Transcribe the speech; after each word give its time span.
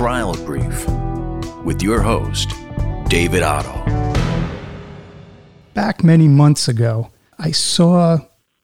Trial 0.00 0.32
Brief 0.46 0.88
with 1.62 1.82
your 1.82 2.00
host, 2.00 2.54
David 3.10 3.42
Otto. 3.42 3.84
Back 5.74 6.02
many 6.02 6.26
months 6.26 6.68
ago, 6.68 7.10
I 7.38 7.50
saw 7.50 8.20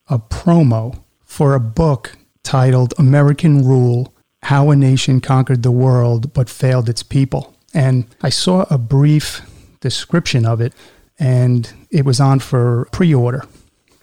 a 0.08 0.18
promo 0.18 0.98
for 1.26 1.54
a 1.54 1.60
book 1.60 2.16
titled 2.42 2.94
American 2.96 3.66
Rule 3.66 4.14
How 4.44 4.70
a 4.70 4.76
Nation 4.76 5.20
Conquered 5.20 5.62
the 5.62 5.70
World 5.70 6.32
but 6.32 6.48
Failed 6.48 6.88
Its 6.88 7.02
People. 7.02 7.54
And 7.74 8.06
I 8.22 8.30
saw 8.30 8.64
a 8.70 8.78
brief 8.78 9.42
description 9.80 10.46
of 10.46 10.62
it, 10.62 10.72
and 11.18 11.70
it 11.90 12.06
was 12.06 12.18
on 12.18 12.38
for 12.38 12.88
pre 12.92 13.14
order. 13.14 13.44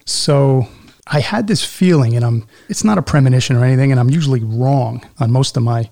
So 0.05 0.68
I 1.07 1.20
had 1.20 1.47
this 1.47 1.65
feeling, 1.65 2.15
and 2.15 2.23
I'm 2.23 2.47
it's 2.70 2.84
not 2.84 3.00
a 3.00 3.02
premonition 3.02 3.55
or 3.55 3.65
anything, 3.65 3.91
and 3.91 3.99
I'm 3.99 4.11
usually 4.11 4.43
wrong 4.43 5.03
on 5.20 5.31
most 5.31 5.57
of 5.57 5.63
my 5.63 5.89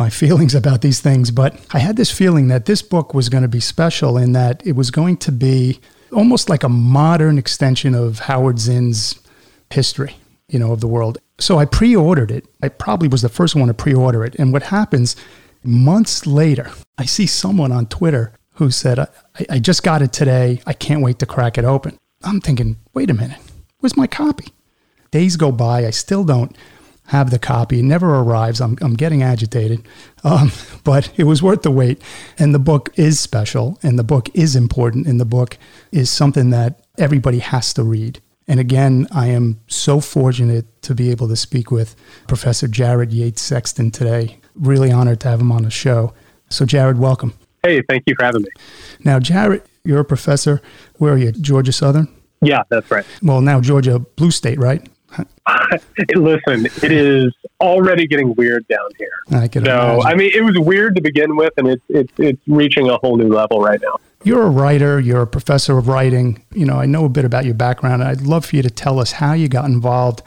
my 0.00 0.08
feelings 0.08 0.54
about 0.54 0.80
these 0.80 0.98
things, 0.98 1.30
but 1.30 1.54
I 1.74 1.78
had 1.78 1.96
this 1.96 2.10
feeling 2.10 2.48
that 2.48 2.64
this 2.64 2.80
book 2.80 3.12
was 3.12 3.28
going 3.28 3.42
to 3.42 3.48
be 3.48 3.60
special 3.60 4.16
in 4.16 4.32
that 4.32 4.66
it 4.66 4.72
was 4.72 4.90
going 4.90 5.18
to 5.18 5.30
be 5.30 5.78
almost 6.10 6.48
like 6.48 6.62
a 6.62 6.70
modern 6.70 7.36
extension 7.36 7.94
of 7.94 8.20
Howard 8.20 8.58
Zinn's 8.58 9.20
history, 9.68 10.16
you 10.48 10.58
know, 10.58 10.72
of 10.72 10.80
the 10.80 10.88
world. 10.88 11.18
So 11.38 11.58
I 11.58 11.66
pre-ordered 11.66 12.30
it. 12.30 12.46
I 12.62 12.70
probably 12.70 13.08
was 13.08 13.20
the 13.20 13.28
first 13.28 13.54
one 13.54 13.68
to 13.68 13.74
pre-order 13.74 14.24
it. 14.24 14.34
And 14.36 14.54
what 14.54 14.62
happens 14.62 15.16
months 15.62 16.26
later, 16.26 16.70
I 16.96 17.04
see 17.04 17.26
someone 17.26 17.70
on 17.70 17.84
Twitter 17.84 18.32
who 18.54 18.70
said, 18.70 18.98
I, 19.00 19.06
I 19.50 19.58
just 19.58 19.82
got 19.82 20.00
it 20.00 20.14
today. 20.14 20.62
I 20.64 20.72
can't 20.72 21.02
wait 21.02 21.18
to 21.18 21.26
crack 21.26 21.58
it 21.58 21.66
open. 21.66 21.98
I'm 22.22 22.40
thinking, 22.40 22.78
wait 22.94 23.10
a 23.10 23.14
minute, 23.14 23.40
where's 23.80 23.98
my 23.98 24.06
copy? 24.06 24.48
Days 25.10 25.36
go 25.36 25.52
by, 25.52 25.84
I 25.86 25.90
still 25.90 26.24
don't 26.24 26.56
have 27.10 27.30
the 27.30 27.40
copy. 27.40 27.80
It 27.80 27.84
never 27.84 28.14
arrives. 28.20 28.60
I'm, 28.60 28.78
I'm 28.80 28.94
getting 28.94 29.20
agitated. 29.20 29.84
Um, 30.22 30.52
but 30.84 31.12
it 31.16 31.24
was 31.24 31.42
worth 31.42 31.62
the 31.62 31.70
wait. 31.70 32.00
And 32.38 32.54
the 32.54 32.60
book 32.60 32.88
is 32.94 33.18
special, 33.18 33.78
and 33.82 33.98
the 33.98 34.04
book 34.04 34.28
is 34.32 34.54
important, 34.54 35.08
and 35.08 35.20
the 35.20 35.24
book 35.24 35.58
is 35.90 36.08
something 36.08 36.50
that 36.50 36.84
everybody 36.98 37.40
has 37.40 37.74
to 37.74 37.82
read. 37.82 38.20
And 38.46 38.60
again, 38.60 39.08
I 39.10 39.26
am 39.26 39.60
so 39.66 40.00
fortunate 40.00 40.66
to 40.82 40.94
be 40.94 41.10
able 41.10 41.26
to 41.28 41.36
speak 41.36 41.72
with 41.72 41.96
Professor 42.28 42.68
Jared 42.68 43.12
Yates 43.12 43.42
Sexton 43.42 43.90
today. 43.90 44.38
Really 44.54 44.92
honored 44.92 45.20
to 45.20 45.28
have 45.28 45.40
him 45.40 45.50
on 45.50 45.64
the 45.64 45.70
show. 45.70 46.14
So, 46.48 46.64
Jared, 46.64 46.98
welcome. 46.98 47.34
Hey, 47.64 47.82
thank 47.88 48.04
you 48.06 48.14
for 48.16 48.24
having 48.24 48.42
me. 48.42 48.48
Now, 49.04 49.18
Jared, 49.18 49.62
you're 49.84 50.00
a 50.00 50.04
professor. 50.04 50.62
Where 50.98 51.14
are 51.14 51.18
you? 51.18 51.32
Georgia 51.32 51.72
Southern? 51.72 52.08
Yeah, 52.40 52.62
that's 52.68 52.90
right. 52.90 53.04
Well, 53.22 53.40
now 53.40 53.60
Georgia 53.60 53.98
Blue 53.98 54.30
State, 54.30 54.58
right? 54.58 54.88
Listen, 56.14 56.66
it 56.82 56.92
is 56.92 57.32
already 57.60 58.06
getting 58.06 58.34
weird 58.34 58.66
down 58.68 58.88
here. 58.98 59.40
I 59.40 59.48
can 59.48 59.64
so, 59.64 59.70
imagine. 59.70 60.06
I 60.06 60.14
mean, 60.14 60.30
it 60.34 60.42
was 60.42 60.58
weird 60.58 60.94
to 60.96 61.02
begin 61.02 61.36
with, 61.36 61.52
and 61.56 61.68
it's 61.68 61.82
it's 61.88 62.12
it's 62.18 62.42
reaching 62.46 62.88
a 62.88 62.96
whole 62.98 63.16
new 63.16 63.28
level 63.28 63.60
right 63.60 63.80
now. 63.82 63.98
You're 64.22 64.42
a 64.42 64.50
writer, 64.50 65.00
you're 65.00 65.22
a 65.22 65.26
professor 65.26 65.78
of 65.78 65.88
writing. 65.88 66.44
You 66.52 66.66
know, 66.66 66.76
I 66.78 66.86
know 66.86 67.04
a 67.04 67.08
bit 67.08 67.24
about 67.24 67.44
your 67.44 67.54
background. 67.54 68.04
I'd 68.04 68.20
love 68.20 68.44
for 68.46 68.56
you 68.56 68.62
to 68.62 68.70
tell 68.70 68.98
us 68.98 69.12
how 69.12 69.32
you 69.32 69.48
got 69.48 69.64
involved 69.64 70.22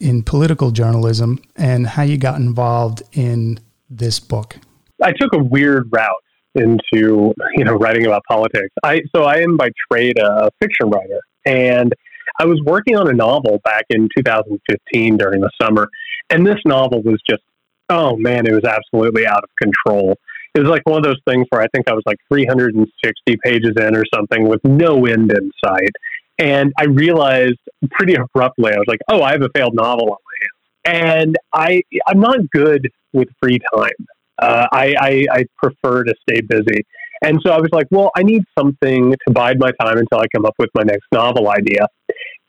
in 0.00 0.22
political 0.22 0.70
journalism 0.70 1.40
and 1.56 1.86
how 1.86 2.02
you 2.02 2.18
got 2.18 2.38
involved 2.38 3.02
in 3.12 3.58
this 3.90 4.20
book. 4.20 4.56
I 5.02 5.12
took 5.12 5.32
a 5.32 5.38
weird 5.38 5.88
route 5.92 6.10
into 6.54 7.34
you 7.54 7.64
know 7.64 7.74
writing 7.74 8.06
about 8.06 8.22
politics. 8.28 8.70
I 8.82 9.02
so 9.14 9.24
I 9.24 9.36
am 9.36 9.56
by 9.56 9.70
trade 9.90 10.18
a 10.18 10.50
fiction 10.60 10.90
writer, 10.90 11.20
and 11.44 11.92
I 12.38 12.46
was 12.46 12.60
working 12.64 12.96
on 12.96 13.08
a 13.08 13.12
novel 13.12 13.60
back 13.64 13.84
in 13.90 14.08
2015 14.16 15.16
during 15.16 15.40
the 15.40 15.50
summer, 15.60 15.88
and 16.30 16.46
this 16.46 16.58
novel 16.64 17.02
was 17.02 17.20
just 17.28 17.42
oh 17.92 18.16
man, 18.16 18.46
it 18.46 18.52
was 18.52 18.64
absolutely 18.64 19.26
out 19.26 19.44
of 19.44 19.50
control. 19.60 20.18
It 20.54 20.60
was 20.60 20.68
like 20.68 20.82
one 20.84 20.98
of 20.98 21.04
those 21.04 21.20
things 21.26 21.46
where 21.50 21.62
I 21.62 21.66
think 21.74 21.88
I 21.88 21.92
was 21.92 22.02
like 22.06 22.18
360 22.32 23.36
pages 23.42 23.72
in 23.78 23.96
or 23.96 24.04
something 24.14 24.48
with 24.48 24.60
no 24.64 25.06
end 25.06 25.32
in 25.32 25.50
sight. 25.64 25.92
And 26.38 26.72
I 26.78 26.84
realized 26.84 27.60
pretty 27.90 28.14
abruptly, 28.14 28.72
I 28.72 28.76
was 28.76 28.86
like, 28.86 29.00
oh, 29.10 29.22
I 29.22 29.32
have 29.32 29.42
a 29.42 29.48
failed 29.54 29.74
novel 29.74 30.10
on 30.10 30.16
my 30.26 30.36
hands. 30.40 31.06
And 31.24 31.36
I, 31.54 31.82
I'm 32.06 32.20
not 32.20 32.38
good 32.50 32.90
with 33.12 33.28
free 33.42 33.60
time. 33.74 33.90
Uh, 34.38 34.66
I, 34.72 34.94
I, 34.98 35.26
I 35.30 35.44
prefer 35.62 36.04
to 36.04 36.14
stay 36.28 36.40
busy. 36.40 36.84
And 37.22 37.40
so 37.46 37.52
I 37.52 37.58
was 37.58 37.68
like, 37.72 37.86
well, 37.90 38.10
I 38.16 38.22
need 38.24 38.42
something 38.58 39.14
to 39.26 39.32
bide 39.32 39.58
my 39.58 39.70
time 39.80 39.96
until 39.98 40.18
I 40.18 40.26
come 40.34 40.44
up 40.44 40.54
with 40.58 40.70
my 40.74 40.82
next 40.82 41.06
novel 41.12 41.48
idea. 41.48 41.86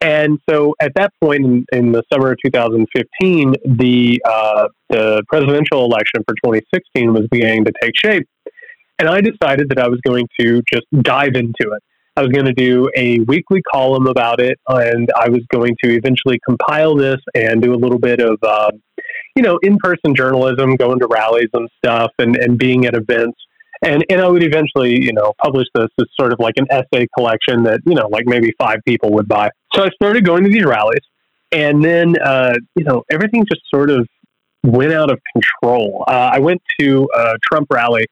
And 0.03 0.37
so 0.49 0.75
at 0.81 0.91
that 0.95 1.13
point 1.21 1.45
in, 1.45 1.65
in 1.71 1.93
the 1.93 2.03
summer 2.11 2.33
of 2.33 2.37
2015, 2.45 3.53
the, 3.77 4.21
uh, 4.25 4.67
the 4.89 5.23
presidential 5.29 5.85
election 5.85 6.23
for 6.27 6.35
2016 6.43 7.13
was 7.13 7.25
beginning 7.31 7.63
to 7.63 7.71
take 7.81 7.93
shape. 7.95 8.27
And 8.99 9.07
I 9.07 9.21
decided 9.21 9.69
that 9.69 9.79
I 9.79 9.87
was 9.87 10.01
going 10.05 10.27
to 10.41 10.61
just 10.71 10.85
dive 11.01 11.35
into 11.35 11.71
it. 11.71 11.81
I 12.17 12.21
was 12.21 12.31
going 12.31 12.45
to 12.45 12.53
do 12.53 12.89
a 12.97 13.19
weekly 13.21 13.61
column 13.71 14.05
about 14.05 14.39
it, 14.39 14.59
and 14.67 15.09
I 15.15 15.29
was 15.29 15.41
going 15.51 15.75
to 15.83 15.91
eventually 15.91 16.37
compile 16.47 16.95
this 16.95 17.17
and 17.33 17.61
do 17.61 17.73
a 17.73 17.79
little 17.79 17.97
bit 17.97 18.19
of, 18.19 18.37
uh, 18.43 18.71
you 19.35 19.41
know, 19.41 19.57
in-person 19.63 20.15
journalism, 20.15 20.75
going 20.75 20.99
to 20.99 21.07
rallies 21.09 21.49
and 21.53 21.67
stuff, 21.77 22.11
and, 22.19 22.35
and 22.35 22.57
being 22.57 22.85
at 22.85 22.93
events 22.93 23.37
and 23.83 24.05
and 24.09 24.21
I 24.21 24.27
would 24.27 24.43
eventually, 24.43 25.03
you 25.03 25.13
know, 25.13 25.33
publish 25.43 25.67
this 25.75 25.89
as 25.99 26.05
sort 26.19 26.33
of 26.33 26.39
like 26.39 26.55
an 26.57 26.67
essay 26.69 27.07
collection 27.17 27.63
that 27.63 27.81
you 27.85 27.95
know, 27.95 28.07
like 28.07 28.25
maybe 28.25 28.53
five 28.57 28.79
people 28.85 29.11
would 29.13 29.27
buy. 29.27 29.49
So 29.75 29.83
I 29.83 29.89
started 29.89 30.25
going 30.25 30.43
to 30.43 30.49
these 30.49 30.65
rallies, 30.65 31.01
and 31.51 31.83
then 31.83 32.15
uh, 32.21 32.53
you 32.75 32.83
know, 32.83 33.03
everything 33.09 33.45
just 33.45 33.61
sort 33.73 33.89
of 33.89 34.07
went 34.63 34.93
out 34.93 35.11
of 35.11 35.19
control. 35.33 36.03
Uh, 36.07 36.31
I 36.33 36.39
went 36.39 36.61
to 36.79 37.09
a 37.15 37.33
Trump 37.41 37.67
rally, 37.71 38.05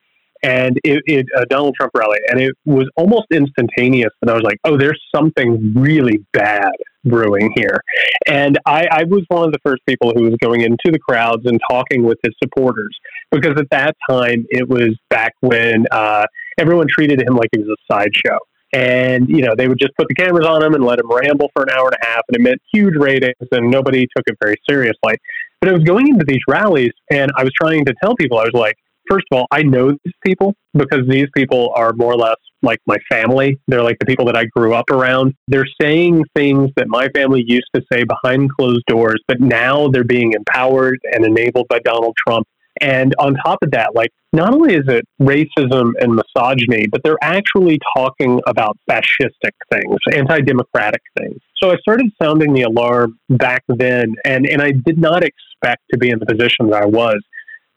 and 0.44 0.78
it, 0.84 1.02
it 1.06 1.26
a 1.36 1.46
Donald 1.46 1.76
Trump 1.76 1.92
rally, 1.96 2.20
and 2.30 2.40
it 2.40 2.54
was 2.66 2.90
almost 2.96 3.28
instantaneous 3.32 4.12
that 4.22 4.32
I 4.32 4.34
was 4.34 4.44
like, 4.44 4.58
oh, 4.64 4.78
there's 4.78 5.02
something 5.16 5.74
really 5.76 6.26
bad 6.34 6.72
brewing 7.04 7.52
here. 7.56 7.82
And 8.28 8.60
I, 8.66 8.88
I 8.92 9.04
was 9.06 9.24
one 9.30 9.46
of 9.46 9.52
the 9.52 9.60
first 9.66 9.82
people 9.88 10.14
who 10.16 10.24
was 10.24 10.36
going 10.42 10.62
into 10.62 10.92
the 10.92 11.00
crowds 11.00 11.44
and 11.46 11.60
talking 11.70 12.04
with 12.04 12.20
his 12.24 12.34
supporters 12.44 12.96
because 13.32 13.60
at 13.60 13.70
that 13.72 13.96
time 14.10 14.46
it 14.50 14.68
was 14.68 14.96
back 15.10 15.34
when 15.42 15.86
uh, 15.92 16.26
everyone 16.60 16.88
treated 16.88 17.22
him 17.22 17.36
like 17.36 17.50
he 17.54 17.62
was 17.62 17.70
a 17.70 17.94
sideshow. 17.94 18.38
And, 18.74 19.28
you 19.28 19.42
know, 19.42 19.54
they 19.58 19.68
would 19.68 19.80
just 19.80 19.96
put 19.98 20.08
the 20.08 20.16
cameras 20.16 20.46
on 20.46 20.64
him 20.64 20.74
and 20.74 20.86
let 20.86 21.00
him 21.00 21.12
ramble 21.12 21.50
for 21.54 21.64
an 21.64 21.70
hour 21.72 21.88
and 21.88 21.98
a 22.02 22.06
half, 22.06 22.22
and 22.30 22.38
it 22.38 22.42
meant 22.42 22.62
huge 22.74 22.96
ratings, 22.96 23.36
and 23.52 23.70
nobody 23.70 24.08
took 24.16 24.24
it 24.28 24.38
very 24.42 24.56
seriously. 24.70 25.16
But 25.60 25.70
I 25.70 25.74
was 25.74 25.84
going 25.84 26.08
into 26.08 26.26
these 26.26 26.40
rallies, 26.48 26.94
and 27.12 27.32
I 27.38 27.44
was 27.44 27.52
trying 27.60 27.86
to 27.86 27.94
tell 28.02 28.16
people, 28.16 28.40
I 28.40 28.44
was 28.44 28.54
like, 28.54 28.76
first 29.10 29.26
of 29.32 29.38
all, 29.38 29.48
I 29.52 29.64
know 29.64 29.92
these 29.92 30.14
people 30.26 30.56
because 30.74 31.02
these 31.10 31.28
people 31.36 31.74
are 31.76 31.92
more 31.94 32.14
or 32.14 32.18
less 32.18 32.38
like 32.62 32.80
my 32.86 32.98
family. 33.10 33.60
They're 33.68 33.84
like 33.84 33.98
the 34.00 34.06
people 34.06 34.26
that 34.26 34.38
I 34.38 34.46
grew 34.46 34.74
up 34.74 34.90
around. 34.90 35.34
They're 35.48 35.68
saying 35.82 36.24
things 36.36 36.70
that 36.78 36.88
my 36.88 37.10
family 37.10 37.44
used 37.46 37.70
to 37.76 37.82
say 37.92 38.04
behind 38.04 38.52
closed 38.58 38.86
doors, 38.88 39.22
but 39.28 39.42
now 39.42 39.90
they're 39.90 40.04
being 40.04 40.34
empowered 40.34 41.00
and 41.12 41.26
enabled 41.26 41.68
by 41.68 41.80
Donald 41.80 42.16
Trump. 42.26 42.48
And 42.80 43.14
on 43.20 43.36
top 43.36 43.60
of 43.62 43.72
that, 43.72 43.94
like, 43.96 44.12
not 44.34 44.54
only 44.54 44.76
is 44.76 44.86
it 44.88 45.06
racism 45.22 45.92
and 46.00 46.16
misogyny, 46.16 46.88
but 46.88 47.02
they're 47.04 47.22
actually 47.22 47.80
talking 47.96 48.40
about 48.48 48.78
fascistic 48.90 49.52
things, 49.72 49.98
anti 50.14 50.40
democratic 50.42 51.02
things. 51.20 51.38
So 51.62 51.72
I 51.72 51.76
started 51.78 52.08
sounding 52.22 52.54
the 52.54 52.64
alarm 52.64 53.20
back 53.30 53.64
then, 53.68 54.16
and, 54.26 54.48
and 54.48 54.62
I 54.62 54.72
did 54.72 54.98
not 54.98 55.24
expect 55.24 55.82
to 55.92 55.98
be 55.98 56.10
in 56.10 56.20
the 56.20 56.26
position 56.26 56.70
that 56.70 56.82
I 56.82 56.86
was. 56.86 57.20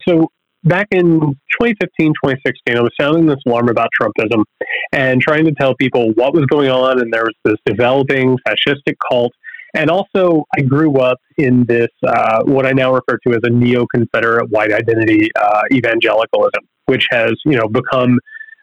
So 0.09 0.29
back 0.65 0.89
in 0.91 1.21
2015, 1.61 2.13
2016, 2.25 2.77
I 2.77 2.81
was 2.81 2.93
sounding 2.99 3.27
this 3.27 3.39
alarm 3.47 3.69
about 3.69 3.89
Trumpism 4.01 4.45
and 4.93 5.21
trying 5.21 5.45
to 5.45 5.53
tell 5.53 5.75
people 5.75 6.13
what 6.15 6.35
was 6.35 6.47
going 6.47 6.71
on. 6.71 7.01
And 7.01 7.13
there 7.13 7.25
was 7.25 7.35
this 7.45 7.57
developing 7.67 8.39
fascistic 8.47 8.95
cult. 9.11 9.33
And 9.75 9.91
also, 9.91 10.45
I 10.57 10.63
grew 10.63 10.99
up 10.99 11.19
in 11.37 11.65
this, 11.65 11.89
uh, 12.07 12.43
what 12.45 12.65
I 12.65 12.71
now 12.71 12.95
refer 12.95 13.19
to 13.27 13.35
as 13.35 13.41
a 13.43 13.51
neo 13.51 13.87
Confederate 13.93 14.49
white 14.51 14.73
identity 14.73 15.31
uh, 15.35 15.63
evangelicalism, 15.73 16.63
which 16.87 17.07
has, 17.11 17.33
you 17.45 17.57
know, 17.57 17.67
become 17.67 18.19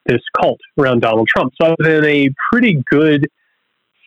this 0.05 0.21
cult 0.39 0.59
around 0.79 1.01
Donald 1.01 1.27
Trump. 1.27 1.53
So 1.61 1.67
I 1.67 1.75
was 1.77 1.87
in 1.87 2.05
a 2.05 2.29
pretty 2.51 2.81
good 2.89 3.27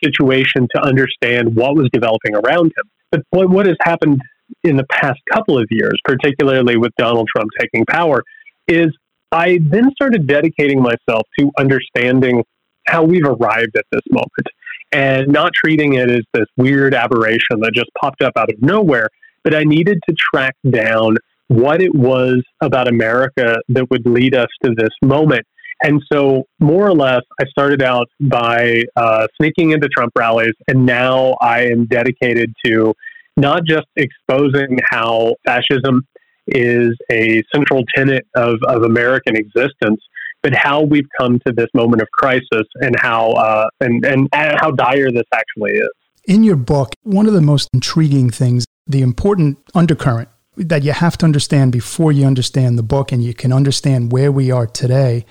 situation 0.03 0.67
to 0.75 0.81
understand 0.81 1.55
what 1.55 1.75
was 1.75 1.89
developing 1.93 2.35
around 2.35 2.67
him. 2.67 2.89
But 3.11 3.21
what, 3.29 3.49
what 3.49 3.65
has 3.67 3.77
happened 3.81 4.19
in 4.63 4.75
the 4.75 4.85
past 4.89 5.19
couple 5.31 5.57
of 5.57 5.67
years, 5.69 5.99
particularly 6.03 6.75
with 6.77 6.91
Donald 6.97 7.27
Trump 7.33 7.49
taking 7.59 7.85
power, 7.85 8.23
is 8.67 8.87
I 9.31 9.59
then 9.61 9.91
started 9.91 10.27
dedicating 10.27 10.81
myself 10.81 11.23
to 11.39 11.51
understanding 11.57 12.43
how 12.87 13.03
we've 13.03 13.25
arrived 13.25 13.75
at 13.77 13.85
this 13.91 14.01
moment 14.11 14.47
and 14.95 15.27
not 15.27 15.51
treating 15.53 15.95
it 15.95 16.09
as 16.09 16.21
this 16.33 16.45
weird 16.55 16.93
aberration 16.93 17.59
that 17.59 17.71
just 17.75 17.89
popped 17.99 18.21
up 18.21 18.31
out 18.37 18.49
of 18.49 18.55
nowhere, 18.61 19.09
but 19.43 19.53
I 19.53 19.65
needed 19.65 19.99
to 20.07 20.15
track 20.15 20.55
down 20.69 21.17
what 21.49 21.81
it 21.81 21.93
was 21.93 22.41
about 22.61 22.87
America 22.87 23.57
that 23.67 23.89
would 23.91 24.05
lead 24.05 24.35
us 24.35 24.47
to 24.63 24.73
this 24.73 24.93
moment. 25.03 25.45
And 25.83 26.01
so, 26.11 26.45
more 26.61 26.87
or 26.87 26.93
less, 26.93 27.23
I 27.41 27.45
started 27.49 27.83
out 27.83 28.07
by 28.21 28.83
uh, 28.95 29.27
sneaking 29.35 29.71
into 29.71 29.89
Trump 29.89 30.13
rallies, 30.17 30.53
and 30.69 30.85
now 30.85 31.35
I 31.41 31.63
am 31.63 31.85
dedicated 31.87 32.53
to 32.65 32.93
not 33.35 33.65
just 33.65 33.87
exposing 33.97 34.79
how 34.89 35.35
fascism 35.45 36.07
is 36.47 36.95
a 37.11 37.43
central 37.53 37.83
tenet 37.93 38.25
of, 38.37 38.59
of 38.65 38.83
American 38.83 39.35
existence, 39.35 39.99
but 40.45 40.53
how 40.53 40.79
we've 40.79 41.07
come 41.19 41.39
to 41.39 41.51
this 41.51 41.65
moment 41.73 42.03
of 42.03 42.07
crisis 42.11 42.67
and 42.75 42.95
how 42.99 43.31
uh, 43.31 43.67
and, 43.79 44.05
and 44.05 44.29
how 44.31 44.69
dire 44.69 45.11
this 45.11 45.23
actually 45.33 45.71
is. 45.71 45.89
In 46.25 46.43
your 46.43 46.55
book, 46.55 46.93
one 47.01 47.25
of 47.25 47.33
the 47.33 47.41
most 47.41 47.67
intriguing 47.73 48.29
things, 48.29 48.63
the 48.85 49.01
important 49.01 49.57
undercurrent 49.73 50.29
that 50.55 50.83
you 50.83 50.91
have 50.91 51.17
to 51.17 51.25
understand 51.25 51.71
before 51.71 52.11
you 52.11 52.27
understand 52.27 52.77
the 52.77 52.83
book 52.83 53.11
and 53.11 53.23
you 53.23 53.33
can 53.33 53.51
understand 53.51 54.11
where 54.11 54.31
we 54.31 54.51
are 54.51 54.67
today 54.67 55.25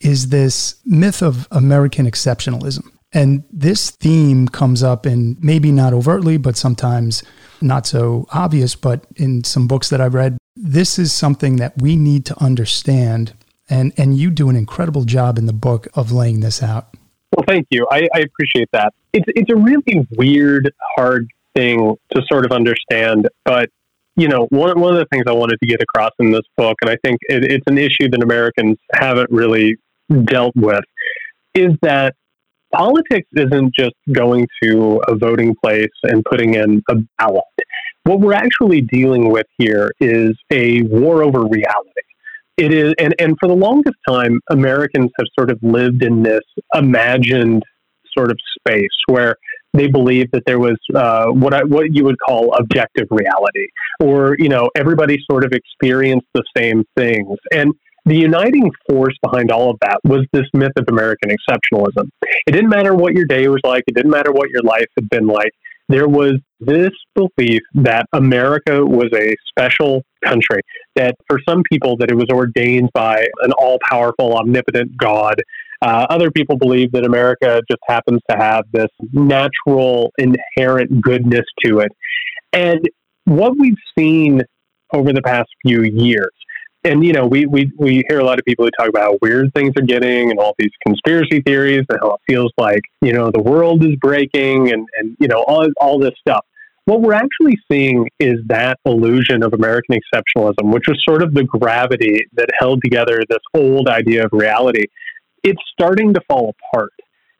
is 0.00 0.28
this 0.28 0.76
myth 0.84 1.22
of 1.22 1.48
American 1.50 2.04
exceptionalism. 2.04 2.90
And 3.10 3.44
this 3.50 3.90
theme 3.92 4.48
comes 4.48 4.82
up 4.82 5.06
in 5.06 5.38
maybe 5.40 5.72
not 5.72 5.94
overtly, 5.94 6.36
but 6.36 6.58
sometimes 6.58 7.22
not 7.62 7.86
so 7.86 8.26
obvious, 8.32 8.74
but 8.74 9.06
in 9.16 9.44
some 9.44 9.66
books 9.66 9.88
that 9.88 10.02
I've 10.02 10.12
read, 10.12 10.36
this 10.56 10.98
is 10.98 11.10
something 11.10 11.56
that 11.56 11.80
we 11.80 11.96
need 11.96 12.26
to 12.26 12.38
understand. 12.38 13.32
And, 13.70 13.92
and 13.96 14.16
you 14.16 14.30
do 14.30 14.48
an 14.48 14.56
incredible 14.56 15.04
job 15.04 15.38
in 15.38 15.46
the 15.46 15.52
book 15.52 15.88
of 15.94 16.10
laying 16.10 16.40
this 16.40 16.62
out. 16.62 16.88
Well, 17.36 17.44
thank 17.46 17.66
you. 17.70 17.86
I, 17.90 18.08
I 18.14 18.20
appreciate 18.20 18.68
that. 18.72 18.94
It's, 19.12 19.26
it's 19.28 19.50
a 19.50 19.56
really 19.56 20.06
weird, 20.16 20.72
hard 20.96 21.28
thing 21.54 21.94
to 22.14 22.22
sort 22.30 22.46
of 22.46 22.52
understand, 22.52 23.28
but 23.44 23.68
you 24.18 24.26
know, 24.26 24.46
one, 24.50 24.80
one 24.80 24.94
of 24.94 24.98
the 24.98 25.06
things 25.12 25.24
I 25.28 25.32
wanted 25.32 25.58
to 25.62 25.66
get 25.66 25.80
across 25.80 26.10
in 26.18 26.32
this 26.32 26.42
book, 26.56 26.76
and 26.82 26.90
I 26.90 26.96
think 27.04 27.18
it, 27.28 27.44
it's 27.44 27.64
an 27.68 27.78
issue 27.78 28.10
that 28.10 28.20
Americans 28.20 28.76
haven't 28.92 29.30
really 29.30 29.76
dealt 30.24 30.56
with, 30.56 30.82
is 31.54 31.72
that 31.82 32.16
politics 32.74 33.28
isn't 33.36 33.72
just 33.74 33.94
going 34.10 34.48
to 34.60 35.00
a 35.06 35.14
voting 35.14 35.54
place 35.62 35.86
and 36.02 36.24
putting 36.24 36.54
in 36.54 36.82
a 36.90 36.96
ballot. 37.18 37.44
What 38.02 38.18
we're 38.18 38.34
actually 38.34 38.80
dealing 38.80 39.30
with 39.30 39.46
here 39.56 39.92
is 40.00 40.36
a 40.50 40.82
war 40.82 41.22
over 41.22 41.42
reality. 41.42 42.07
It 42.58 42.74
is, 42.74 42.92
and, 42.98 43.14
and 43.20 43.36
for 43.38 43.48
the 43.48 43.54
longest 43.54 43.96
time, 44.06 44.40
Americans 44.50 45.10
have 45.16 45.26
sort 45.38 45.50
of 45.50 45.58
lived 45.62 46.02
in 46.02 46.24
this 46.24 46.42
imagined 46.74 47.62
sort 48.16 48.32
of 48.32 48.38
space 48.58 48.88
where 49.06 49.36
they 49.74 49.86
believed 49.86 50.30
that 50.32 50.42
there 50.44 50.58
was 50.58 50.76
uh, 50.94 51.26
what 51.26 51.54
I, 51.54 51.62
what 51.62 51.94
you 51.94 52.02
would 52.04 52.16
call 52.18 52.52
objective 52.54 53.06
reality, 53.10 53.68
or 54.00 54.34
you 54.40 54.48
know 54.48 54.68
everybody 54.76 55.18
sort 55.30 55.44
of 55.44 55.52
experienced 55.52 56.26
the 56.34 56.42
same 56.56 56.84
things. 56.96 57.36
And 57.52 57.72
the 58.04 58.16
uniting 58.16 58.70
force 58.88 59.14
behind 59.22 59.52
all 59.52 59.70
of 59.70 59.76
that 59.82 59.98
was 60.02 60.26
this 60.32 60.46
myth 60.52 60.72
of 60.76 60.86
American 60.88 61.30
exceptionalism. 61.30 62.08
It 62.46 62.52
didn't 62.52 62.70
matter 62.70 62.94
what 62.94 63.12
your 63.12 63.26
day 63.26 63.46
was 63.48 63.60
like. 63.62 63.84
It 63.86 63.94
didn't 63.94 64.10
matter 64.10 64.32
what 64.32 64.48
your 64.50 64.62
life 64.62 64.86
had 64.96 65.08
been 65.10 65.26
like. 65.26 65.52
There 65.88 66.08
was 66.08 66.34
this 66.58 66.90
belief 67.14 67.60
that 67.74 68.06
America 68.12 68.84
was 68.84 69.10
a 69.14 69.34
special 69.48 70.02
country, 70.24 70.60
that 70.96 71.14
for 71.28 71.38
some 71.48 71.62
people 71.70 71.96
that 71.98 72.10
it 72.10 72.14
was 72.14 72.28
ordained 72.30 72.90
by 72.94 73.26
an 73.42 73.52
all-powerful, 73.52 74.36
omnipotent 74.36 74.96
God 74.96 75.36
uh, 75.80 76.06
other 76.10 76.30
people 76.30 76.56
believe 76.56 76.90
that 76.92 77.04
America 77.04 77.60
just 77.70 77.80
happens 77.86 78.20
to 78.28 78.36
have 78.36 78.64
this 78.72 78.88
natural, 79.12 80.12
inherent 80.18 81.00
goodness 81.00 81.44
to 81.64 81.80
it. 81.80 81.92
And 82.52 82.80
what 83.24 83.56
we've 83.56 83.76
seen 83.96 84.42
over 84.92 85.12
the 85.12 85.22
past 85.22 85.48
few 85.64 85.82
years, 85.82 86.32
and 86.84 87.04
you 87.04 87.12
know, 87.12 87.26
we, 87.26 87.46
we, 87.46 87.70
we 87.76 88.02
hear 88.08 88.18
a 88.18 88.24
lot 88.24 88.38
of 88.38 88.44
people 88.44 88.64
who 88.64 88.70
talk 88.72 88.88
about 88.88 89.02
how 89.02 89.18
weird 89.22 89.52
things 89.54 89.72
are 89.76 89.84
getting 89.84 90.30
and 90.30 90.40
all 90.40 90.54
these 90.58 90.70
conspiracy 90.84 91.42
theories 91.42 91.84
and 91.88 91.98
how 92.00 92.14
it 92.14 92.20
feels 92.28 92.52
like, 92.58 92.80
you 93.00 93.12
know, 93.12 93.30
the 93.30 93.42
world 93.42 93.84
is 93.84 93.94
breaking 93.96 94.72
and, 94.72 94.88
and 94.98 95.16
you 95.20 95.28
know, 95.28 95.44
all, 95.46 95.66
all 95.80 95.98
this 95.98 96.14
stuff. 96.18 96.44
What 96.88 97.02
we're 97.02 97.12
actually 97.12 97.58
seeing 97.70 98.08
is 98.18 98.36
that 98.46 98.78
illusion 98.86 99.42
of 99.42 99.52
American 99.52 99.94
exceptionalism, 99.94 100.72
which 100.72 100.84
was 100.88 100.98
sort 101.06 101.22
of 101.22 101.34
the 101.34 101.44
gravity 101.44 102.24
that 102.32 102.48
held 102.58 102.80
together 102.82 103.20
this 103.28 103.42
old 103.54 103.88
idea 103.88 104.24
of 104.24 104.30
reality 104.32 104.86
it's 105.44 105.60
starting 105.70 106.14
to 106.14 106.20
fall 106.28 106.54
apart. 106.72 106.92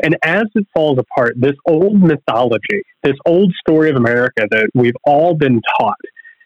And 0.03 0.17
as 0.23 0.45
it 0.55 0.67
falls 0.75 0.99
apart, 0.99 1.35
this 1.37 1.57
old 1.67 2.01
mythology, 2.01 2.83
this 3.03 3.17
old 3.25 3.53
story 3.59 3.89
of 3.89 3.97
America 3.97 4.47
that 4.51 4.69
we've 4.75 4.97
all 5.05 5.35
been 5.35 5.63
taught, 5.79 5.97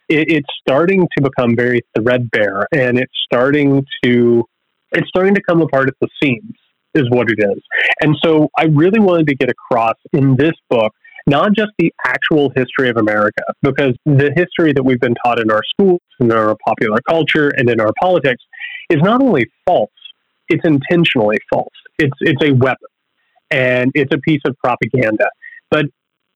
it, 0.08 0.31
it's 0.31 0.49
starting 0.60 1.08
to 1.16 1.22
become 1.22 1.56
very 1.56 1.81
threadbare, 1.99 2.69
and 2.72 2.99
it's 2.99 3.12
starting 3.25 3.84
to 4.04 4.44
it's 4.93 5.08
starting 5.08 5.34
to 5.34 5.43
come 5.43 5.60
apart 5.60 5.88
at 5.88 5.94
the 6.00 6.08
seams, 6.22 6.54
is 6.94 7.10
what 7.10 7.28
it 7.31 7.38
is. 7.38 7.62
And 8.00 8.16
so, 8.22 8.49
I 8.56 8.66
really 8.66 9.00
wanted 9.00 9.26
to 9.26 9.34
get 9.34 9.50
across 9.50 9.96
in 10.12 10.37
this 10.37 10.52
book 10.70 10.93
not 11.27 11.53
just 11.55 11.71
the 11.79 11.93
actual 12.07 12.51
history 12.57 12.89
of 12.89 12.97
America, 12.97 13.43
because 13.63 13.95
the 14.07 14.33
history 14.35 14.73
that 14.73 14.83
we've 14.83 15.01
been 15.01 15.15
taught 15.25 15.39
in 15.39 15.51
our 15.51 15.63
schools, 15.73 16.01
in 16.21 16.33
our 16.33 16.57
popular 16.67 16.99
culture, 17.09 17.51
and 17.57 17.69
in 17.71 17.81
our 17.81 17.93
politics 18.01 18.43
is 18.91 19.01
not 19.03 19.23
only 19.23 19.47
false 19.67 19.91
it's 20.53 20.65
intentionally 20.65 21.39
false. 21.51 21.73
It's 21.99 22.17
it's 22.21 22.43
a 22.45 22.53
weapon, 22.53 22.89
and 23.51 23.91
it's 23.95 24.15
a 24.15 24.19
piece 24.19 24.43
of 24.47 24.57
propaganda. 24.63 25.29
But 25.71 25.87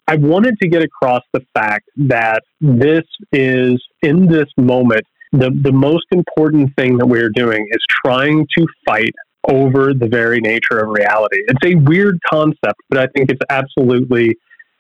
I 0.09 0.17
wanted 0.17 0.57
to 0.63 0.69
get 0.69 0.83
across 0.83 1.23
the 1.33 1.41
fact 1.55 1.89
that 1.97 2.43
this 2.61 3.05
is 3.33 3.83
in 4.03 4.27
this 4.27 4.47
moment 4.57 5.05
the 5.33 5.51
the 5.63 5.73
most 5.73 6.07
important 6.13 6.75
thing 6.77 6.97
that 6.99 7.07
we're 7.07 7.31
doing 7.31 7.67
is 7.71 7.81
trying 8.05 8.47
to 8.57 8.67
fight 8.87 9.15
over 9.49 9.95
the 9.95 10.09
very 10.09 10.41
nature 10.41 10.79
of 10.79 10.89
reality. 10.89 11.39
It's 11.47 11.65
a 11.65 11.77
weird 11.77 12.19
concept, 12.29 12.81
but 12.89 12.99
I 12.99 13.07
think 13.15 13.31
it's 13.31 13.43
absolutely 13.49 14.37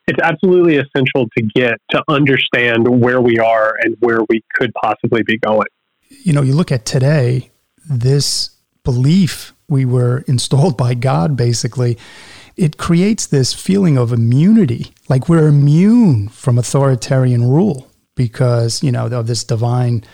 it's 0.07 0.21
absolutely 0.23 0.77
essential 0.77 1.29
to 1.37 1.43
get 1.43 1.81
to 1.91 2.03
understand 2.09 2.87
where 2.89 3.21
we 3.21 3.39
are 3.39 3.75
and 3.81 3.97
where 4.01 4.21
we 4.29 4.43
could 4.55 4.73
possibly 4.75 5.23
be 5.25 5.39
going. 5.39 5.67
You 6.09 6.33
know, 6.33 6.43
you 6.43 6.55
look 6.55 6.71
at 6.71 6.87
today, 6.87 7.51
this 7.89 8.51
belief 8.85 9.53
we 9.69 9.85
were 9.85 10.19
installed 10.29 10.77
by 10.77 10.95
God, 10.95 11.37
basically, 11.37 11.99
it 12.57 12.79
creates 12.79 13.27
this 13.27 13.53
feeling 13.53 13.99
of 13.99 14.13
immunity, 14.13 14.95
like 15.09 15.29
we're 15.29 15.49
immune 15.49 16.29
from 16.29 16.57
authoritarian 16.57 17.49
rule 17.51 17.91
because, 18.15 18.83
you 18.83 18.91
know, 18.91 19.07
of 19.07 19.27
this 19.27 19.45
divine 19.45 20.05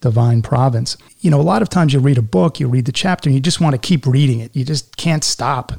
divine 0.00 0.42
province. 0.42 0.98
You 1.20 1.30
know, 1.30 1.40
a 1.40 1.42
lot 1.42 1.62
of 1.62 1.70
times 1.70 1.94
you 1.94 1.98
read 1.98 2.18
a 2.18 2.22
book, 2.22 2.60
you 2.60 2.68
read 2.68 2.84
the 2.84 2.92
chapter, 2.92 3.28
and 3.28 3.34
you 3.34 3.40
just 3.40 3.60
want 3.60 3.74
to 3.74 3.78
keep 3.78 4.06
reading 4.06 4.40
it. 4.40 4.54
You 4.54 4.62
just 4.62 4.98
can't 4.98 5.24
stop. 5.24 5.72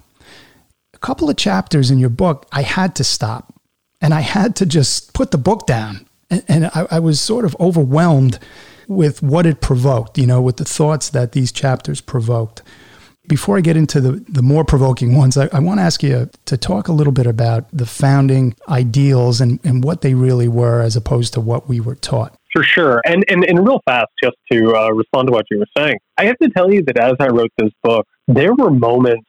A 0.95 0.97
couple 0.97 1.29
of 1.29 1.35
chapters 1.35 1.91
in 1.91 1.99
your 1.99 2.09
book, 2.09 2.47
I 2.51 2.63
had 2.63 2.95
to 2.95 3.03
stop 3.03 3.54
and 4.01 4.13
I 4.13 4.21
had 4.21 4.55
to 4.57 4.65
just 4.65 5.13
put 5.13 5.31
the 5.31 5.37
book 5.37 5.65
down. 5.65 6.07
And, 6.29 6.43
and 6.47 6.65
I, 6.67 6.87
I 6.91 6.99
was 6.99 7.21
sort 7.21 7.45
of 7.45 7.55
overwhelmed 7.59 8.39
with 8.87 9.23
what 9.23 9.45
it 9.45 9.61
provoked, 9.61 10.17
you 10.17 10.27
know, 10.27 10.41
with 10.41 10.57
the 10.57 10.65
thoughts 10.65 11.09
that 11.09 11.31
these 11.31 11.51
chapters 11.51 12.01
provoked. 12.01 12.61
Before 13.27 13.57
I 13.57 13.61
get 13.61 13.75
into 13.75 13.99
the, 13.99 14.23
the 14.29 14.43
more 14.43 14.63
provoking 14.63 15.15
ones, 15.15 15.35
I, 15.35 15.49
I 15.51 15.59
want 15.59 15.79
to 15.79 15.83
ask 15.83 16.03
you 16.03 16.29
to 16.45 16.57
talk 16.57 16.87
a 16.87 16.91
little 16.91 17.13
bit 17.13 17.25
about 17.25 17.65
the 17.75 17.87
founding 17.87 18.55
ideals 18.69 19.41
and, 19.41 19.59
and 19.63 19.83
what 19.83 20.01
they 20.01 20.13
really 20.13 20.47
were 20.47 20.81
as 20.81 20.95
opposed 20.95 21.33
to 21.33 21.41
what 21.41 21.67
we 21.67 21.79
were 21.79 21.95
taught. 21.95 22.37
For 22.53 22.63
sure. 22.63 23.01
And, 23.05 23.25
and, 23.27 23.43
and 23.43 23.67
real 23.67 23.81
fast, 23.87 24.11
just 24.23 24.37
to 24.51 24.75
uh, 24.75 24.91
respond 24.91 25.27
to 25.27 25.31
what 25.31 25.45
you 25.49 25.57
were 25.57 25.67
saying, 25.75 25.97
I 26.17 26.25
have 26.25 26.37
to 26.37 26.49
tell 26.49 26.71
you 26.71 26.83
that 26.83 26.97
as 26.97 27.13
I 27.19 27.27
wrote 27.27 27.51
this 27.57 27.71
book, 27.83 28.05
there 28.27 28.53
were 28.53 28.69
moments 28.69 29.27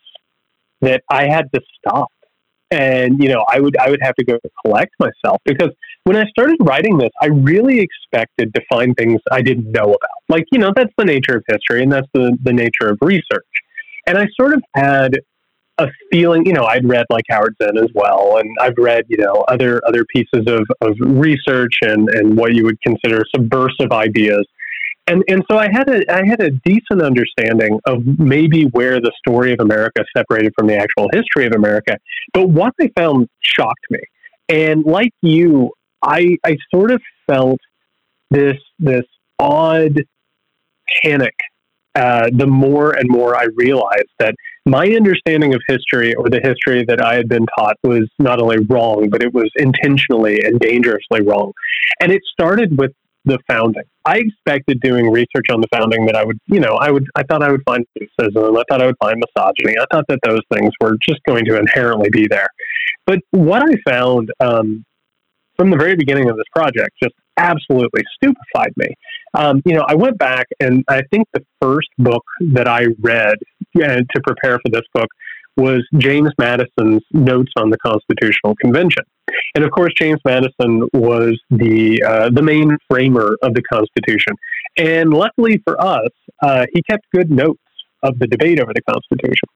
that 0.83 1.03
I 1.11 1.29
had 1.29 1.51
to 1.55 1.61
stop 1.79 2.09
and 2.71 3.23
you 3.23 3.29
know 3.29 3.45
i 3.53 3.61
would 3.61 3.77
i 3.79 3.89
would 3.89 4.01
have 4.03 4.15
to 4.17 4.25
go 4.25 4.39
collect 4.65 4.93
myself 4.99 5.41
because 5.45 5.71
when 6.05 6.17
i 6.17 6.25
started 6.27 6.57
writing 6.61 6.99
this 6.99 7.11
i 7.23 7.27
really 7.27 7.81
expected 7.81 8.53
to 8.55 8.61
find 8.69 8.97
things 8.97 9.21
i 9.31 9.41
didn't 9.41 9.71
know 9.71 9.85
about. 9.85 10.17
Like 10.29 10.45
you 10.51 10.59
know 10.59 10.73
that's 10.75 10.93
the 10.99 11.05
nature 11.05 11.37
of 11.37 11.45
history 11.47 11.83
and 11.83 11.93
that's 11.93 12.09
the, 12.13 12.37
the 12.43 12.53
nature 12.53 12.89
of 12.89 12.99
research. 13.01 13.47
And 14.07 14.19
i 14.19 14.27
sort 14.39 14.55
of 14.55 14.63
had 14.75 15.17
a 15.79 15.89
feeling 16.11 16.47
you 16.47 16.53
know 16.53 16.65
i'd 16.65 16.89
read 16.89 17.05
like 17.11 17.25
howard 17.29 17.55
zinn 17.63 17.77
as 17.77 17.91
well 17.95 18.39
and 18.39 18.51
i've 18.61 18.77
read 18.79 19.05
you 19.09 19.19
know 19.19 19.45
other 19.49 19.81
other 19.87 20.05
pieces 20.07 20.45
of, 20.47 20.67
of 20.81 20.97
research 21.01 21.79
and 21.83 22.09
and 22.09 22.37
what 22.37 22.55
you 22.55 22.65
would 22.65 22.81
consider 22.81 23.23
subversive 23.35 23.93
ideas 23.93 24.47
and 25.07 25.23
and 25.29 25.43
so 25.51 25.59
I 25.59 25.69
had 25.71 25.89
a 25.89 26.13
I 26.13 26.27
had 26.27 26.41
a 26.41 26.51
decent 26.51 27.03
understanding 27.03 27.79
of 27.87 28.05
maybe 28.19 28.65
where 28.65 29.01
the 29.01 29.13
story 29.19 29.53
of 29.53 29.61
America 29.61 30.05
separated 30.17 30.53
from 30.59 30.67
the 30.67 30.77
actual 30.77 31.09
history 31.13 31.47
of 31.47 31.53
America. 31.55 31.97
But 32.33 32.49
what 32.49 32.73
I 32.81 32.91
found 32.97 33.29
shocked 33.41 33.87
me. 33.91 34.01
And 34.49 34.85
like 34.85 35.13
you, 35.23 35.73
I 36.03 36.37
I 36.45 36.57
sort 36.75 36.91
of 36.91 37.01
felt 37.27 37.61
this 38.31 38.59
this 38.79 39.05
odd 39.39 40.03
panic 41.03 41.35
uh, 41.97 42.29
the 42.33 42.47
more 42.47 42.93
and 42.93 43.09
more 43.09 43.35
I 43.37 43.47
realized 43.55 44.11
that 44.19 44.35
my 44.67 44.87
understanding 44.87 45.55
of 45.55 45.63
history 45.67 46.15
or 46.15 46.29
the 46.29 46.41
history 46.43 46.85
that 46.89 47.01
I 47.01 47.15
had 47.15 47.27
been 47.27 47.47
taught 47.59 47.77
was 47.83 48.07
not 48.19 48.39
only 48.39 48.59
wrong, 48.69 49.09
but 49.09 49.23
it 49.23 49.33
was 49.33 49.51
intentionally 49.57 50.43
and 50.43 50.61
dangerously 50.61 51.23
wrong. 51.23 51.53
And 52.01 52.13
it 52.13 52.21
started 52.31 52.77
with 52.77 52.93
the 53.27 53.39
founding. 53.49 53.83
I 54.05 54.19
expected 54.19 54.81
doing 54.81 55.11
research 55.11 55.47
on 55.51 55.61
the 55.61 55.67
founding 55.73 56.07
that 56.07 56.17
I 56.17 56.25
would, 56.25 56.39
you 56.47 56.61
know, 56.61 56.77
I 56.77 56.91
would, 56.91 57.07
I 57.17 57.25
thought 57.25 57.43
I 57.43 57.51
would 57.51 57.63
find 57.67 57.85
racism. 57.99 58.59
I 58.59 58.63
thought 58.69 58.81
I 58.81 58.87
would 58.87 58.97
find 58.99 59.21
misogyny. 59.21 59.77
I 59.79 59.85
thought 59.93 60.05
that 60.09 60.21
those 60.25 60.41
things 60.53 60.71
were 60.81 60.97
just 61.07 61.21
going 61.27 61.45
to 61.47 61.59
inherently 61.59 62.09
be 62.09 62.27
there. 62.29 62.49
But 63.05 63.19
what 63.33 63.63
I 63.63 63.75
found 63.89 64.33
um, 64.41 64.85
from 65.57 65.71
the 65.71 65.77
very 65.77 65.97
beginning 65.97 66.31
of 66.31 66.37
this 66.37 66.47
project, 66.55 66.91
just 67.03 67.15
absolutely 67.37 68.03
stupefied 68.15 68.73
me. 68.77 68.95
Um, 69.35 69.63
you 69.65 69.75
know, 69.75 69.85
I 69.87 69.95
went 69.95 70.19
back 70.19 70.47
and 70.61 70.85
I 70.89 71.03
think 71.11 71.27
the 71.35 71.45
first 71.61 71.89
book 71.99 72.25
that 72.53 72.69
I 72.69 72.87
read 73.01 73.37
uh, 73.77 73.97
to 73.97 74.21
prepare 74.25 74.59
for 74.59 74.71
this 74.71 74.87
book 74.95 75.09
was 75.57 75.87
James 75.99 76.31
Madison's 76.39 77.03
Notes 77.13 77.53
on 77.57 77.71
the 77.71 77.79
Constitutional 77.79 78.55
Convention. 78.61 79.05
And 79.55 79.65
of 79.65 79.71
course, 79.71 79.93
James 79.97 80.21
Madison 80.25 80.89
was 80.93 81.41
the 81.51 82.03
uh, 82.03 82.31
the 82.31 82.43
main 82.43 82.77
framer 82.89 83.37
of 83.43 83.55
the 83.55 83.63
Constitution. 83.63 84.35
And 84.77 85.13
luckily 85.13 85.61
for 85.65 85.81
us, 85.81 86.11
uh, 86.43 86.67
he 86.73 86.83
kept 86.83 87.07
good 87.15 87.31
notes 87.31 87.61
of 88.03 88.19
the 88.19 88.27
debate 88.27 88.61
over 88.61 88.73
the 88.75 88.83
Constitution. 88.83 89.49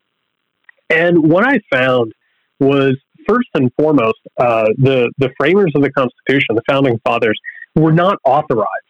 And 0.88 1.30
what 1.30 1.46
I 1.46 1.60
found 1.72 2.12
was 2.58 2.96
first 3.28 3.48
and 3.54 3.70
foremost, 3.78 4.18
uh, 4.38 4.66
the 4.78 5.10
the 5.18 5.30
framers 5.38 5.72
of 5.74 5.82
the 5.82 5.92
Constitution, 5.92 6.56
the 6.56 6.62
founding 6.68 6.98
fathers, 7.04 7.38
were 7.76 7.92
not 7.92 8.18
authorized 8.24 8.89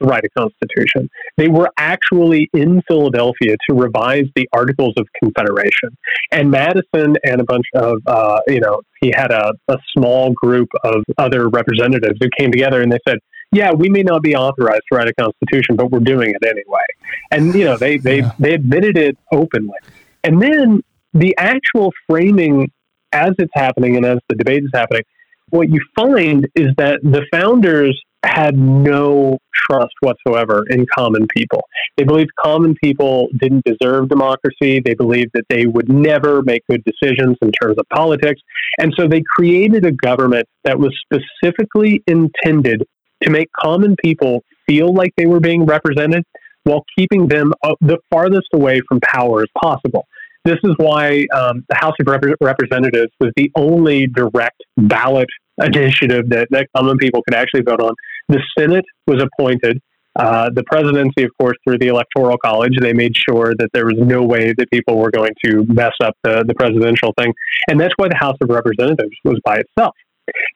to 0.00 0.08
write 0.08 0.22
a 0.24 0.40
constitution. 0.40 1.08
They 1.36 1.48
were 1.48 1.70
actually 1.76 2.48
in 2.54 2.82
Philadelphia 2.88 3.56
to 3.68 3.74
revise 3.74 4.26
the 4.34 4.48
Articles 4.52 4.94
of 4.96 5.06
Confederation. 5.22 5.96
And 6.32 6.50
Madison 6.50 7.16
and 7.24 7.40
a 7.40 7.44
bunch 7.44 7.66
of, 7.74 7.98
uh, 8.06 8.40
you 8.46 8.60
know, 8.60 8.80
he 9.00 9.12
had 9.14 9.30
a, 9.30 9.52
a 9.68 9.76
small 9.96 10.32
group 10.32 10.68
of 10.84 11.02
other 11.18 11.48
representatives 11.48 12.18
who 12.20 12.28
came 12.38 12.50
together 12.50 12.82
and 12.82 12.92
they 12.92 12.98
said, 13.06 13.18
yeah, 13.52 13.72
we 13.72 13.88
may 13.88 14.02
not 14.02 14.22
be 14.22 14.36
authorized 14.36 14.82
to 14.90 14.96
write 14.96 15.08
a 15.08 15.14
constitution, 15.14 15.76
but 15.76 15.90
we're 15.90 16.00
doing 16.00 16.30
it 16.30 16.44
anyway. 16.44 16.84
And, 17.30 17.54
you 17.54 17.64
know, 17.64 17.76
they, 17.76 17.96
they, 17.96 18.18
yeah. 18.18 18.32
they 18.38 18.52
admitted 18.54 18.98
it 18.98 19.16
openly. 19.32 19.78
And 20.22 20.42
then 20.42 20.82
the 21.14 21.34
actual 21.38 21.92
framing 22.06 22.70
as 23.12 23.30
it's 23.38 23.52
happening 23.54 23.96
and 23.96 24.04
as 24.04 24.18
the 24.28 24.36
debate 24.36 24.64
is 24.64 24.70
happening, 24.74 25.02
what 25.50 25.70
you 25.70 25.80
find 25.96 26.46
is 26.54 26.68
that 26.76 27.00
the 27.02 27.24
founders 27.32 27.98
had 28.28 28.56
no 28.56 29.38
trust 29.54 29.94
whatsoever 30.00 30.64
in 30.68 30.86
common 30.96 31.26
people. 31.34 31.62
They 31.96 32.04
believed 32.04 32.30
common 32.42 32.74
people 32.82 33.28
didn't 33.38 33.64
deserve 33.64 34.08
democracy. 34.08 34.80
They 34.84 34.94
believed 34.94 35.30
that 35.34 35.44
they 35.48 35.66
would 35.66 35.88
never 35.88 36.42
make 36.42 36.62
good 36.70 36.84
decisions 36.84 37.36
in 37.42 37.50
terms 37.52 37.76
of 37.78 37.86
politics. 37.92 38.40
And 38.78 38.92
so 38.96 39.08
they 39.08 39.22
created 39.34 39.84
a 39.84 39.92
government 39.92 40.46
that 40.64 40.78
was 40.78 40.96
specifically 41.04 42.02
intended 42.06 42.84
to 43.22 43.30
make 43.30 43.48
common 43.60 43.96
people 44.02 44.44
feel 44.66 44.94
like 44.94 45.12
they 45.16 45.26
were 45.26 45.40
being 45.40 45.64
represented 45.66 46.24
while 46.64 46.84
keeping 46.96 47.28
them 47.28 47.52
the 47.80 47.98
farthest 48.10 48.48
away 48.52 48.80
from 48.88 49.00
power 49.00 49.40
as 49.40 49.48
possible. 49.60 50.06
This 50.44 50.58
is 50.64 50.74
why 50.76 51.26
um, 51.34 51.64
the 51.68 51.76
House 51.76 51.94
of 52.00 52.06
Rep- 52.06 52.36
Representatives 52.40 53.12
was 53.20 53.32
the 53.36 53.50
only 53.56 54.06
direct 54.06 54.62
ballot 54.76 55.28
initiative 55.58 56.28
that, 56.30 56.48
that 56.50 56.68
common 56.76 56.96
people 56.98 57.22
could 57.22 57.34
actually 57.34 57.62
vote 57.62 57.80
on. 57.80 57.92
The 58.28 58.42
Senate 58.58 58.84
was 59.06 59.22
appointed. 59.22 59.80
Uh, 60.18 60.50
the 60.52 60.64
presidency, 60.64 61.22
of 61.22 61.30
course, 61.40 61.56
through 61.62 61.78
the 61.78 61.86
Electoral 61.86 62.36
College, 62.44 62.76
they 62.80 62.92
made 62.92 63.14
sure 63.16 63.54
that 63.58 63.68
there 63.72 63.86
was 63.86 63.94
no 63.98 64.22
way 64.22 64.52
that 64.56 64.68
people 64.72 64.98
were 64.98 65.10
going 65.10 65.32
to 65.44 65.64
mess 65.68 65.92
up 66.02 66.14
the, 66.24 66.44
the 66.46 66.54
presidential 66.54 67.14
thing. 67.16 67.32
And 67.70 67.80
that's 67.80 67.94
why 67.96 68.08
the 68.08 68.16
House 68.16 68.36
of 68.40 68.48
Representatives 68.48 69.14
was 69.24 69.38
by 69.44 69.58
itself. 69.58 69.94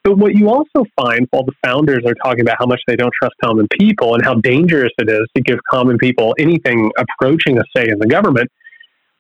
But 0.04 0.18
what 0.18 0.34
you 0.34 0.48
also 0.48 0.84
find 0.96 1.26
while 1.30 1.44
the 1.44 1.52
founders 1.64 2.02
are 2.04 2.14
talking 2.24 2.40
about 2.40 2.56
how 2.58 2.66
much 2.66 2.80
they 2.86 2.96
don't 2.96 3.12
trust 3.20 3.34
common 3.42 3.68
people 3.78 4.14
and 4.14 4.24
how 4.24 4.34
dangerous 4.34 4.92
it 4.98 5.08
is 5.08 5.26
to 5.36 5.42
give 5.42 5.58
common 5.70 5.96
people 5.96 6.34
anything 6.38 6.90
approaching 6.98 7.58
a 7.58 7.62
say 7.74 7.88
in 7.88 7.98
the 7.98 8.06
government, 8.06 8.50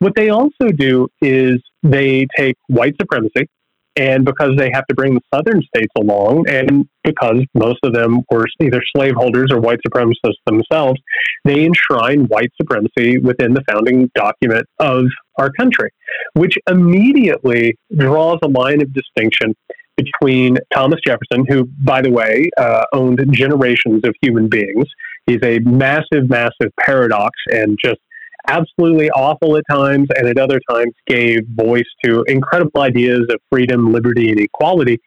what 0.00 0.14
they 0.16 0.30
also 0.30 0.68
do 0.74 1.08
is 1.20 1.62
they 1.84 2.26
take 2.36 2.56
white 2.66 2.94
supremacy, 3.00 3.48
and 3.96 4.24
because 4.24 4.56
they 4.56 4.70
have 4.72 4.86
to 4.86 4.94
bring 4.94 5.14
the 5.14 5.20
southern 5.34 5.62
states 5.62 5.92
along, 5.98 6.48
and 6.48 6.88
because 7.04 7.44
most 7.54 7.78
of 7.82 7.92
them 7.92 8.20
were 8.30 8.46
either 8.60 8.82
slaveholders 8.96 9.50
or 9.52 9.60
white 9.60 9.80
supremacists 9.86 10.40
themselves, 10.46 11.00
they 11.44 11.64
enshrine 11.64 12.24
white 12.26 12.50
supremacy 12.60 13.18
within 13.18 13.52
the 13.52 13.62
founding 13.70 14.10
document 14.14 14.66
of 14.78 15.04
our 15.38 15.50
country, 15.50 15.90
which 16.34 16.56
immediately 16.68 17.74
draws 17.96 18.38
a 18.42 18.48
line 18.48 18.80
of 18.80 18.92
distinction 18.92 19.54
between 19.96 20.56
Thomas 20.72 21.00
Jefferson, 21.06 21.44
who, 21.48 21.68
by 21.84 22.00
the 22.00 22.10
way, 22.10 22.48
uh, 22.56 22.84
owned 22.94 23.24
generations 23.32 24.02
of 24.04 24.14
human 24.22 24.48
beings. 24.48 24.86
He's 25.26 25.42
a 25.42 25.58
massive, 25.60 26.28
massive 26.28 26.72
paradox 26.80 27.32
and 27.48 27.78
just 27.82 28.00
absolutely 28.48 29.10
awful 29.10 29.56
at 29.56 29.64
times, 29.70 30.08
and 30.16 30.28
at 30.28 30.38
other 30.38 30.60
times 30.70 30.92
gave 31.06 31.40
voice 31.54 31.88
to 32.04 32.22
incredible 32.24 32.80
ideas 32.80 33.22
of 33.30 33.36
freedom, 33.50 33.92
liberty, 33.92 34.30
and 34.30 34.40
equality. 34.40 34.98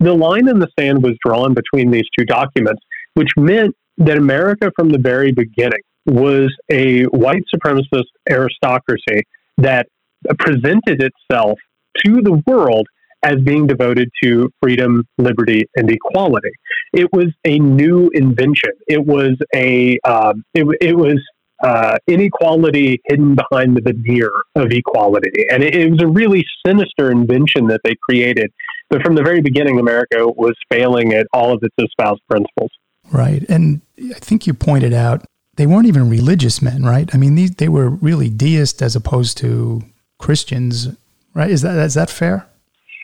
The 0.00 0.14
line 0.14 0.48
in 0.48 0.58
the 0.58 0.68
sand 0.78 1.02
was 1.02 1.12
drawn 1.24 1.54
between 1.54 1.90
these 1.90 2.06
two 2.18 2.24
documents, 2.24 2.82
which 3.14 3.30
meant 3.36 3.74
that 3.98 4.16
America 4.16 4.72
from 4.76 4.88
the 4.88 4.98
very 4.98 5.32
beginning 5.32 5.80
was 6.06 6.54
a 6.70 7.04
white 7.04 7.44
supremacist 7.54 8.04
aristocracy 8.28 9.22
that 9.58 9.86
presented 10.38 11.02
itself 11.02 11.58
to 12.04 12.22
the 12.22 12.42
world 12.46 12.86
as 13.22 13.36
being 13.44 13.66
devoted 13.66 14.08
to 14.22 14.50
freedom, 14.62 15.04
liberty, 15.18 15.64
and 15.76 15.90
equality. 15.90 16.50
It 16.94 17.12
was 17.12 17.26
a 17.44 17.58
new 17.58 18.10
invention. 18.14 18.70
It 18.88 19.04
was 19.04 19.36
a 19.54 19.98
um, 20.04 20.44
it, 20.54 20.66
it 20.80 20.96
was 20.96 21.20
uh, 21.62 21.98
inequality 22.06 23.00
hidden 23.04 23.34
behind 23.34 23.76
the 23.76 23.82
veneer 23.82 24.30
of 24.54 24.72
equality. 24.72 25.46
And 25.50 25.62
it, 25.62 25.74
it, 25.74 25.90
was 25.90 26.02
a 26.02 26.06
really 26.06 26.44
sinister 26.66 27.10
invention 27.10 27.66
that 27.66 27.80
they 27.84 27.94
created. 28.08 28.50
But 28.88 29.02
from 29.02 29.14
the 29.14 29.22
very 29.22 29.40
beginning, 29.40 29.78
America 29.78 30.26
was 30.26 30.54
failing 30.70 31.12
at 31.12 31.26
all 31.32 31.52
of 31.52 31.62
its 31.62 31.74
espoused 31.78 32.22
principles. 32.28 32.70
Right. 33.12 33.44
And 33.48 33.82
I 33.98 34.18
think 34.18 34.46
you 34.46 34.54
pointed 34.54 34.94
out 34.94 35.24
they 35.56 35.66
weren't 35.66 35.86
even 35.86 36.08
religious 36.08 36.62
men, 36.62 36.84
right? 36.84 37.14
I 37.14 37.18
mean, 37.18 37.34
these, 37.34 37.54
they 37.56 37.68
were 37.68 37.90
really 37.90 38.30
deists 38.30 38.80
as 38.80 38.96
opposed 38.96 39.36
to 39.38 39.82
Christians, 40.18 40.88
right? 41.34 41.50
Is 41.50 41.62
that, 41.62 41.76
is 41.76 41.94
that 41.94 42.08
fair? 42.08 42.46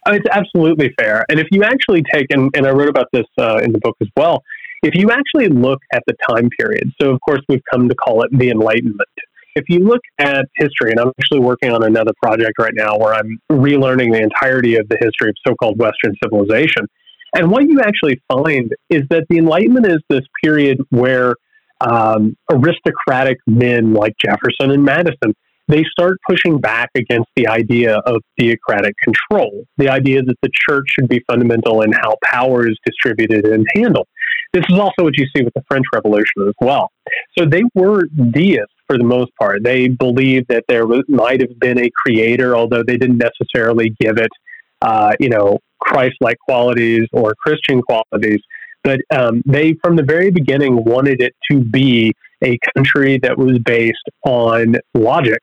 Uh, 0.07 0.13
it's 0.13 0.27
absolutely 0.31 0.95
fair. 0.99 1.27
And 1.29 1.41
if 1.41 1.49
you 1.51 1.65
actually 1.65 2.03
take, 2.13 2.27
and, 2.31 2.51
and 2.55 2.67
I 2.67 2.71
wrote 2.71 2.89
about 2.89 3.09
this 3.13 3.27
uh, 3.39 3.59
in 3.59 3.73
the 3.73 3.79
book 3.81 3.97
as 4.01 4.09
well, 4.17 4.43
if 4.87 4.95
you 4.95 5.11
actually 5.11 5.49
look 5.49 5.81
at 5.93 6.05
the 6.07 6.15
time 6.31 6.49
period, 6.59 6.93
so 7.01 7.11
of 7.11 7.21
course 7.21 7.41
we've 7.49 7.63
come 7.73 7.89
to 7.89 7.95
call 7.97 8.23
it 8.23 8.31
the 8.33 8.51
Enlightenment. 8.51 9.09
If 9.57 9.65
you 9.69 9.81
look 9.81 10.03
at 10.19 10.45
history, 10.55 10.93
and 10.93 11.01
I'm 11.01 11.11
actually 11.19 11.41
working 11.41 11.73
on 11.73 11.83
another 11.83 12.13
project 12.23 12.53
right 12.61 12.75
now 12.75 12.97
where 12.97 13.13
I'm 13.13 13.41
relearning 13.51 14.13
the 14.13 14.23
entirety 14.23 14.77
of 14.77 14.89
the 14.89 14.97
history 15.01 15.31
of 15.31 15.35
so 15.45 15.57
called 15.57 15.79
Western 15.79 16.15
civilization. 16.23 16.87
And 17.35 17.51
what 17.51 17.65
you 17.65 17.81
actually 17.81 18.21
find 18.29 18.71
is 18.89 19.03
that 19.11 19.25
the 19.29 19.39
Enlightenment 19.39 19.87
is 19.87 19.99
this 20.09 20.23
period 20.45 20.79
where 20.91 21.35
um, 21.81 22.37
aristocratic 22.49 23.39
men 23.47 23.93
like 23.93 24.15
Jefferson 24.25 24.71
and 24.71 24.85
Madison 24.85 25.35
they 25.69 25.83
start 25.91 26.19
pushing 26.29 26.61
back 26.61 26.91
against 26.95 27.29
the 27.35 27.49
idea 27.49 27.97
of 28.07 28.23
theocratic 28.39 28.95
control, 29.03 29.65
the 29.79 29.89
idea 29.89 30.23
that 30.23 30.37
the 30.43 30.51
church 30.69 30.85
should 30.89 31.09
be 31.09 31.21
fundamental 31.29 31.83
in 31.83 31.93
how 31.93 32.17
power 32.23 32.69
is 32.69 32.79
distributed 32.85 33.45
and 33.47 33.67
handled. 33.75 34.07
This 34.57 34.65
is 34.71 34.79
also 34.79 35.03
what 35.05 35.19
you 35.19 35.27
see 35.37 35.43
with 35.45 35.53
the 35.53 35.63
French 35.69 35.85
Revolution 35.93 36.49
as 36.49 36.55
well. 36.63 36.91
So 37.37 37.45
they 37.45 37.63
were 37.75 38.05
deists 38.31 38.73
for 38.87 38.97
the 38.97 39.05
most 39.05 39.31
part. 39.39 39.63
They 39.63 39.89
believed 39.89 40.47
that 40.49 40.65
there 40.67 40.87
was, 40.87 41.03
might 41.09 41.43
have 41.43 41.59
been 41.61 41.79
a 41.79 41.91
creator, 41.95 42.57
although 42.57 42.83
they 42.83 42.97
didn't 42.97 43.19
necessarily 43.19 43.95
give 44.01 44.17
it, 44.17 44.31
uh, 44.81 45.13
you 45.21 45.29
know, 45.29 45.59
Christ-like 45.81 46.39
qualities 46.39 47.07
or 47.13 47.35
Christian 47.35 47.83
qualities. 47.83 48.41
But 48.83 49.01
um, 49.15 49.43
they, 49.45 49.75
from 49.83 49.97
the 49.97 50.05
very 50.05 50.31
beginning, 50.31 50.85
wanted 50.85 51.21
it 51.21 51.35
to 51.51 51.61
be 51.61 52.15
a 52.43 52.59
country 52.75 53.19
that 53.25 53.37
was 53.37 53.59
based 53.59 54.09
on 54.25 54.77
logic 54.95 55.43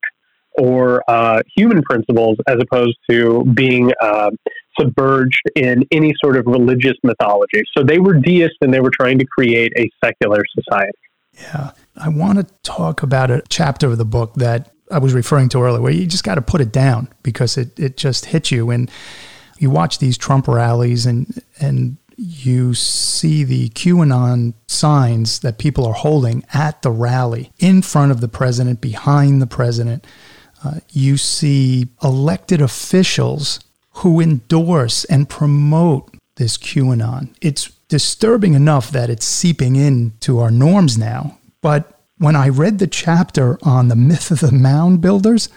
or 0.57 1.03
uh, 1.07 1.43
human 1.55 1.83
principles 1.83 2.37
as 2.47 2.57
opposed 2.59 2.97
to 3.09 3.43
being 3.53 3.91
uh, 4.01 4.31
submerged 4.79 5.43
in 5.55 5.83
any 5.91 6.13
sort 6.23 6.37
of 6.37 6.45
religious 6.47 6.97
mythology. 7.03 7.63
So 7.77 7.83
they 7.83 7.99
were 7.99 8.13
deists 8.13 8.57
and 8.61 8.73
they 8.73 8.79
were 8.79 8.91
trying 8.91 9.19
to 9.19 9.25
create 9.25 9.73
a 9.77 9.89
secular 10.03 10.43
society. 10.55 10.97
Yeah. 11.35 11.71
I 11.95 12.09
want 12.09 12.39
to 12.39 12.53
talk 12.63 13.03
about 13.03 13.31
a 13.31 13.43
chapter 13.49 13.87
of 13.87 13.97
the 13.97 14.05
book 14.05 14.35
that 14.35 14.71
I 14.91 14.99
was 14.99 15.13
referring 15.13 15.49
to 15.49 15.61
earlier, 15.61 15.81
where 15.81 15.91
you 15.91 16.05
just 16.05 16.23
got 16.23 16.35
to 16.35 16.41
put 16.41 16.61
it 16.61 16.71
down 16.71 17.09
because 17.23 17.57
it, 17.57 17.79
it 17.79 17.97
just 17.97 18.25
hits 18.25 18.51
you. 18.51 18.69
And 18.69 18.89
you 19.57 19.69
watch 19.69 19.99
these 19.99 20.17
Trump 20.17 20.47
rallies 20.47 21.05
and, 21.05 21.41
and 21.59 21.97
you 22.17 22.73
see 22.73 23.43
the 23.43 23.69
QAnon 23.69 24.53
signs 24.67 25.39
that 25.39 25.57
people 25.57 25.85
are 25.85 25.93
holding 25.93 26.43
at 26.53 26.81
the 26.81 26.91
rally 26.91 27.51
in 27.59 27.81
front 27.81 28.11
of 28.11 28.21
the 28.21 28.27
president, 28.27 28.81
behind 28.81 29.41
the 29.41 29.47
president. 29.47 30.05
Uh, 30.63 30.79
you 30.91 31.17
see 31.17 31.87
elected 32.03 32.61
officials 32.61 33.59
who 33.97 34.19
endorse 34.19 35.05
and 35.05 35.29
promote 35.29 36.13
this 36.35 36.57
QAnon. 36.57 37.33
It's 37.41 37.69
disturbing 37.87 38.53
enough 38.53 38.91
that 38.91 39.09
it's 39.09 39.25
seeping 39.25 39.75
into 39.75 40.39
our 40.39 40.51
norms 40.51 40.97
now. 40.97 41.37
But 41.61 41.99
when 42.17 42.35
I 42.35 42.49
read 42.49 42.79
the 42.79 42.87
chapter 42.87 43.57
on 43.63 43.87
the 43.87 43.95
myth 43.95 44.31
of 44.31 44.39
the 44.39 44.51
mound 44.51 45.01
builders, 45.01 45.49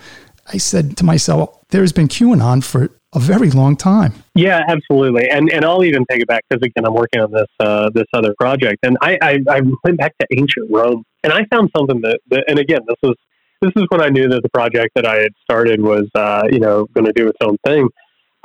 I 0.52 0.58
said 0.58 0.96
to 0.98 1.04
myself, 1.04 1.58
there's 1.70 1.92
been 1.92 2.08
QAnon 2.08 2.62
for 2.62 2.90
a 3.14 3.18
very 3.18 3.50
long 3.50 3.76
time. 3.76 4.12
Yeah, 4.34 4.62
absolutely. 4.68 5.28
And 5.30 5.50
and 5.50 5.64
I'll 5.64 5.84
even 5.84 6.04
take 6.10 6.20
it 6.20 6.28
back 6.28 6.44
because 6.48 6.62
again, 6.62 6.84
I'm 6.86 6.94
working 6.94 7.20
on 7.20 7.32
this 7.32 7.48
uh, 7.58 7.90
this 7.94 8.06
other 8.12 8.34
project, 8.38 8.78
and 8.82 8.96
I, 9.00 9.18
I, 9.22 9.38
I 9.48 9.60
went 9.84 9.98
back 9.98 10.12
to 10.18 10.26
ancient 10.30 10.70
Rome, 10.70 11.04
and 11.24 11.32
I 11.32 11.46
found 11.46 11.70
something 11.76 12.00
that, 12.02 12.20
that 12.30 12.44
and 12.48 12.58
again, 12.58 12.80
this 12.86 12.96
was 13.02 13.16
this 13.62 13.72
is 13.76 13.84
when 13.88 14.02
I 14.02 14.10
knew 14.10 14.28
that 14.28 14.42
the 14.42 14.50
project 14.50 14.90
that 14.96 15.06
I 15.06 15.16
had 15.16 15.32
started 15.42 15.80
was 15.80 16.08
uh, 16.14 16.42
you 16.50 16.60
know 16.60 16.86
going 16.94 17.06
to 17.06 17.12
do 17.12 17.26
its 17.28 17.38
own 17.42 17.56
thing. 17.66 17.88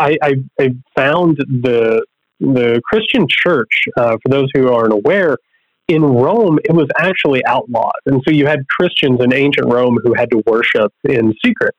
I, 0.01 0.17
I, 0.22 0.36
I 0.60 0.70
found 0.96 1.38
the 1.38 2.03
the 2.39 2.81
Christian 2.84 3.27
church, 3.29 3.84
uh, 3.98 4.17
for 4.22 4.29
those 4.29 4.50
who 4.55 4.74
aren't 4.74 4.93
aware, 4.93 5.38
in 5.88 6.01
Rome, 6.01 6.58
it 6.63 6.74
was 6.74 6.88
actually 6.98 7.46
outlawed. 7.46 8.01
And 8.08 8.22
so 8.25 8.34
you 8.34 8.48
had 8.48 8.67
Christians 8.67 9.20
in 9.22 9.31
ancient 9.31 9.67
Rome 9.67 10.00
who 10.03 10.13
had 10.15 10.31
to 10.31 10.41
worship 10.48 10.91
in 11.03 11.34
secret. 11.46 11.75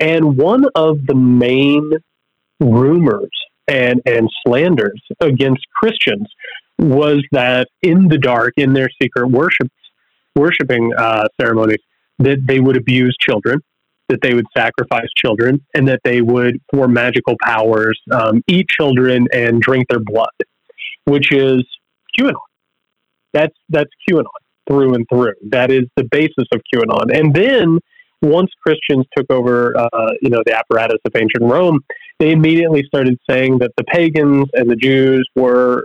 And 0.00 0.36
one 0.36 0.64
of 0.74 1.06
the 1.06 1.14
main 1.14 1.92
rumors 2.60 3.30
and, 3.66 4.02
and 4.04 4.28
slanders 4.44 5.00
against 5.20 5.64
Christians 5.80 6.26
was 6.78 7.24
that 7.32 7.68
in 7.80 8.08
the 8.08 8.18
dark, 8.18 8.54
in 8.58 8.74
their 8.74 8.90
secret 9.00 9.28
worship, 9.28 9.68
worshiping 10.36 10.92
uh, 10.98 11.28
ceremonies, 11.40 11.78
that 12.18 12.46
they 12.46 12.60
would 12.60 12.76
abuse 12.76 13.16
children, 13.20 13.60
that 14.14 14.20
they 14.22 14.34
would 14.34 14.46
sacrifice 14.56 15.08
children, 15.16 15.60
and 15.74 15.88
that 15.88 16.00
they 16.04 16.20
would, 16.20 16.60
for 16.72 16.86
magical 16.86 17.34
powers, 17.42 18.00
um, 18.12 18.42
eat 18.46 18.68
children 18.68 19.26
and 19.32 19.60
drink 19.60 19.88
their 19.88 19.98
blood, 19.98 20.28
which 21.04 21.32
is 21.32 21.64
QAnon. 22.16 22.34
That's 23.32 23.56
that's 23.68 23.90
QAnon 24.08 24.24
through 24.68 24.94
and 24.94 25.04
through. 25.12 25.32
That 25.50 25.72
is 25.72 25.84
the 25.96 26.04
basis 26.04 26.46
of 26.52 26.60
QAnon. 26.72 27.12
And 27.12 27.34
then 27.34 27.80
once 28.22 28.50
Christians 28.64 29.04
took 29.16 29.26
over, 29.30 29.76
uh, 29.76 30.10
you 30.22 30.30
know, 30.30 30.42
the 30.46 30.56
apparatus 30.56 31.00
of 31.04 31.12
ancient 31.16 31.42
Rome, 31.42 31.80
they 32.20 32.30
immediately 32.30 32.84
started 32.86 33.18
saying 33.28 33.58
that 33.58 33.72
the 33.76 33.84
pagans 33.84 34.46
and 34.54 34.70
the 34.70 34.76
Jews 34.76 35.28
were 35.34 35.84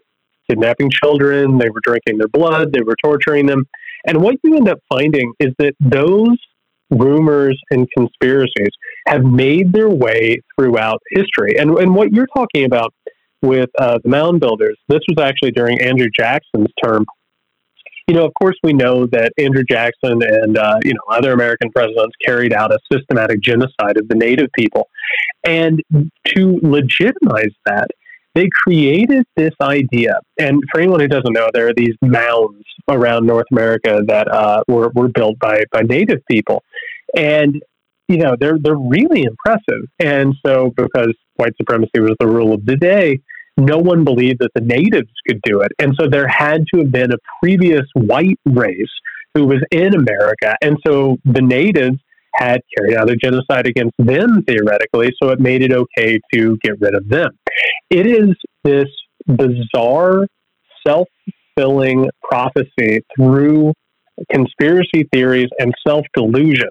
kidnapping 0.49 0.91
children, 0.91 1.57
they 1.57 1.69
were 1.69 1.81
drinking 1.81 2.19
their 2.19 2.27
blood, 2.27 2.71
they 2.73 2.81
were 2.81 2.95
torturing 3.03 3.47
them. 3.47 3.65
And 4.05 4.21
what 4.21 4.35
you 4.43 4.55
end 4.55 4.69
up 4.69 4.79
finding 4.87 5.33
is 5.39 5.49
that 5.57 5.73
those 5.79 6.37
rumors 6.89 7.59
and 7.71 7.87
conspiracies 7.95 8.71
have 9.07 9.23
made 9.23 9.71
their 9.73 9.89
way 9.89 10.41
throughout 10.55 11.01
history. 11.11 11.57
And, 11.57 11.77
and 11.77 11.93
what 11.93 12.11
you're 12.11 12.27
talking 12.35 12.65
about 12.65 12.93
with 13.41 13.69
uh, 13.79 13.99
the 14.03 14.09
mound 14.09 14.39
builders, 14.39 14.77
this 14.87 14.99
was 15.07 15.23
actually 15.23 15.51
during 15.51 15.81
Andrew 15.81 16.07
Jackson's 16.17 16.67
term. 16.83 17.05
You 18.07 18.15
know, 18.15 18.25
of 18.25 18.33
course, 18.41 18.55
we 18.63 18.73
know 18.73 19.05
that 19.11 19.33
Andrew 19.37 19.63
Jackson 19.69 20.19
and 20.23 20.57
uh, 20.57 20.79
you 20.83 20.93
know 20.93 21.15
other 21.15 21.31
American 21.31 21.69
presidents 21.71 22.15
carried 22.25 22.53
out 22.53 22.71
a 22.71 22.79
systematic 22.91 23.39
genocide 23.39 23.97
of 23.97 24.07
the 24.07 24.15
native 24.15 24.47
people, 24.57 24.89
and 25.43 25.79
to 26.25 26.59
legitimize 26.63 27.53
that, 27.67 27.87
they 28.39 28.49
created 28.63 29.25
this 29.35 29.53
idea. 29.61 30.17
And 30.39 30.63
for 30.71 30.79
anyone 30.79 31.01
who 31.01 31.09
doesn't 31.09 31.33
know, 31.33 31.49
there 31.53 31.67
are 31.67 31.73
these 31.73 31.95
mounds 32.01 32.63
around 32.89 33.27
North 33.27 33.47
America 33.51 33.99
that 34.07 34.31
uh, 34.31 34.63
were, 34.69 34.89
were 34.95 35.09
built 35.09 35.37
by, 35.39 35.63
by 35.73 35.81
native 35.81 36.19
people. 36.31 36.63
And, 37.17 37.61
you 38.07 38.17
know, 38.17 38.37
they're, 38.39 38.57
they're 38.57 38.77
really 38.77 39.23
impressive. 39.23 39.83
And 39.99 40.33
so, 40.45 40.71
because 40.77 41.13
white 41.35 41.51
supremacy 41.57 41.99
was 41.99 42.15
the 42.19 42.27
rule 42.27 42.53
of 42.53 42.65
the 42.65 42.77
day, 42.77 43.19
no 43.57 43.77
one 43.77 44.05
believed 44.05 44.39
that 44.39 44.51
the 44.55 44.61
natives 44.61 45.11
could 45.27 45.41
do 45.43 45.59
it. 45.59 45.73
And 45.77 45.93
so 45.99 46.07
there 46.07 46.27
had 46.29 46.63
to 46.73 46.79
have 46.79 46.91
been 46.93 47.11
a 47.11 47.17
previous 47.43 47.83
white 47.93 48.39
race 48.45 48.93
who 49.33 49.45
was 49.47 49.61
in 49.71 49.93
America. 49.95 50.55
And 50.61 50.77
so 50.87 51.17
the 51.25 51.41
natives 51.41 51.97
had 52.33 52.61
carried 52.77 52.95
out 52.95 53.09
a 53.09 53.15
genocide 53.15 53.67
against 53.67 53.95
them, 53.97 54.43
theoretically, 54.47 55.11
so 55.21 55.29
it 55.29 55.39
made 55.39 55.61
it 55.61 55.71
okay 55.71 56.19
to 56.33 56.57
get 56.63 56.79
rid 56.79 56.95
of 56.95 57.07
them. 57.09 57.31
It 57.89 58.05
is 58.05 58.35
this 58.63 58.87
bizarre, 59.27 60.27
self 60.85 61.07
fulfilling 61.55 62.09
prophecy 62.23 63.01
through 63.15 63.73
conspiracy 64.31 65.07
theories 65.11 65.49
and 65.59 65.73
self 65.85 66.05
delusion 66.13 66.69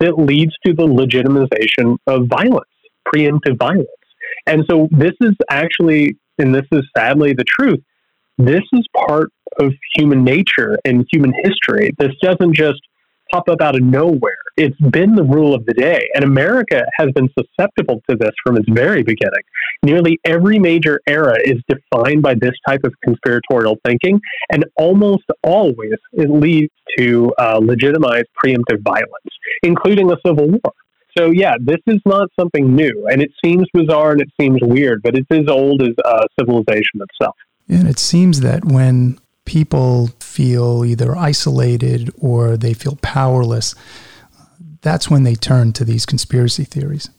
that 0.00 0.18
leads 0.18 0.52
to 0.64 0.72
the 0.72 0.86
legitimization 0.86 1.96
of 2.06 2.26
violence, 2.28 2.70
preemptive 3.14 3.58
violence. 3.58 3.88
And 4.46 4.64
so 4.70 4.88
this 4.90 5.12
is 5.20 5.34
actually, 5.50 6.16
and 6.38 6.54
this 6.54 6.66
is 6.72 6.82
sadly 6.96 7.34
the 7.34 7.44
truth, 7.44 7.80
this 8.38 8.62
is 8.72 8.86
part 8.96 9.30
of 9.58 9.72
human 9.94 10.24
nature 10.24 10.78
and 10.84 11.06
human 11.12 11.32
history. 11.44 11.90
This 11.98 12.12
doesn't 12.22 12.54
just 12.54 12.80
pop 13.30 13.48
up 13.48 13.60
out 13.60 13.76
of 13.76 13.82
nowhere. 13.82 14.36
It's 14.56 14.78
been 14.90 15.14
the 15.14 15.22
rule 15.22 15.54
of 15.54 15.64
the 15.66 15.74
day, 15.74 16.08
and 16.14 16.24
America 16.24 16.82
has 16.98 17.08
been 17.14 17.28
susceptible 17.38 18.02
to 18.08 18.16
this 18.16 18.32
from 18.44 18.56
its 18.56 18.68
very 18.68 19.02
beginning. 19.02 19.42
Nearly 19.82 20.18
every 20.24 20.58
major 20.58 21.00
era 21.06 21.36
is 21.42 21.56
defined 21.68 22.22
by 22.22 22.34
this 22.34 22.52
type 22.66 22.80
of 22.84 22.92
conspiratorial 23.04 23.78
thinking, 23.86 24.20
and 24.52 24.64
almost 24.76 25.24
always 25.42 25.94
it 26.12 26.30
leads 26.30 26.72
to 26.98 27.32
uh, 27.38 27.58
legitimized 27.62 28.28
preemptive 28.44 28.82
violence, 28.82 29.32
including 29.62 30.10
a 30.12 30.16
civil 30.26 30.48
war. 30.48 30.72
So, 31.18 31.30
yeah, 31.30 31.54
this 31.60 31.80
is 31.86 32.00
not 32.06 32.28
something 32.38 32.74
new, 32.74 33.08
and 33.10 33.20
it 33.20 33.30
seems 33.44 33.66
bizarre 33.72 34.12
and 34.12 34.20
it 34.20 34.28
seems 34.40 34.58
weird, 34.62 35.02
but 35.02 35.16
it's 35.16 35.26
as 35.30 35.48
old 35.48 35.82
as 35.82 35.94
uh, 36.04 36.26
civilization 36.38 37.00
itself. 37.00 37.34
And 37.68 37.88
it 37.88 37.98
seems 37.98 38.40
that 38.40 38.64
when 38.64 39.18
people 39.50 40.10
feel 40.20 40.84
either 40.84 41.16
isolated 41.16 42.08
or 42.20 42.56
they 42.56 42.72
feel 42.72 42.96
powerless, 43.02 43.74
that's 44.80 45.10
when 45.10 45.24
they 45.24 45.34
turn 45.34 45.72
to 45.72 45.84
these 45.84 46.06
conspiracy 46.06 46.62
theories. 46.62 47.10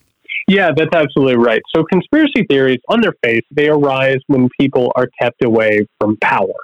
Yeah, 0.48 0.70
that's 0.74 0.94
absolutely 0.94 1.36
right. 1.36 1.60
So, 1.74 1.84
conspiracy 1.84 2.44
theories, 2.48 2.80
on 2.88 3.02
their 3.02 3.12
face, 3.22 3.42
they 3.50 3.68
arise 3.68 4.18
when 4.28 4.48
people 4.58 4.90
are 4.96 5.08
kept 5.20 5.44
away 5.44 5.86
from 6.00 6.16
power. 6.22 6.58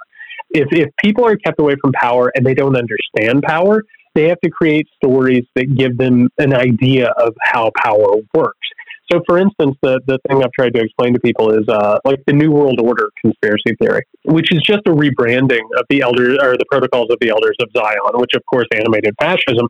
If, 0.49 0.67
if 0.71 0.89
people 1.03 1.23
are 1.23 1.37
kept 1.37 1.59
away 1.59 1.75
from 1.79 1.91
power 1.93 2.31
and 2.33 2.43
they 2.43 2.55
don't 2.55 2.75
understand 2.75 3.43
power, 3.43 3.83
they 4.15 4.27
have 4.27 4.41
to 4.41 4.49
create 4.49 4.87
stories 4.95 5.45
that 5.55 5.77
give 5.77 5.99
them 5.99 6.29
an 6.39 6.55
idea 6.55 7.09
of 7.11 7.35
how 7.43 7.69
power 7.77 8.15
works. 8.33 8.67
So, 9.11 9.21
for 9.27 9.39
instance, 9.39 9.75
the, 9.81 9.99
the 10.05 10.19
thing 10.27 10.43
I've 10.43 10.51
tried 10.51 10.73
to 10.75 10.81
explain 10.81 11.13
to 11.13 11.19
people 11.19 11.49
is 11.51 11.67
uh, 11.67 11.97
like 12.05 12.19
the 12.27 12.33
New 12.33 12.51
World 12.51 12.79
Order 12.79 13.09
conspiracy 13.19 13.75
theory, 13.81 14.03
which 14.25 14.51
is 14.51 14.61
just 14.63 14.81
a 14.85 14.91
rebranding 14.91 15.65
of 15.77 15.85
the 15.89 16.01
elders 16.01 16.37
or 16.41 16.57
the 16.57 16.65
protocols 16.71 17.07
of 17.09 17.17
the 17.19 17.29
elders 17.29 17.55
of 17.59 17.69
Zion, 17.75 17.97
which 18.13 18.31
of 18.35 18.45
course 18.45 18.67
animated 18.75 19.15
fascism. 19.19 19.67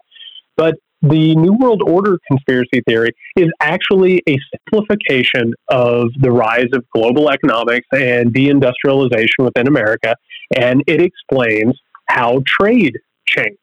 But 0.57 0.75
the 1.01 1.35
New 1.35 1.53
World 1.53 1.81
Order 1.87 2.19
conspiracy 2.27 2.81
theory 2.85 3.11
is 3.37 3.47
actually 3.61 4.21
a 4.27 4.35
simplification 4.51 5.53
of 5.69 6.09
the 6.19 6.31
rise 6.31 6.67
of 6.73 6.83
global 6.93 7.29
economics 7.29 7.87
and 7.93 8.33
deindustrialization 8.33 9.39
within 9.39 9.67
America, 9.67 10.15
and 10.53 10.83
it 10.85 11.01
explains 11.01 11.79
how 12.09 12.41
trade 12.45 12.97
changed. 13.35 13.57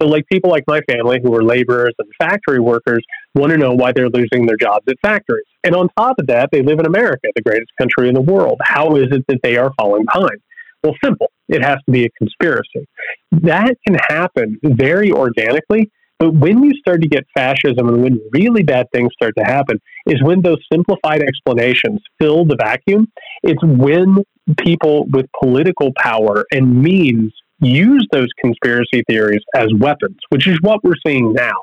So, 0.00 0.08
like 0.08 0.26
people 0.30 0.50
like 0.50 0.64
my 0.66 0.80
family 0.88 1.20
who 1.22 1.34
are 1.34 1.42
laborers 1.42 1.94
and 1.98 2.08
factory 2.18 2.60
workers 2.60 3.04
want 3.34 3.52
to 3.52 3.58
know 3.58 3.72
why 3.72 3.92
they're 3.92 4.08
losing 4.08 4.46
their 4.46 4.56
jobs 4.56 4.84
at 4.88 4.96
factories. 5.02 5.44
And 5.64 5.74
on 5.74 5.88
top 5.96 6.16
of 6.18 6.26
that, 6.28 6.48
they 6.52 6.62
live 6.62 6.78
in 6.78 6.86
America, 6.86 7.28
the 7.34 7.42
greatest 7.42 7.70
country 7.78 8.08
in 8.08 8.14
the 8.14 8.20
world. 8.20 8.58
How 8.62 8.96
is 8.96 9.08
it 9.10 9.24
that 9.28 9.40
they 9.42 9.56
are 9.56 9.72
falling 9.78 10.04
behind? 10.04 10.40
Well, 10.82 10.94
simple. 11.04 11.30
It 11.48 11.62
has 11.62 11.76
to 11.84 11.92
be 11.92 12.04
a 12.04 12.10
conspiracy. 12.18 12.88
That 13.32 13.74
can 13.86 13.96
happen 14.08 14.58
very 14.64 15.12
organically. 15.12 15.90
But 16.18 16.34
when 16.34 16.62
you 16.62 16.72
start 16.78 17.00
to 17.00 17.08
get 17.08 17.24
fascism 17.34 17.88
and 17.88 18.02
when 18.02 18.20
really 18.32 18.62
bad 18.62 18.86
things 18.92 19.08
start 19.14 19.34
to 19.38 19.44
happen, 19.44 19.80
is 20.06 20.22
when 20.22 20.42
those 20.42 20.58
simplified 20.70 21.22
explanations 21.22 22.00
fill 22.20 22.44
the 22.44 22.56
vacuum. 22.56 23.08
It's 23.42 23.62
when 23.62 24.18
people 24.58 25.06
with 25.06 25.26
political 25.42 25.92
power 25.96 26.44
and 26.52 26.82
means 26.82 27.32
use 27.60 28.06
those 28.12 28.28
conspiracy 28.42 29.02
theories 29.08 29.42
as 29.54 29.66
weapons, 29.78 30.16
which 30.30 30.46
is 30.46 30.58
what 30.62 30.82
we're 30.82 30.94
seeing 31.06 31.32
now. 31.32 31.56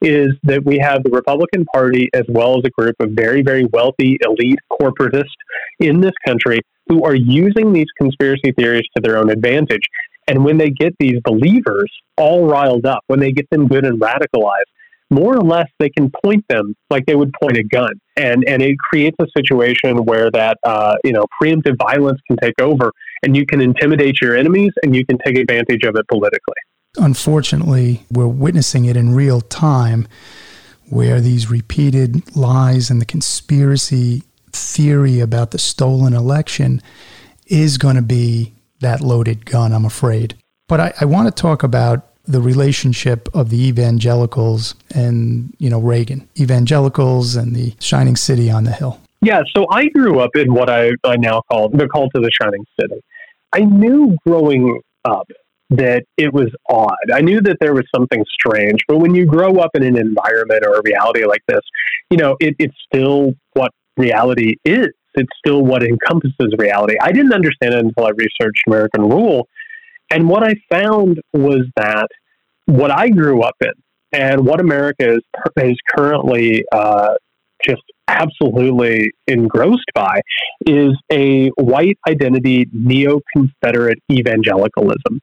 Is 0.00 0.30
that 0.42 0.64
we 0.64 0.78
have 0.78 1.02
the 1.02 1.10
Republican 1.10 1.64
Party 1.72 2.10
as 2.12 2.24
well 2.28 2.58
as 2.58 2.64
a 2.64 2.70
group 2.70 2.96
of 3.00 3.10
very, 3.12 3.42
very 3.42 3.64
wealthy 3.72 4.18
elite 4.22 4.58
corporatists 4.70 5.32
in 5.78 6.00
this 6.00 6.12
country 6.26 6.60
who 6.88 7.04
are 7.04 7.14
using 7.14 7.72
these 7.72 7.86
conspiracy 7.96 8.52
theories 8.58 8.86
to 8.96 9.02
their 9.02 9.16
own 9.16 9.30
advantage. 9.30 9.82
And 10.28 10.44
when 10.44 10.58
they 10.58 10.70
get 10.70 10.94
these 10.98 11.18
believers 11.24 11.90
all 12.16 12.46
riled 12.46 12.86
up, 12.86 13.02
when 13.06 13.20
they 13.20 13.32
get 13.32 13.48
them 13.50 13.66
good 13.66 13.86
and 13.86 14.00
radicalized, 14.00 14.70
more 15.14 15.36
or 15.36 15.42
less 15.42 15.68
they 15.78 15.88
can 15.88 16.10
point 16.24 16.44
them 16.48 16.74
like 16.90 17.06
they 17.06 17.14
would 17.14 17.32
point 17.40 17.56
a 17.56 17.62
gun. 17.62 17.92
And 18.16 18.44
and 18.46 18.62
it 18.62 18.76
creates 18.78 19.16
a 19.20 19.26
situation 19.36 20.04
where 20.04 20.30
that 20.32 20.58
uh, 20.64 20.96
you 21.04 21.12
know 21.12 21.26
preemptive 21.40 21.76
violence 21.78 22.20
can 22.26 22.36
take 22.36 22.60
over 22.60 22.92
and 23.22 23.36
you 23.36 23.46
can 23.46 23.60
intimidate 23.60 24.20
your 24.20 24.36
enemies 24.36 24.72
and 24.82 24.94
you 24.94 25.06
can 25.06 25.18
take 25.24 25.38
advantage 25.38 25.84
of 25.84 25.96
it 25.96 26.06
politically. 26.08 26.54
Unfortunately 26.96 28.04
we're 28.10 28.28
witnessing 28.28 28.84
it 28.84 28.96
in 28.96 29.14
real 29.14 29.40
time 29.40 30.06
where 30.90 31.20
these 31.20 31.50
repeated 31.50 32.36
lies 32.36 32.90
and 32.90 33.00
the 33.00 33.06
conspiracy 33.06 34.22
theory 34.52 35.18
about 35.20 35.50
the 35.50 35.58
stolen 35.58 36.12
election 36.12 36.80
is 37.46 37.78
going 37.78 37.96
to 37.96 38.02
be 38.02 38.52
that 38.80 39.00
loaded 39.00 39.44
gun 39.44 39.72
i'm 39.72 39.84
afraid. 39.84 40.36
But 40.68 40.80
I, 40.80 40.94
I 41.00 41.04
want 41.04 41.34
to 41.34 41.42
talk 41.42 41.62
about 41.62 42.13
the 42.26 42.40
relationship 42.40 43.28
of 43.34 43.50
the 43.50 43.66
evangelicals 43.66 44.74
and 44.94 45.54
you 45.58 45.70
know 45.70 45.80
Reagan, 45.80 46.28
evangelicals 46.38 47.36
and 47.36 47.54
the 47.54 47.74
shining 47.80 48.16
city 48.16 48.50
on 48.50 48.64
the 48.64 48.72
hill. 48.72 49.00
Yeah, 49.20 49.42
so 49.56 49.66
I 49.70 49.88
grew 49.88 50.20
up 50.20 50.36
in 50.36 50.52
what 50.52 50.68
I, 50.68 50.90
I 51.02 51.16
now 51.16 51.42
call 51.50 51.70
the 51.70 51.88
cult 51.88 52.10
of 52.14 52.22
the 52.22 52.30
shining 52.30 52.64
city. 52.78 53.00
I 53.52 53.60
knew 53.60 54.16
growing 54.26 54.80
up 55.04 55.26
that 55.70 56.04
it 56.18 56.32
was 56.32 56.48
odd. 56.68 57.10
I 57.12 57.20
knew 57.20 57.40
that 57.40 57.56
there 57.60 57.72
was 57.72 57.84
something 57.94 58.22
strange, 58.32 58.80
but 58.86 58.98
when 58.98 59.14
you 59.14 59.24
grow 59.24 59.56
up 59.58 59.70
in 59.74 59.82
an 59.82 59.96
environment 59.96 60.64
or 60.66 60.74
a 60.74 60.82
reality 60.84 61.24
like 61.24 61.42
this, 61.48 61.62
you 62.10 62.18
know, 62.18 62.36
it, 62.38 62.54
it's 62.58 62.74
still 62.86 63.32
what 63.54 63.72
reality 63.96 64.56
is. 64.64 64.88
It's 65.14 65.32
still 65.38 65.62
what 65.62 65.82
encompasses 65.82 66.54
reality. 66.58 66.96
I 67.00 67.12
didn't 67.12 67.32
understand 67.32 67.74
it 67.74 67.84
until 67.84 68.06
I 68.06 68.10
researched 68.10 68.62
American 68.66 69.08
Rule. 69.08 69.48
And 70.10 70.28
what 70.28 70.42
I 70.42 70.54
found 70.70 71.20
was 71.32 71.66
that 71.76 72.08
what 72.66 72.90
I 72.90 73.08
grew 73.08 73.42
up 73.42 73.56
in 73.60 73.72
and 74.12 74.46
what 74.46 74.60
America 74.60 75.14
is, 75.14 75.22
is 75.56 75.76
currently 75.96 76.64
uh, 76.72 77.14
just 77.64 77.82
absolutely 78.08 79.10
engrossed 79.26 79.90
by 79.94 80.20
is 80.66 80.92
a 81.10 81.48
white 81.56 81.98
identity 82.08 82.66
neo 82.72 83.20
Confederate 83.34 83.98
evangelicalism. 84.10 85.20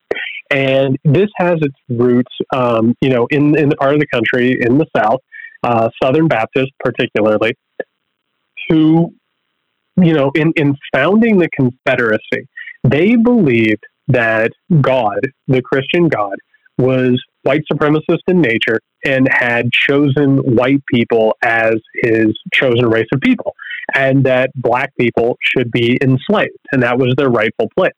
And 0.50 0.98
this 1.06 1.30
has 1.38 1.60
its 1.62 1.76
roots, 1.89 2.34
um, 2.54 2.96
you 3.02 3.10
know, 3.10 3.28
in, 3.30 3.58
in 3.58 3.70
the 3.70 3.76
part 3.78 3.94
of 3.94 4.00
the 4.00 4.08
country 4.08 4.58
in 4.60 4.78
the 4.78 4.88
South, 4.96 5.20
uh, 5.63 5.89
Southern 6.04 6.28
Baptists 6.28 6.72
particularly, 6.84 7.54
who, 8.67 9.13
you 9.96 10.13
know, 10.13 10.32
in, 10.36 10.52
in 10.56 10.76
founding 10.94 11.38
the 11.38 11.50
Confederacy, 11.56 12.48
they 12.84 13.15
believed 13.15 13.84
that 14.13 14.52
God, 14.82 15.19
the 15.47 15.62
Christian 15.62 16.08
God, 16.08 16.36
was 16.78 17.21
white 17.43 17.63
supremacist 17.71 18.21
in 18.28 18.41
nature 18.41 18.80
and 19.06 19.28
had 19.32 19.71
chosen 19.71 20.38
white 20.38 20.82
people 20.91 21.36
as 21.43 21.76
his 22.02 22.28
chosen 22.54 22.88
race 22.88 23.08
of 23.13 23.19
people, 23.21 23.54
and 23.93 24.24
that 24.26 24.52
black 24.56 24.95
people 25.00 25.38
should 25.41 25.71
be 25.71 25.97
enslaved, 26.02 26.58
and 26.71 26.84
that 26.84 26.97
was 26.97 27.13
their 27.17 27.30
rightful 27.30 27.67
place. 27.76 27.93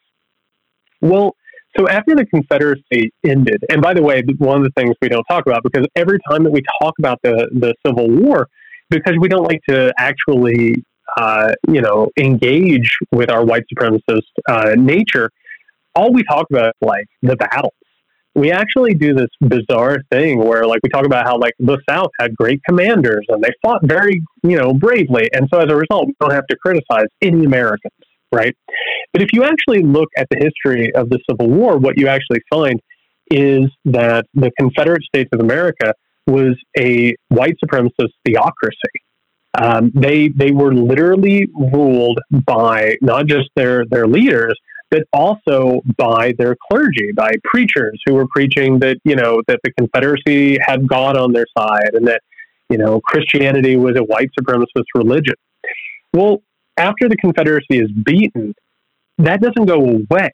Well, 1.02 1.36
so 1.78 1.88
after 1.88 2.16
the 2.16 2.26
Confederacy 2.26 3.12
ended, 3.26 3.64
and 3.70 3.82
by 3.82 3.94
the 3.94 4.02
way, 4.02 4.24
one 4.38 4.58
of 4.58 4.64
the 4.64 4.72
things 4.78 4.96
we 5.02 5.10
don't 5.10 5.26
talk 5.26 5.46
about 5.46 5.64
because 5.64 5.86
every 5.96 6.20
time 6.30 6.44
that 6.44 6.52
we 6.52 6.62
talk 6.82 6.94
about 7.00 7.20
the 7.24 7.50
the 7.52 7.74
Civil 7.86 8.10
War, 8.10 8.48
because 8.90 9.16
we 9.20 9.28
don't 9.28 9.44
like 9.44 9.62
to 9.68 9.94
actually, 9.98 10.76
uh, 11.18 11.54
you 11.68 11.82
know, 11.82 12.10
engage 12.20 12.96
with 13.12 13.30
our 13.30 13.44
white 13.44 13.64
supremacist 13.74 14.22
uh, 14.48 14.76
nature, 14.78 15.32
all 15.96 16.12
we 16.12 16.24
talk 16.24 16.48
about 16.50 16.70
is 16.70 16.88
like 16.88 17.06
the 17.22 17.36
battles. 17.36 17.74
We 18.36 18.52
actually 18.52 18.96
do 18.96 19.14
this 19.14 19.30
bizarre 19.42 20.00
thing 20.12 20.40
where 20.40 20.66
like 20.66 20.80
we 20.82 20.90
talk 20.90 21.06
about 21.06 21.26
how 21.26 21.38
like 21.38 21.54
the 21.60 21.78
south 21.88 22.10
had 22.20 22.36
great 22.36 22.62
commanders 22.64 23.26
and 23.30 23.44
they 23.44 23.52
fought 23.62 23.82
very 23.84 24.22
you 24.44 24.58
know 24.58 24.74
bravely. 24.74 25.30
And 25.34 25.48
so 25.54 25.60
as 25.60 25.70
a 25.70 25.76
result 25.76 26.08
we 26.08 26.16
don't 26.20 26.32
have 26.32 26.48
to 26.48 26.58
criticize 26.58 27.08
any 27.22 27.46
americans 27.46 27.94
right? 28.34 28.56
But 29.12 29.22
if 29.22 29.30
you 29.32 29.44
actually 29.44 29.84
look 29.84 30.10
at 30.18 30.28
the 30.32 30.38
history 30.38 30.92
of 30.96 31.10
the 31.10 31.20
civil 31.30 31.48
war 31.48 31.78
what 31.78 32.00
you 32.00 32.08
actually 32.08 32.42
find 32.52 32.80
is 33.30 33.70
that 33.86 34.26
the 34.34 34.52
confederate 34.60 35.04
states 35.04 35.30
of 35.34 35.40
america 35.40 35.94
was 36.28 36.56
a 36.78 37.16
white 37.30 37.56
supremacist 37.64 38.12
theocracy. 38.26 38.78
Um, 39.56 39.92
they 39.94 40.30
they 40.30 40.52
were 40.52 40.74
literally 40.74 41.48
ruled 41.54 42.20
by 42.32 42.96
not 43.02 43.28
just 43.28 43.50
their 43.56 43.86
their 43.86 44.08
leaders 44.08 44.58
but 44.94 45.08
also 45.12 45.82
by 45.98 46.36
their 46.38 46.56
clergy, 46.70 47.12
by 47.14 47.32
preachers 47.44 48.00
who 48.06 48.14
were 48.14 48.28
preaching 48.28 48.78
that, 48.78 48.98
you 49.04 49.16
know, 49.16 49.42
that 49.48 49.60
the 49.64 49.72
Confederacy 49.72 50.60
had 50.64 50.88
God 50.88 51.18
on 51.18 51.34
their 51.34 51.48
side 51.58 51.96
and 51.96 52.08
that, 52.08 52.22
you 52.70 52.78
know, 52.78 53.02
Christianity 53.02 53.76
was 53.76 53.98
a 53.98 54.04
white 54.04 54.30
supremacist 54.40 54.86
religion. 54.94 55.34
Well, 56.14 56.44
after 56.78 57.10
the 57.10 57.16
Confederacy 57.16 57.80
is 57.80 57.90
beaten, 58.06 58.54
that 59.18 59.42
doesn't 59.42 59.66
go 59.66 59.80
away. 59.80 60.30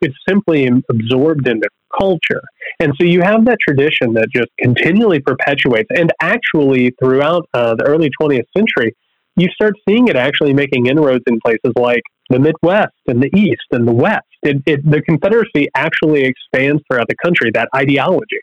It's 0.00 0.14
simply 0.28 0.70
absorbed 0.88 1.48
into 1.48 1.68
culture. 1.98 2.42
And 2.78 2.92
so 3.00 3.04
you 3.04 3.22
have 3.22 3.44
that 3.46 3.58
tradition 3.60 4.12
that 4.12 4.28
just 4.32 4.50
continually 4.60 5.18
perpetuates. 5.18 5.88
And 5.90 6.12
actually, 6.22 6.94
throughout 7.02 7.48
uh, 7.52 7.74
the 7.74 7.82
early 7.82 8.10
20th 8.22 8.46
century, 8.56 8.94
you 9.34 9.48
start 9.48 9.74
seeing 9.88 10.06
it 10.06 10.14
actually 10.14 10.52
making 10.54 10.86
inroads 10.86 11.24
in 11.26 11.40
places 11.40 11.72
like 11.74 12.02
the 12.30 12.38
Midwest 12.38 12.94
and 13.06 13.22
the 13.22 13.30
East 13.34 13.66
and 13.70 13.86
the 13.86 13.92
West. 13.92 14.26
It, 14.42 14.62
it, 14.66 14.88
the 14.88 15.02
Confederacy 15.02 15.68
actually 15.74 16.24
expands 16.24 16.82
throughout 16.88 17.08
the 17.08 17.16
country, 17.24 17.50
that 17.54 17.68
ideology. 17.74 18.40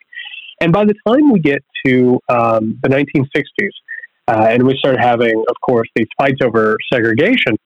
And 0.61 0.71
by 0.71 0.85
the 0.85 0.95
time 1.07 1.31
we 1.31 1.39
get 1.39 1.63
to 1.85 2.19
um, 2.29 2.79
the 2.81 2.89
1960s, 2.89 3.69
uh, 4.27 4.47
and 4.49 4.63
we 4.65 4.77
start 4.77 4.97
having, 4.99 5.43
of 5.49 5.55
course, 5.65 5.87
these 5.95 6.07
fights 6.17 6.39
over 6.43 6.77
segregation, 6.91 7.57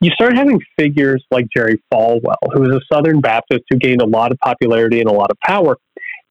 you 0.00 0.10
start 0.10 0.36
having 0.36 0.60
figures 0.78 1.24
like 1.30 1.46
Jerry 1.56 1.80
Falwell, 1.92 2.34
who 2.52 2.60
was 2.60 2.70
a 2.70 2.80
Southern 2.92 3.20
Baptist 3.20 3.62
who 3.70 3.76
gained 3.78 4.02
a 4.02 4.06
lot 4.06 4.32
of 4.32 4.38
popularity 4.38 5.00
and 5.00 5.08
a 5.08 5.12
lot 5.12 5.30
of 5.30 5.38
power. 5.46 5.76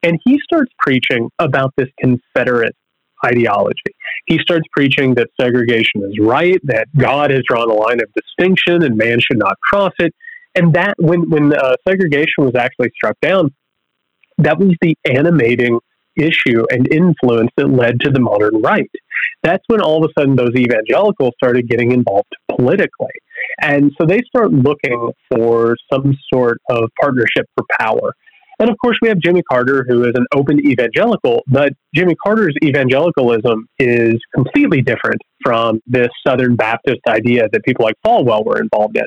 And 0.02 0.18
he 0.24 0.38
starts 0.44 0.70
preaching 0.78 1.30
about 1.38 1.72
this 1.76 1.88
Confederate 1.98 2.76
ideology. 3.24 3.94
He 4.26 4.38
starts 4.38 4.66
preaching 4.72 5.14
that 5.14 5.28
segregation 5.40 6.02
is 6.04 6.18
right, 6.20 6.60
that 6.64 6.88
God 6.96 7.30
has 7.30 7.42
drawn 7.46 7.70
a 7.70 7.74
line 7.74 8.00
of 8.00 8.08
distinction 8.14 8.82
and 8.82 8.96
man 8.96 9.18
should 9.20 9.38
not 9.38 9.58
cross 9.60 9.92
it. 9.98 10.14
And 10.54 10.74
that, 10.74 10.94
when, 10.98 11.30
when 11.30 11.54
uh, 11.54 11.76
segregation 11.88 12.44
was 12.44 12.54
actually 12.54 12.90
struck 12.94 13.16
down, 13.20 13.54
that 14.38 14.58
was 14.58 14.74
the 14.80 14.96
animating 15.06 15.78
issue 16.16 16.64
and 16.70 16.92
influence 16.92 17.50
that 17.56 17.68
led 17.68 18.00
to 18.00 18.10
the 18.10 18.20
modern 18.20 18.60
right. 18.60 18.90
That's 19.42 19.64
when 19.68 19.80
all 19.80 20.04
of 20.04 20.10
a 20.10 20.20
sudden 20.20 20.36
those 20.36 20.54
evangelicals 20.56 21.32
started 21.42 21.68
getting 21.68 21.92
involved 21.92 22.32
politically. 22.50 23.14
And 23.60 23.92
so 24.00 24.06
they 24.06 24.20
start 24.26 24.52
looking 24.52 25.12
for 25.30 25.76
some 25.92 26.16
sort 26.32 26.60
of 26.70 26.90
partnership 27.00 27.46
for 27.56 27.64
power. 27.80 28.14
And 28.62 28.70
of 28.70 28.76
course, 28.78 28.96
we 29.02 29.08
have 29.08 29.18
Jimmy 29.18 29.42
Carter, 29.50 29.84
who 29.88 30.04
is 30.04 30.12
an 30.14 30.24
open 30.36 30.64
evangelical, 30.64 31.42
but 31.48 31.72
Jimmy 31.92 32.14
Carter's 32.14 32.54
evangelicalism 32.62 33.66
is 33.80 34.14
completely 34.32 34.80
different 34.80 35.20
from 35.44 35.80
this 35.84 36.06
Southern 36.24 36.54
Baptist 36.54 37.00
idea 37.08 37.48
that 37.52 37.64
people 37.64 37.84
like 37.84 37.96
Falwell 38.06 38.46
were 38.46 38.60
involved 38.60 38.96
in. 38.96 39.06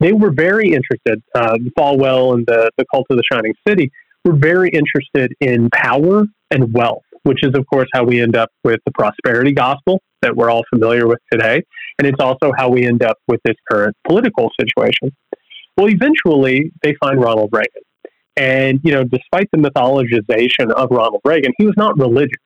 They 0.00 0.14
were 0.14 0.32
very 0.32 0.72
interested, 0.72 1.22
uh, 1.34 1.58
Falwell 1.78 2.32
and 2.32 2.46
the, 2.46 2.70
the 2.78 2.86
cult 2.90 3.04
of 3.10 3.18
the 3.18 3.22
Shining 3.30 3.52
City 3.68 3.90
were 4.24 4.36
very 4.36 4.70
interested 4.70 5.34
in 5.38 5.68
power 5.68 6.24
and 6.50 6.72
wealth, 6.72 7.04
which 7.24 7.44
is, 7.44 7.50
of 7.54 7.66
course, 7.66 7.88
how 7.92 8.04
we 8.04 8.22
end 8.22 8.36
up 8.36 8.48
with 8.64 8.80
the 8.86 8.92
prosperity 8.92 9.52
gospel 9.52 10.00
that 10.22 10.34
we're 10.34 10.50
all 10.50 10.64
familiar 10.72 11.06
with 11.06 11.18
today. 11.30 11.60
And 11.98 12.08
it's 12.08 12.20
also 12.20 12.52
how 12.56 12.70
we 12.70 12.86
end 12.86 13.02
up 13.02 13.18
with 13.28 13.40
this 13.44 13.56
current 13.70 13.94
political 14.08 14.48
situation. 14.58 15.14
Well, 15.76 15.90
eventually, 15.90 16.72
they 16.82 16.94
find 17.02 17.20
Ronald 17.20 17.50
Reagan. 17.52 17.82
And, 18.36 18.80
you 18.82 18.92
know, 18.92 19.04
despite 19.04 19.48
the 19.52 19.58
mythologization 19.58 20.72
of 20.72 20.88
Ronald 20.90 21.20
Reagan, 21.24 21.52
he 21.58 21.66
was 21.66 21.74
not 21.76 21.96
religious. 21.98 22.40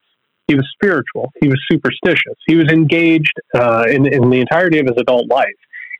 He 0.47 0.55
was 0.55 0.67
spiritual. 0.73 1.31
He 1.41 1.47
was 1.47 1.59
superstitious. 1.71 2.35
He 2.47 2.55
was 2.55 2.69
engaged 2.71 3.33
uh, 3.55 3.85
in, 3.87 4.11
in 4.11 4.29
the 4.29 4.39
entirety 4.39 4.79
of 4.79 4.87
his 4.87 4.95
adult 4.97 5.29
life 5.29 5.47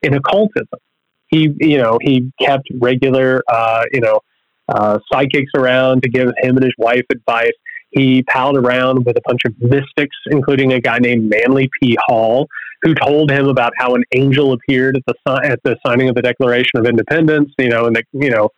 in 0.02 0.14
occultism. 0.14 0.80
He, 1.28 1.54
you 1.60 1.78
know, 1.78 2.00
he 2.02 2.32
kept 2.42 2.68
regular, 2.80 3.44
uh, 3.48 3.84
you 3.92 4.02
know, 4.02 4.20
uh, 4.68 5.00
psychics 5.12 5.52
around 5.56 6.04
to 6.04 6.10
give 6.10 6.28
him 6.28 6.58
and 6.58 6.64
his 6.64 6.74
wife 6.78 7.06
advice. 7.12 7.54
He 7.92 8.24
palled 8.24 8.58
around 8.58 9.06
with 9.06 9.18
a 9.18 9.22
bunch 9.26 9.42
of 9.46 9.54
mystics, 9.60 10.16
including 10.28 10.74
a 10.74 10.80
guy 10.80 11.00
named 11.00 11.30
Manly 11.30 11.70
P. 11.82 11.98
Hall, 12.06 12.48
who 12.84 12.94
told 12.94 13.32
him 13.32 13.48
about 13.48 13.74
how 13.78 13.96
an 13.96 14.04
angel 14.14 14.54
appeared 14.54 14.98
at 14.98 15.04
the 15.08 15.42
at 15.44 15.60
the 15.64 15.76
signing 15.86 16.08
of 16.08 16.16
the 16.16 16.22
Declaration 16.22 16.80
of 16.80 16.86
Independence. 16.86 17.52
You 17.58 17.70
know, 17.70 17.86
and 17.86 17.96
the 17.96 18.04
you 18.14 18.30
know 18.30 18.50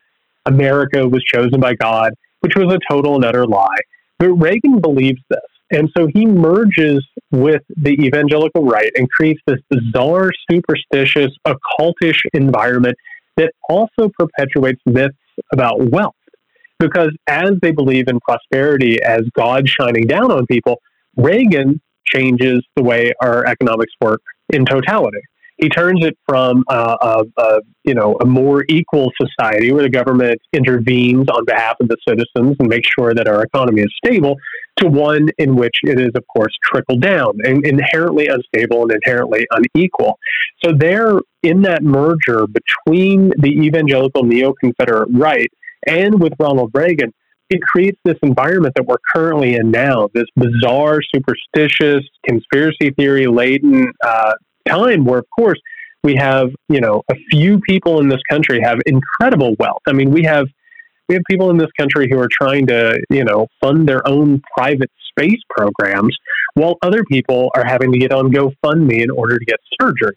America 0.45 1.08
was 1.08 1.23
chosen 1.23 1.60
by 1.60 1.73
God, 1.75 2.13
which 2.41 2.56
was 2.56 2.73
a 2.73 2.80
total 2.89 3.15
and 3.15 3.25
utter 3.25 3.45
lie. 3.45 3.77
But 4.19 4.32
Reagan 4.34 4.80
believes 4.80 5.21
this. 5.30 5.39
And 5.71 5.89
so 5.95 6.08
he 6.13 6.25
merges 6.25 7.06
with 7.32 7.62
the 7.69 7.91
evangelical 7.91 8.65
right 8.65 8.91
and 8.95 9.10
creates 9.10 9.41
this 9.47 9.60
bizarre, 9.69 10.32
superstitious, 10.49 11.32
occultish 11.47 12.19
environment 12.34 12.97
that 13.38 13.54
also 13.69 14.10
perpetuates 14.19 14.82
myths 14.86 15.15
about 15.54 15.89
wealth. 15.91 16.15
Because 16.77 17.12
as 17.27 17.51
they 17.62 17.71
believe 17.71 18.08
in 18.08 18.19
prosperity 18.19 19.01
as 19.01 19.21
God 19.34 19.69
shining 19.69 20.08
down 20.08 20.32
on 20.32 20.45
people, 20.45 20.82
Reagan 21.15 21.80
changes 22.06 22.65
the 22.75 22.84
way 22.84 23.13
our 23.21 23.45
economics 23.45 23.93
work 24.01 24.21
in 24.49 24.65
totality 24.65 25.21
he 25.62 25.69
turns 25.69 26.04
it 26.04 26.17
from 26.28 26.63
a, 26.69 26.97
a, 27.02 27.24
a, 27.38 27.60
you 27.86 27.93
know 27.93 28.17
a 28.21 28.26
more 28.26 28.65
equal 28.67 29.12
society 29.21 29.71
where 29.71 29.84
the 29.84 29.89
government 29.89 30.41
intervenes 30.52 31.30
on 31.30 31.45
behalf 31.45 31.76
of 31.80 31.88
the 31.88 31.97
citizens 32.06 32.58
and 32.60 32.67
makes 32.67 32.89
sure 32.89 33.13
that 33.13 33.28
our 33.28 33.43
economy 33.43 33.84
is 33.84 33.93
stable 34.04 34.36
to 34.78 34.88
one 34.88 35.30
in 35.38 35.56
which 35.56 35.78
it 35.84 36.00
is 36.00 36.10
of 36.15 36.24
course 36.36 36.54
trickle 36.63 36.97
down 36.97 37.34
and 37.43 37.65
inherently 37.65 38.28
unstable 38.28 38.82
and 38.82 38.91
inherently 38.91 39.45
unequal. 39.52 40.17
So 40.63 40.71
they're 40.76 41.19
in 41.43 41.62
that 41.62 41.84
merger 41.84 42.47
between 42.47 43.32
the 43.38 43.50
evangelical 43.50 44.24
neo-confederate 44.24 45.10
right 45.13 45.52
and 45.88 46.19
with 46.21 46.34
ronald 46.39 46.71
reagan 46.74 47.12
it 47.50 47.62
creates 47.62 48.00
this 48.06 48.15
environment 48.24 48.74
that 48.76 48.86
we're 48.86 48.95
currently 49.13 49.56
in 49.56 49.71
now 49.71 50.08
this 50.13 50.26
bizarre 50.36 51.02
superstitious 51.13 52.02
conspiracy 52.28 52.91
theory 52.91 53.28
laden 53.28 53.91
uh, 54.06 54.34
time 54.67 55.06
where, 55.06 55.19
of 55.19 55.26
course, 55.38 55.60
we 56.04 56.15
have 56.15 56.50
you 56.69 56.82
know 56.82 57.04
a 57.12 57.15
few 57.30 57.60
people 57.60 58.00
in 58.00 58.10
this 58.10 58.21
country 58.30 58.62
have 58.62 58.80
incredible 58.86 59.56
wealth. 59.60 59.82
I 59.88 59.93
mean, 59.93 60.12
we 60.12 60.24
have 60.24 60.47
we 61.08 61.15
have 61.15 61.24
people 61.30 61.50
in 61.50 61.58
this 61.58 61.71
country 61.80 62.08
who 62.10 62.19
are 62.19 62.30
trying 62.32 62.67
to 62.67 63.00
you 63.10 63.24
know 63.24 63.47
fund 63.62 63.88
their 63.88 64.06
own 64.08 64.41
private 64.56 64.91
space 65.10 65.39
programs, 65.50 66.15
while 66.54 66.78
other 66.82 67.04
people 67.04 67.52
are 67.56 67.65
having 67.65 67.91
to 67.91 68.00
get 68.00 68.12
on 68.12 68.32
GoFundMe 68.32 69.02
in 69.02 69.12
order 69.12 69.38
to 69.38 69.45
get 69.45 69.60
surgeries. 69.80 70.13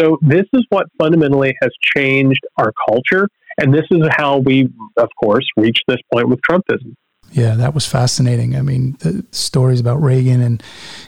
So 0.00 0.18
this 0.22 0.46
is 0.54 0.64
what 0.70 0.86
fundamentally 0.98 1.54
has 1.60 1.70
changed 1.94 2.40
our 2.56 2.72
culture, 2.88 3.28
and 3.58 3.74
this 3.74 3.86
is 3.90 4.08
how 4.16 4.38
we, 4.38 4.68
of 4.96 5.08
course, 5.22 5.46
reached 5.56 5.84
this 5.86 5.98
point 6.12 6.28
with 6.28 6.40
Trumpism. 6.48 6.94
Yeah, 7.32 7.54
that 7.54 7.74
was 7.74 7.86
fascinating. 7.86 8.56
I 8.56 8.62
mean, 8.62 8.96
the 9.00 9.24
stories 9.30 9.80
about 9.80 10.02
Reagan, 10.02 10.40
and 10.40 10.62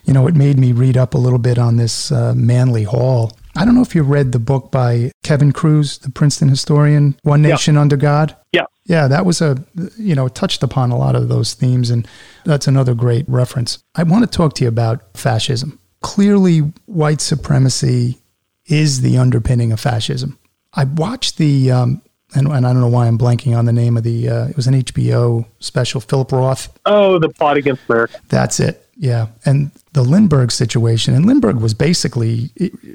you 0.04 0.14
know, 0.14 0.26
it 0.26 0.34
made 0.34 0.58
me 0.58 0.72
read 0.72 0.96
up 0.96 1.14
a 1.14 1.18
little 1.18 1.38
bit 1.38 1.58
on 1.58 1.76
this 1.76 2.10
uh, 2.10 2.34
Manly 2.34 2.84
Hall. 2.84 3.32
I 3.56 3.64
don't 3.64 3.74
know 3.74 3.82
if 3.82 3.94
you 3.94 4.02
read 4.02 4.32
the 4.32 4.38
book 4.38 4.72
by 4.72 5.12
Kevin 5.22 5.52
Kruse, 5.52 5.98
the 5.98 6.10
Princeton 6.10 6.48
historian, 6.48 7.16
One 7.22 7.42
Nation 7.42 7.74
yeah. 7.74 7.80
Under 7.82 7.96
God. 7.96 8.36
Yeah, 8.52 8.66
yeah, 8.86 9.06
that 9.08 9.24
was 9.24 9.40
a 9.40 9.62
you 9.96 10.14
know 10.14 10.28
touched 10.28 10.62
upon 10.62 10.90
a 10.90 10.98
lot 10.98 11.14
of 11.14 11.28
those 11.28 11.54
themes, 11.54 11.90
and 11.90 12.08
that's 12.44 12.66
another 12.66 12.94
great 12.94 13.28
reference. 13.28 13.82
I 13.94 14.02
want 14.02 14.30
to 14.30 14.36
talk 14.36 14.54
to 14.54 14.64
you 14.64 14.68
about 14.68 15.16
fascism. 15.16 15.78
Clearly, 16.00 16.58
white 16.86 17.20
supremacy 17.20 18.18
is 18.66 19.00
the 19.00 19.18
underpinning 19.18 19.72
of 19.72 19.80
fascism. 19.80 20.38
I 20.72 20.84
watched 20.84 21.38
the, 21.38 21.70
um, 21.70 22.02
and, 22.34 22.48
and, 22.48 22.66
I 22.66 22.72
don't 22.72 22.80
know 22.80 22.88
why 22.88 23.06
I'm 23.06 23.18
blanking 23.18 23.56
on 23.56 23.64
the 23.64 23.72
name 23.72 23.96
of 23.96 24.02
the, 24.02 24.28
uh, 24.28 24.48
it 24.48 24.56
was 24.56 24.66
an 24.66 24.74
HBO 24.74 25.46
special, 25.60 26.00
Philip 26.00 26.32
Roth. 26.32 26.76
Oh, 26.84 27.18
The 27.18 27.28
Plot 27.28 27.56
Against 27.56 27.82
America. 27.88 28.20
That's 28.28 28.60
it. 28.60 28.86
Yeah. 28.96 29.28
And 29.44 29.70
the 29.92 30.02
Lindbergh 30.02 30.50
situation, 30.50 31.14
and 31.14 31.26
Lindbergh 31.26 31.60
was 31.60 31.74
basically, 31.74 32.50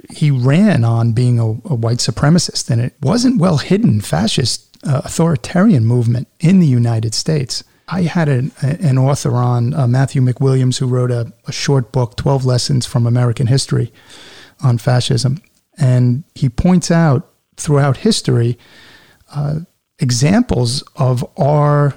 he 0.10 0.32
ran 0.32 0.84
on 0.84 1.14
being 1.14 1.40
a, 1.40 1.46
a 1.46 1.76
white 1.76 1.98
supremacist, 1.98 2.70
and 2.70 2.82
it 2.82 2.94
wasn't 3.02 3.40
well 3.40 3.58
hidden 3.58 4.02
fascist 4.02 4.78
uh, 4.84 5.02
authoritarian 5.04 5.86
movement 5.86 6.28
in 6.40 6.60
the 6.60 6.68
United 6.68 7.14
States. 7.14 7.64
I 7.88 8.04
had 8.04 8.30
an, 8.30 8.52
an 8.62 8.98
author 8.98 9.36
on, 9.36 9.74
uh, 9.74 9.88
Matthew 9.88 10.22
MacWilliams, 10.22 10.80
who 10.80 10.88
wrote 10.88 11.12
a, 11.12 11.34
a 11.48 11.52
short 11.52 11.92
book, 11.92 12.16
12 12.16 12.46
Lessons 12.46 12.86
from 12.86 13.08
American 13.08 13.48
History 13.48 13.92
on 14.64 14.78
Fascism. 14.78 15.42
And 15.78 16.24
he 16.36 16.50
points 16.50 16.92
out 16.92 17.30
throughout 17.58 17.98
history 17.98 18.58
uh, 19.34 19.60
examples 20.00 20.84
of 20.96 21.26
our 21.38 21.96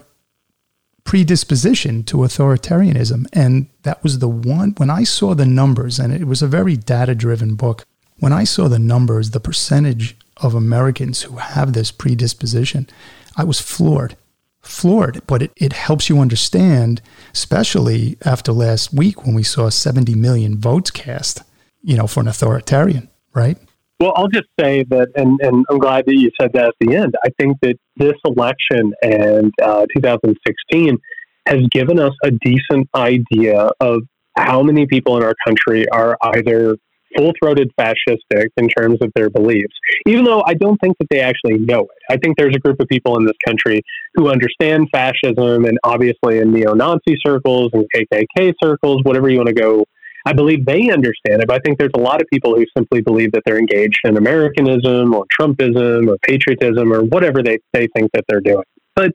predisposition 1.05 2.03
to 2.05 2.19
authoritarianism. 2.19 3.27
And 3.33 3.69
that 3.83 4.03
was 4.03 4.19
the 4.19 4.29
one, 4.29 4.75
when 4.77 4.91
I 4.91 5.05
saw 5.05 5.35
the 5.35 5.47
numbers, 5.47 5.99
and 5.99 6.13
it 6.13 6.27
was 6.27 6.43
a 6.43 6.47
very 6.47 6.77
data 6.77 7.15
driven 7.15 7.55
book, 7.55 7.85
when 8.19 8.33
I 8.33 8.45
saw 8.45 8.69
the 8.69 8.79
numbers, 8.79 9.31
the 9.31 9.41
percentage 9.41 10.17
of 10.39 10.55
Americans 10.55 11.23
who 11.23 11.37
have 11.37 11.73
this 11.73 11.91
predisposition, 11.91 12.89
I 13.37 13.45
was 13.45 13.61
floored. 13.61 14.17
Floored, 14.61 15.23
but 15.27 15.43
it, 15.43 15.53
it 15.57 15.73
helps 15.73 16.09
you 16.09 16.21
understand, 16.21 17.03
especially 17.35 18.17
after 18.25 18.53
last 18.53 18.95
week 18.95 19.25
when 19.27 19.35
we 19.35 19.43
saw 19.43 19.69
70 19.69 20.15
million 20.15 20.57
votes 20.57 20.93
cast, 20.93 21.43
you 21.83 21.97
know, 21.97 22.07
for 22.07 22.21
an 22.21 22.29
authoritarian, 22.29 23.09
right? 23.35 23.59
Well, 24.03 24.15
I'll 24.17 24.27
just 24.27 24.49
say 24.59 24.83
that, 24.91 25.13
and, 25.15 25.39
and 25.41 25.65
I'm 25.71 25.79
glad 25.79 26.07
that 26.07 26.17
you 26.17 26.29
said 26.41 26.51
that 26.55 26.71
at 26.71 26.75
the 26.81 26.97
end. 26.97 27.15
I 27.25 27.29
think 27.39 27.59
that 27.63 27.77
this 27.97 28.15
election 28.25 28.93
and 29.01 29.53
uh, 29.63 29.87
2016 29.97 30.99
has 31.47 31.61
given 31.71 32.01
us 32.01 32.11
a 32.25 32.33
decent 32.33 32.89
idea 32.97 33.71
of 33.79 34.01
how 34.37 34.61
many 34.61 34.89
people 34.89 35.17
in 35.19 35.23
our 35.23 35.37
country 35.47 35.89
are 35.91 36.19
either 36.21 36.75
full 37.17 37.33
throated 37.41 37.71
fascistic 37.79 38.49
in 38.57 38.69
terms 38.71 38.99
of 39.03 39.13
their 39.15 39.31
beliefs, 39.31 39.77
even 40.09 40.25
though 40.25 40.43
I 40.45 40.55
don't 40.55 40.79
think 40.79 40.99
that 40.99 41.07
they 41.09 41.21
actually 41.21 41.59
know 41.59 41.83
it. 41.83 42.03
I 42.11 42.17
think 42.17 42.37
there's 42.37 42.57
a 42.57 42.59
group 42.59 42.81
of 42.81 42.89
people 42.89 43.17
in 43.19 43.25
this 43.25 43.37
country 43.47 43.83
who 44.15 44.31
understand 44.31 44.89
fascism 44.93 45.65
and 45.65 45.79
obviously 45.85 46.39
in 46.39 46.53
neo 46.53 46.75
Nazi 46.75 47.15
circles 47.25 47.71
and 47.73 47.87
KKK 47.95 48.55
circles, 48.61 49.03
whatever 49.05 49.31
you 49.31 49.37
want 49.37 49.49
to 49.49 49.55
go 49.55 49.85
I 50.25 50.33
believe 50.33 50.65
they 50.65 50.91
understand 50.91 51.43
it, 51.43 51.49
but 51.49 51.57
I 51.57 51.59
think 51.61 51.79
there's 51.79 51.93
a 51.95 52.01
lot 52.01 52.21
of 52.21 52.29
people 52.29 52.55
who 52.55 52.65
simply 52.77 53.01
believe 53.01 53.33
that 53.33 53.43
they're 53.45 53.59
engaged 53.59 54.01
in 54.05 54.17
Americanism 54.17 55.15
or 55.15 55.25
Trumpism 55.39 56.09
or 56.09 56.17
patriotism 56.23 56.93
or 56.93 57.03
whatever 57.03 57.43
they, 57.43 57.59
they 57.73 57.89
think 57.97 58.11
that 58.13 58.25
they're 58.29 58.41
doing. 58.41 58.65
But 58.95 59.13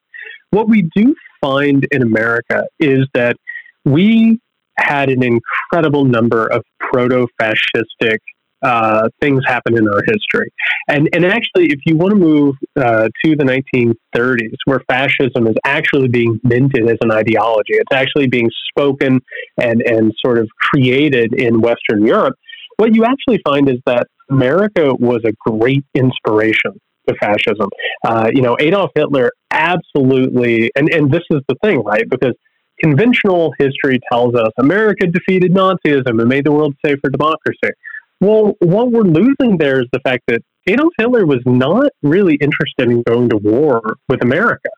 what 0.52 0.68
we 0.68 0.90
do 0.96 1.16
find 1.42 1.88
in 1.92 2.02
America 2.02 2.66
is 2.80 3.08
that 3.14 3.38
we 3.86 4.40
had 4.78 5.10
an 5.10 5.24
incredible 5.24 6.06
number 6.06 6.48
of 6.48 6.64
proto 6.80 7.28
fascistic 7.42 8.18
uh, 8.62 9.08
things 9.22 9.42
happen 9.46 9.78
in 9.78 9.88
our 9.88 10.02
history. 10.06 10.52
And, 10.88 11.10
and 11.14 11.26
actually, 11.26 11.68
if 11.68 11.80
you 11.86 11.96
want 11.96 12.12
to 12.12 12.18
move 12.18 12.56
uh, 12.76 13.10
to 13.24 13.36
the 13.36 13.44
1930s, 13.44 14.56
where 14.66 14.82
fascism 14.90 15.48
is 15.48 15.56
actually 15.66 16.08
being 16.08 16.40
minted 16.44 16.90
as 16.90 16.98
an 17.02 17.12
ideology, 17.12 17.74
it's 17.74 17.94
actually 17.94 18.28
being 18.28 18.50
spoken 18.70 19.20
and, 19.62 19.82
and 19.82 20.14
sort 20.24 20.38
of 20.40 20.48
created 20.60 21.34
in 21.34 21.62
Western 21.62 22.06
Europe, 22.06 22.36
what 22.78 22.94
you 22.94 23.06
actually 23.06 23.42
find 23.46 23.70
is 23.70 23.78
that 23.86 24.08
America 24.30 24.94
was 24.94 25.22
a 25.26 25.34
great 25.50 25.84
inspiration 25.94 26.80
to 27.08 27.16
fascism. 27.16 27.70
Uh, 28.06 28.30
you 28.34 28.42
know, 28.42 28.56
Adolf 28.60 28.92
Hitler 28.96 29.32
absolutely, 29.52 30.70
and, 30.76 30.90
and 30.94 31.12
this 31.12 31.24
is 31.32 31.42
the 31.48 31.56
thing, 31.64 31.84
right? 31.84 32.08
Because 32.10 32.34
conventional 32.80 33.54
history 33.58 34.00
tells 34.12 34.36
us 34.36 34.52
America 34.60 35.08
defeated 35.08 35.52
Nazism 35.52 36.20
and 36.20 36.28
made 36.28 36.46
the 36.46 36.52
world 36.52 36.76
safe 36.86 36.98
for 37.02 37.10
democracy. 37.10 37.74
Well, 38.20 38.54
what 38.60 38.92
we're 38.92 39.04
losing 39.04 39.58
there 39.58 39.80
is 39.80 39.88
the 39.94 40.00
fact 40.00 40.24
that 40.28 40.42
Adolf 40.68 40.94
Hitler 40.98 41.26
was 41.26 41.42
not 41.46 41.92
really 42.02 42.36
interested 42.36 42.90
in 42.90 43.04
going 43.04 43.30
to 43.30 43.38
war 43.38 43.82
with 44.10 44.24
America. 44.24 44.70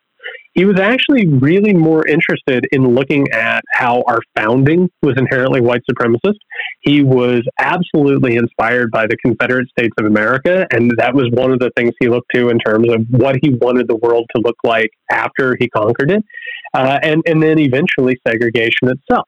He 0.54 0.66
was 0.66 0.80
actually 0.80 1.26
really 1.28 1.74
more 1.74 2.06
interested 2.06 2.68
in 2.72 2.94
looking 2.94 3.32
at 3.32 3.64
how 3.72 4.04
our 4.08 4.20
founding 4.36 4.90
was 5.02 5.16
inherently 5.18 5.62
white 5.62 5.82
supremacist. 5.90 6.38
He 6.82 7.02
was 7.02 7.42
absolutely 7.60 8.36
inspired 8.36 8.92
by 8.92 9.08
the 9.08 9.16
Confederate 9.24 9.70
States 9.70 9.94
of 9.98 10.06
America, 10.06 10.68
and 10.72 10.92
that 10.98 11.14
was 11.14 11.30
one 11.32 11.52
of 11.52 11.60
the 11.60 11.72
things 11.78 11.94
he 12.00 12.10
looked 12.10 12.32
to 12.34 12.50
in 12.50 12.60
terms 12.60 12.92
of 12.92 13.06
what 13.10 13.38
he 13.42 13.52
wanted 13.52 13.88
the 13.88 13.96
world 13.96 14.26
to 14.36 14.42
look 14.42 14.58
like 14.64 14.90
after 15.10 15.56
he 15.60 15.70
conquered 15.70 16.12
it, 16.12 16.24
uh, 16.74 17.00
and 17.04 17.24
and 17.26 17.42
then 17.42 17.58
eventually 17.58 18.20
segregation 18.28 18.90
itself 18.90 19.28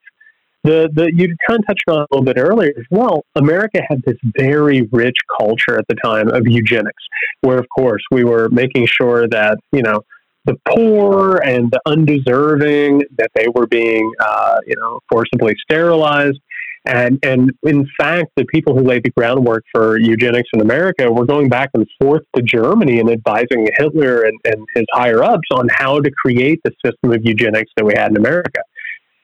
the 0.64 0.88
the 0.94 1.12
you 1.14 1.34
kind 1.48 1.60
of 1.60 1.66
touched 1.66 1.84
on 1.88 1.98
a 1.98 2.06
little 2.10 2.24
bit 2.24 2.38
earlier 2.38 2.72
as 2.78 2.84
well. 2.90 3.24
America 3.34 3.80
had 3.88 4.02
this 4.06 4.16
very 4.36 4.82
rich 4.92 5.16
culture 5.38 5.78
at 5.78 5.86
the 5.88 5.96
time 6.04 6.28
of 6.28 6.46
eugenics, 6.46 7.02
where 7.40 7.58
of 7.58 7.66
course 7.76 8.02
we 8.10 8.24
were 8.24 8.48
making 8.50 8.86
sure 8.86 9.28
that 9.28 9.58
you 9.72 9.82
know 9.82 10.02
the 10.44 10.56
poor 10.68 11.38
and 11.38 11.70
the 11.70 11.80
undeserving 11.86 13.02
that 13.18 13.30
they 13.34 13.46
were 13.54 13.66
being 13.66 14.12
uh, 14.20 14.58
you 14.66 14.74
know 14.76 15.00
forcibly 15.10 15.54
sterilized. 15.62 16.40
And 16.84 17.20
and 17.22 17.52
in 17.62 17.88
fact, 17.96 18.30
the 18.36 18.44
people 18.46 18.76
who 18.76 18.84
laid 18.84 19.04
the 19.04 19.10
groundwork 19.10 19.64
for 19.72 19.98
eugenics 19.98 20.48
in 20.52 20.60
America 20.60 21.10
were 21.12 21.24
going 21.24 21.48
back 21.48 21.70
and 21.74 21.86
forth 22.00 22.22
to 22.34 22.42
Germany 22.42 22.98
and 22.98 23.08
advising 23.08 23.68
Hitler 23.78 24.22
and, 24.22 24.38
and 24.44 24.66
his 24.74 24.84
higher 24.92 25.22
ups 25.22 25.46
on 25.52 25.68
how 25.70 26.00
to 26.00 26.10
create 26.10 26.60
the 26.64 26.72
system 26.84 27.12
of 27.12 27.24
eugenics 27.24 27.70
that 27.76 27.84
we 27.84 27.92
had 27.96 28.10
in 28.10 28.16
America. 28.16 28.62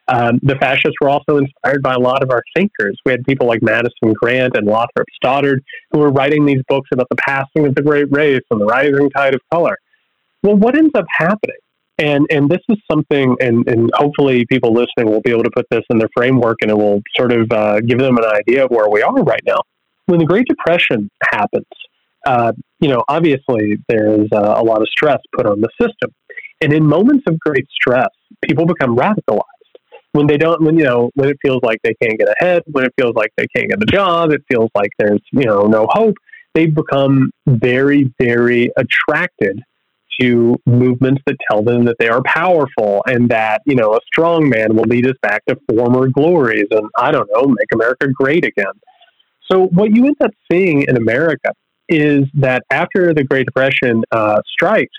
Um, 0.09 0.41
the 0.43 0.57
fascists 0.57 0.97
were 1.01 1.11
also 1.11 1.37
inspired 1.37 1.83
by 1.83 1.93
a 1.93 1.99
lot 1.99 2.23
of 2.23 2.31
our 2.31 2.43
thinkers. 2.57 2.99
We 3.05 3.13
had 3.13 3.25
people 3.25 3.47
like 3.47 3.63
Madison 3.63 4.15
Grant 4.15 4.57
and 4.57 4.67
Lothrop 4.67 5.07
Stoddard 5.15 5.63
who 5.91 5.99
were 5.99 6.11
writing 6.11 6.47
these 6.47 6.63
books 6.67 6.89
about 6.93 7.09
the 7.11 7.17
passing 7.17 7.67
of 7.67 7.75
the 7.75 7.83
great 7.83 8.11
race 8.11 8.41
and 8.51 8.61
the 8.61 8.65
rising 8.65 9.11
tide 9.11 9.35
of 9.35 9.41
color. 9.53 9.77
Well, 10.43 10.57
what 10.57 10.77
ends 10.77 10.93
up 10.95 11.05
happening? 11.11 11.57
And 11.99 12.27
and 12.31 12.49
this 12.49 12.61
is 12.69 12.79
something, 12.91 13.37
and, 13.41 13.69
and 13.69 13.91
hopefully 13.95 14.47
people 14.47 14.73
listening 14.73 15.13
will 15.13 15.21
be 15.21 15.31
able 15.31 15.43
to 15.43 15.51
put 15.51 15.67
this 15.69 15.83
in 15.91 15.99
their 15.99 16.09
framework, 16.17 16.59
and 16.63 16.71
it 16.71 16.79
will 16.79 17.03
sort 17.17 17.33
of 17.33 17.51
uh, 17.51 17.81
give 17.81 17.99
them 17.99 18.17
an 18.17 18.25
idea 18.25 18.65
of 18.65 18.71
where 18.71 18.89
we 18.89 19.03
are 19.03 19.23
right 19.25 19.43
now. 19.45 19.59
When 20.07 20.21
the 20.21 20.25
Great 20.25 20.47
Depression 20.47 21.11
happens, 21.33 21.67
uh, 22.25 22.53
you 22.79 22.89
know, 22.89 23.03
obviously 23.09 23.79
there's 23.89 24.29
uh, 24.33 24.55
a 24.57 24.63
lot 24.63 24.81
of 24.81 24.89
stress 24.89 25.19
put 25.37 25.45
on 25.47 25.61
the 25.61 25.69
system, 25.81 26.15
and 26.61 26.73
in 26.73 26.87
moments 26.87 27.25
of 27.27 27.39
great 27.41 27.67
stress, 27.69 28.11
people 28.45 28.65
become 28.65 28.97
radicalized 28.97 29.58
when 30.13 30.27
they 30.27 30.37
don't 30.37 30.63
when 30.63 30.79
you 30.79 30.85
know 30.85 31.11
when 31.15 31.29
it 31.29 31.37
feels 31.43 31.61
like 31.63 31.79
they 31.83 31.95
can't 32.03 32.19
get 32.19 32.29
ahead 32.41 32.63
when 32.67 32.85
it 32.85 32.93
feels 32.99 33.15
like 33.15 33.31
they 33.37 33.47
can't 33.55 33.69
get 33.69 33.83
a 33.83 33.87
job 33.87 34.33
it 34.33 34.43
feels 34.51 34.71
like 34.75 34.91
there's 34.99 35.21
you 35.33 35.45
know 35.45 35.63
no 35.63 35.87
hope 35.91 36.15
they 36.55 36.67
become 36.67 37.31
very 37.47 38.13
very 38.21 38.71
attracted 38.77 39.61
to 40.21 40.57
movements 40.67 41.23
that 41.27 41.37
tell 41.49 41.63
them 41.63 41.85
that 41.85 41.97
they 41.99 42.09
are 42.09 42.23
powerful 42.25 43.03
and 43.07 43.29
that 43.29 43.63
you 43.67 43.77
know 43.77 43.95
a 43.95 44.01
strong 44.07 44.49
man 44.49 44.75
will 44.75 44.85
lead 44.85 45.07
us 45.07 45.17
back 45.23 45.45
to 45.47 45.57
former 45.71 46.09
glories 46.09 46.67
and 46.71 46.89
i 46.99 47.11
don't 47.11 47.29
know 47.33 47.47
make 47.47 47.73
america 47.73 48.09
great 48.13 48.45
again. 48.45 48.73
So 49.51 49.67
what 49.69 49.95
you 49.95 50.05
end 50.07 50.17
up 50.23 50.33
seeing 50.51 50.83
in 50.83 50.97
america 50.97 51.53
is 51.89 52.25
that 52.35 52.63
after 52.71 53.15
the 53.15 53.25
great 53.25 53.47
depression 53.47 54.03
uh, 54.11 54.41
strikes 54.47 54.93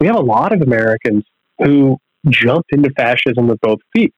we 0.00 0.06
have 0.06 0.16
a 0.16 0.22
lot 0.22 0.52
of 0.52 0.62
americans 0.62 1.24
who 1.58 1.96
jump 2.28 2.64
into 2.70 2.90
fascism 2.96 3.46
with 3.46 3.60
both 3.60 3.78
feet 3.94 4.14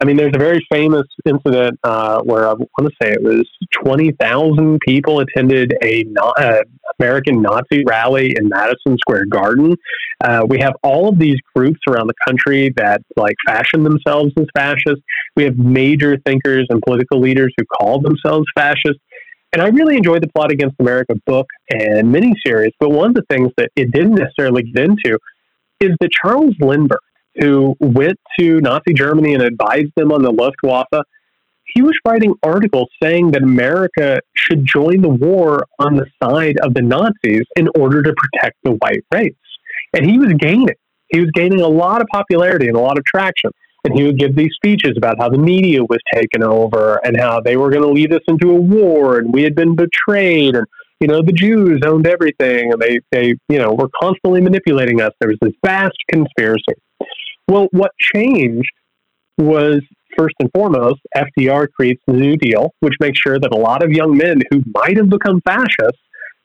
I 0.00 0.04
mean, 0.04 0.16
there's 0.16 0.34
a 0.34 0.38
very 0.38 0.64
famous 0.70 1.06
incident 1.26 1.78
uh, 1.84 2.20
where 2.22 2.48
I 2.48 2.52
want 2.54 2.68
to 2.80 2.90
say 3.00 3.12
it 3.12 3.22
was 3.22 3.44
20,000 3.72 4.80
people 4.80 5.20
attended 5.20 5.74
a 5.82 6.04
uh, 6.20 6.62
American 6.98 7.42
Nazi 7.42 7.84
rally 7.86 8.34
in 8.36 8.48
Madison 8.48 8.96
Square 8.98 9.26
Garden. 9.26 9.76
Uh, 10.22 10.44
we 10.48 10.58
have 10.60 10.74
all 10.82 11.08
of 11.08 11.18
these 11.18 11.36
groups 11.54 11.80
around 11.88 12.08
the 12.08 12.14
country 12.26 12.72
that 12.76 13.02
like 13.16 13.36
fashion 13.46 13.84
themselves 13.84 14.32
as 14.38 14.46
fascists. 14.54 15.02
We 15.36 15.44
have 15.44 15.56
major 15.56 16.18
thinkers 16.24 16.66
and 16.70 16.82
political 16.82 17.20
leaders 17.20 17.52
who 17.56 17.64
call 17.66 18.00
themselves 18.00 18.46
fascists. 18.54 19.00
And 19.52 19.62
I 19.62 19.68
really 19.68 19.96
enjoyed 19.96 20.22
the 20.22 20.28
Plot 20.34 20.50
Against 20.50 20.74
America 20.80 21.14
book 21.26 21.46
and 21.70 22.12
miniseries, 22.12 22.72
but 22.80 22.90
one 22.90 23.10
of 23.10 23.14
the 23.14 23.24
things 23.30 23.52
that 23.56 23.70
it 23.76 23.92
didn't 23.92 24.16
necessarily 24.16 24.64
get 24.64 24.84
into 24.84 25.16
is 25.80 25.90
that 26.00 26.10
Charles 26.10 26.54
Lindbergh, 26.60 26.98
who 27.36 27.76
went 27.80 28.18
to 28.38 28.60
Nazi 28.60 28.92
Germany 28.94 29.34
and 29.34 29.42
advised 29.42 29.92
them 29.96 30.12
on 30.12 30.22
the 30.22 30.30
Luftwaffe, 30.30 31.04
he 31.74 31.82
was 31.82 31.98
writing 32.06 32.34
articles 32.42 32.88
saying 33.02 33.32
that 33.32 33.42
America 33.42 34.20
should 34.34 34.64
join 34.64 35.00
the 35.00 35.08
war 35.08 35.66
on 35.78 35.96
the 35.96 36.06
side 36.22 36.56
of 36.58 36.74
the 36.74 36.82
Nazis 36.82 37.42
in 37.56 37.68
order 37.76 38.02
to 38.02 38.14
protect 38.16 38.56
the 38.62 38.72
white 38.72 39.04
race. 39.12 39.34
And 39.92 40.04
he 40.04 40.18
was 40.18 40.32
gaining. 40.38 40.68
He 41.08 41.20
was 41.20 41.30
gaining 41.34 41.60
a 41.60 41.68
lot 41.68 42.00
of 42.00 42.06
popularity 42.12 42.68
and 42.68 42.76
a 42.76 42.80
lot 42.80 42.98
of 42.98 43.04
traction 43.04 43.50
and 43.84 43.96
he 43.96 44.04
would 44.04 44.18
give 44.18 44.34
these 44.34 44.52
speeches 44.56 44.94
about 44.96 45.16
how 45.18 45.28
the 45.28 45.38
media 45.38 45.82
was 45.84 46.00
taken 46.12 46.42
over 46.42 47.00
and 47.04 47.18
how 47.18 47.40
they 47.40 47.56
were 47.56 47.70
going 47.70 47.82
to 47.82 47.88
lead 47.88 48.12
us 48.12 48.22
into 48.28 48.50
a 48.50 48.54
war 48.54 49.18
and 49.18 49.32
we 49.32 49.42
had 49.42 49.54
been 49.54 49.76
betrayed 49.76 50.56
and 50.56 50.66
you 51.00 51.06
know 51.06 51.22
the 51.22 51.32
Jews 51.32 51.80
owned 51.84 52.06
everything 52.06 52.72
and 52.72 52.80
they 52.80 52.98
they 53.12 53.34
you 53.48 53.58
know 53.58 53.74
were 53.74 53.90
constantly 54.00 54.40
manipulating 54.40 55.00
us. 55.00 55.12
There 55.20 55.28
was 55.28 55.38
this 55.40 55.52
vast 55.64 55.96
conspiracy. 56.10 56.74
Well, 57.48 57.68
what 57.72 57.90
changed 57.98 58.72
was 59.38 59.80
first 60.16 60.34
and 60.38 60.50
foremost, 60.54 61.00
FDR 61.16 61.68
creates 61.70 62.00
the 62.06 62.12
New 62.12 62.36
Deal, 62.36 62.70
which 62.80 62.94
makes 63.00 63.18
sure 63.18 63.38
that 63.38 63.52
a 63.52 63.58
lot 63.58 63.82
of 63.82 63.90
young 63.90 64.16
men 64.16 64.40
who 64.50 64.62
might 64.72 64.96
have 64.96 65.10
become 65.10 65.40
fascists 65.44 66.00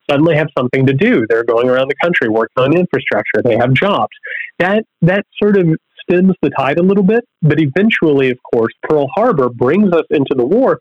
suddenly 0.09 0.35
have 0.35 0.47
something 0.57 0.85
to 0.87 0.93
do. 0.93 1.25
They're 1.29 1.43
going 1.43 1.69
around 1.69 1.89
the 1.89 1.95
country 2.01 2.29
working 2.29 2.63
on 2.63 2.75
infrastructure. 2.75 3.41
They 3.43 3.57
have 3.57 3.73
jobs. 3.73 4.11
That 4.57 4.83
that 5.01 5.25
sort 5.41 5.57
of 5.57 5.67
stems 6.09 6.33
the 6.41 6.49
tide 6.49 6.79
a 6.79 6.83
little 6.83 7.03
bit. 7.03 7.23
But 7.41 7.59
eventually, 7.59 8.31
of 8.31 8.37
course, 8.53 8.73
Pearl 8.83 9.07
Harbor 9.15 9.49
brings 9.49 9.93
us 9.93 10.05
into 10.09 10.33
the 10.35 10.45
war. 10.45 10.79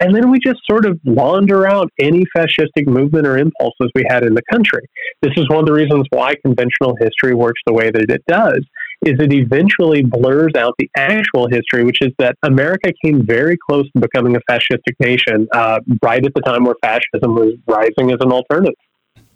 And 0.00 0.14
then 0.14 0.30
we 0.30 0.40
just 0.40 0.60
sort 0.68 0.84
of 0.84 0.98
wander 1.04 1.68
out 1.68 1.88
any 2.00 2.24
fascistic 2.36 2.86
movement 2.86 3.26
or 3.26 3.38
impulses 3.38 3.90
we 3.94 4.04
had 4.08 4.24
in 4.24 4.34
the 4.34 4.42
country. 4.50 4.82
This 5.20 5.32
is 5.36 5.48
one 5.48 5.60
of 5.60 5.66
the 5.66 5.72
reasons 5.72 6.06
why 6.10 6.34
conventional 6.44 6.96
history 7.00 7.34
works 7.34 7.60
the 7.66 7.72
way 7.72 7.90
that 7.90 8.10
it 8.10 8.22
does, 8.26 8.64
is 9.04 9.18
it 9.18 9.32
eventually 9.32 10.02
blurs 10.02 10.52
out 10.56 10.74
the 10.78 10.88
actual 10.96 11.48
history, 11.48 11.84
which 11.84 11.98
is 12.00 12.12
that 12.18 12.36
America 12.42 12.92
came 13.04 13.24
very 13.24 13.56
close 13.56 13.90
to 13.92 14.00
becoming 14.00 14.36
a 14.36 14.40
fascistic 14.50 14.94
nation 15.00 15.48
uh, 15.52 15.80
right 16.02 16.24
at 16.24 16.32
the 16.34 16.40
time 16.42 16.64
where 16.64 16.76
fascism 16.82 17.34
was 17.34 17.54
rising 17.66 18.12
as 18.12 18.18
an 18.20 18.32
alternative. 18.32 18.74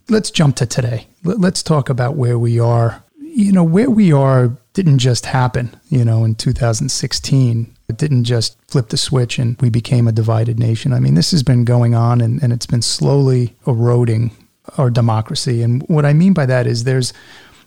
Let's 0.09 0.31
jump 0.31 0.57
to 0.57 0.67
today. 0.67 1.09
Let's 1.25 1.63
talk 1.63 1.89
about 1.89 2.15
where 2.15 2.39
we 2.39 2.61
are. 2.61 3.03
You 3.21 3.53
know, 3.53 3.65
where 3.65 3.91
we 3.91 4.13
are 4.13 4.57
didn't 4.73 4.99
just 4.99 5.27
happen, 5.27 5.75
you 5.89 6.05
know, 6.05 6.25
in 6.25 6.37
2016. 6.37 7.75
It 7.89 7.97
didn't 7.97 8.25
just 8.25 8.57
flip 8.69 8.89
the 8.89 8.97
switch 8.97 9.39
and 9.39 9.61
we 9.61 9.69
became 9.69 10.07
a 10.07 10.13
divided 10.13 10.59
nation. 10.59 10.93
I 10.93 11.01
mean, 11.01 11.15
this 11.15 11.33
has 11.33 11.43
been 11.43 11.65
going 11.65 11.95
on 11.95 12.21
and, 12.21 12.43
and 12.43 12.53
it's 12.53 12.67
been 12.67 12.83
slowly 12.83 13.57
eroding 13.67 14.31
our 14.79 14.91
democracy. 14.91 15.63
And 15.63 15.83
what 15.89 16.05
I 16.05 16.13
mean 16.13 16.35
by 16.35 16.47
that 16.47 16.67
is 16.67 16.85
there's, 16.85 17.13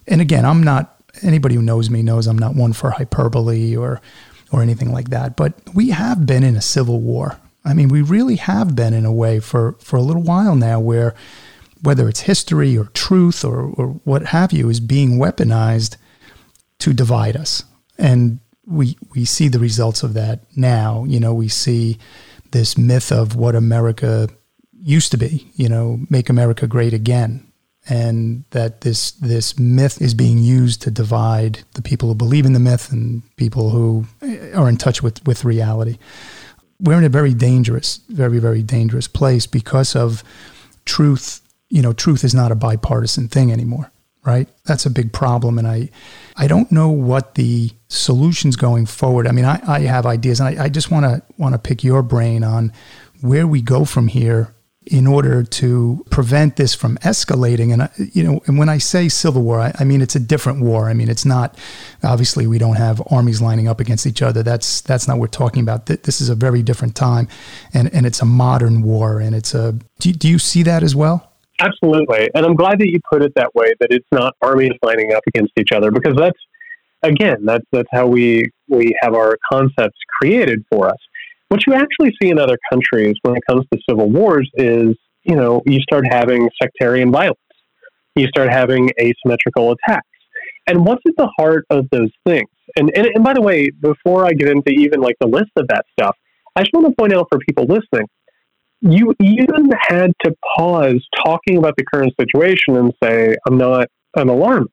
and 0.07 0.21
again, 0.21 0.45
I'm 0.45 0.63
not, 0.63 0.98
anybody 1.21 1.55
who 1.55 1.62
knows 1.62 1.89
me 1.89 2.01
knows 2.01 2.27
I'm 2.27 2.38
not 2.38 2.55
one 2.55 2.73
for 2.73 2.91
hyperbole 2.91 3.75
or, 3.75 4.01
or 4.51 4.62
anything 4.62 4.91
like 4.91 5.10
that, 5.10 5.36
but 5.36 5.53
we 5.73 5.89
have 5.89 6.25
been 6.25 6.43
in 6.43 6.55
a 6.55 6.62
civil 6.62 7.01
war. 7.01 7.39
I 7.65 7.73
mean, 7.73 7.89
we 7.89 8.01
really 8.01 8.38
have 8.38 8.75
been 8.75 8.93
in 8.93 9.05
a 9.05 9.13
way 9.13 9.39
for, 9.39 9.73
for 9.79 9.97
a 9.97 10.01
little 10.01 10.23
while 10.23 10.55
now 10.55 10.79
where 10.79 11.13
whether 11.82 12.10
it's 12.10 12.21
history 12.21 12.77
or 12.77 12.86
truth 12.86 13.45
or, 13.45 13.62
or 13.62 13.88
what 14.03 14.27
have 14.27 14.51
you 14.51 14.69
is 14.69 14.79
being 14.79 15.17
weaponized 15.17 15.95
to 16.79 16.93
divide 16.93 17.36
us. 17.36 17.63
And 17.97 18.39
we 18.65 18.97
we 19.15 19.25
see 19.25 19.47
the 19.47 19.60
results 19.60 20.03
of 20.03 20.13
that 20.13 20.41
now. 20.55 21.03
You 21.05 21.19
know, 21.19 21.34
we 21.34 21.47
see 21.47 21.97
this 22.51 22.77
myth 22.77 23.12
of 23.12 23.36
what 23.36 23.55
America 23.55 24.29
used 24.82 25.12
to 25.12 25.17
be, 25.17 25.51
you 25.55 25.67
know, 25.67 25.99
make 26.10 26.29
America 26.29 26.67
great 26.67 26.93
again. 26.93 27.48
And 27.87 28.43
that 28.51 28.81
this 28.81 29.11
this 29.11 29.57
myth 29.57 30.01
is 30.01 30.13
being 30.13 30.37
used 30.37 30.81
to 30.83 30.91
divide 30.91 31.63
the 31.73 31.81
people 31.81 32.09
who 32.09 32.15
believe 32.15 32.45
in 32.45 32.53
the 32.53 32.59
myth 32.59 32.91
and 32.91 33.23
people 33.35 33.71
who 33.71 34.05
eh, 34.21 34.51
are 34.53 34.69
in 34.69 34.77
touch 34.77 35.01
with, 35.01 35.25
with 35.25 35.45
reality. 35.45 35.97
We're 36.79 36.97
in 36.97 37.03
a 37.03 37.09
very 37.09 37.33
dangerous, 37.33 38.01
very, 38.09 38.39
very 38.39 38.63
dangerous 38.63 39.07
place 39.07 39.47
because 39.47 39.95
of 39.95 40.23
truth. 40.85 41.41
You 41.69 41.81
know, 41.81 41.93
truth 41.93 42.23
is 42.23 42.33
not 42.33 42.51
a 42.51 42.55
bipartisan 42.55 43.27
thing 43.27 43.51
anymore 43.51 43.91
right? 44.25 44.49
That's 44.65 44.85
a 44.85 44.89
big 44.89 45.13
problem. 45.13 45.57
And 45.57 45.67
I, 45.67 45.89
I 46.35 46.47
don't 46.47 46.71
know 46.71 46.89
what 46.89 47.35
the 47.35 47.71
solutions 47.87 48.55
going 48.55 48.85
forward. 48.85 49.27
I 49.27 49.31
mean, 49.31 49.45
I, 49.45 49.59
I 49.65 49.79
have 49.81 50.05
ideas, 50.05 50.39
and 50.39 50.59
I, 50.59 50.65
I 50.65 50.69
just 50.69 50.91
want 50.91 51.05
to 51.05 51.21
want 51.37 51.53
to 51.53 51.59
pick 51.59 51.83
your 51.83 52.03
brain 52.03 52.43
on 52.43 52.71
where 53.21 53.47
we 53.47 53.61
go 53.61 53.85
from 53.85 54.07
here 54.07 54.53
in 54.89 55.08
order 55.08 55.43
to 55.43 56.06
prevent 56.10 56.56
this 56.56 56.75
from 56.75 56.97
escalating. 56.97 57.71
And 57.73 57.84
uh, 57.84 57.88
you 57.97 58.23
know, 58.23 58.41
and 58.47 58.58
when 58.58 58.69
I 58.69 58.78
say 58.78 59.10
civil 59.10 59.43
war, 59.43 59.60
I, 59.60 59.73
I, 59.80 59.84
mean 59.84 60.02
it's 60.02 60.15
a 60.15 60.19
different 60.19 60.62
war. 60.62 60.89
I 60.89 60.93
mean 60.93 61.10
it's 61.10 61.25
not 61.25 61.58
obviously 62.04 62.47
we 62.47 62.58
don't 62.58 62.78
have 62.78 63.02
armies 63.12 63.41
lining 63.41 63.67
up 63.67 63.80
against 63.80 64.06
each 64.06 64.21
other. 64.21 64.43
That's 64.43 64.82
that's 64.82 65.08
not 65.08 65.15
what 65.15 65.21
we're 65.21 65.28
talking 65.28 65.62
about. 65.62 65.86
This 65.86 66.21
is 66.21 66.30
a 66.30 66.36
very 66.36 66.63
different 66.63 66.95
time, 66.95 67.28
and 67.73 67.93
and 67.93 68.06
it's 68.06 68.21
a 68.21 68.25
modern 68.25 68.82
war. 68.82 69.19
And 69.19 69.36
it's 69.36 69.54
a. 69.54 69.73
Do, 69.99 70.12
do 70.12 70.28
you 70.28 70.39
see 70.39 70.63
that 70.63 70.84
as 70.84 70.95
well? 70.95 71.30
Absolutely. 71.60 72.30
And 72.34 72.45
I'm 72.45 72.56
glad 72.56 72.80
that 72.80 72.89
you 72.89 72.99
put 73.10 73.21
it 73.21 73.34
that 73.36 73.54
way, 73.54 73.73
that 73.80 73.91
it's 73.91 74.08
not 74.12 74.34
armies 74.41 74.71
lining 74.82 75.13
up 75.13 75.23
against 75.28 75.52
each 75.60 75.71
other, 75.73 75.91
because 75.91 76.15
that's, 76.15 76.39
again, 77.04 77.43
that's, 77.43 77.65
that's 77.71 77.89
how 77.91 78.08
we, 78.08 78.45
we 78.67 78.95
have 79.02 79.13
our 79.13 79.38
concepts 79.52 79.97
created 80.19 80.63
for 80.71 80.88
us. 80.88 80.97
What 81.49 81.62
you 81.67 81.73
actually 81.73 82.15
see 82.21 82.29
in 82.29 82.39
other 82.39 82.57
countries 82.71 83.15
when 83.23 83.35
it 83.35 83.43
comes 83.49 83.65
to 83.71 83.79
civil 83.88 84.09
wars 84.09 84.49
is, 84.55 84.95
you 85.23 85.35
know, 85.35 85.62
you 85.65 85.79
start 85.81 86.05
having 86.09 86.49
sectarian 86.62 87.12
violence. 87.12 87.38
You 88.15 88.27
start 88.27 88.49
having 88.49 88.91
asymmetrical 88.99 89.71
attacks. 89.73 90.05
And 90.67 90.85
what's 90.85 91.01
at 91.07 91.13
the 91.17 91.29
heart 91.38 91.65
of 91.69 91.88
those 91.91 92.12
things? 92.25 92.49
And, 92.75 92.91
and, 92.95 93.07
and 93.07 93.23
by 93.23 93.33
the 93.33 93.41
way, 93.41 93.69
before 93.81 94.25
I 94.25 94.31
get 94.31 94.49
into 94.49 94.71
even 94.71 95.01
like 95.01 95.15
the 95.19 95.27
list 95.27 95.51
of 95.55 95.67
that 95.69 95.85
stuff, 95.93 96.15
I 96.55 96.62
just 96.62 96.71
want 96.73 96.88
to 96.88 96.93
point 96.95 97.13
out 97.13 97.27
for 97.31 97.39
people 97.39 97.65
listening 97.65 98.07
you 98.81 99.13
even 99.19 99.69
had 99.88 100.12
to 100.23 100.33
pause 100.55 101.05
talking 101.23 101.57
about 101.57 101.75
the 101.77 101.83
current 101.93 102.13
situation 102.19 102.77
and 102.77 102.93
say, 103.03 103.35
I'm 103.47 103.57
not 103.57 103.88
an 104.15 104.29
alarmist. 104.29 104.71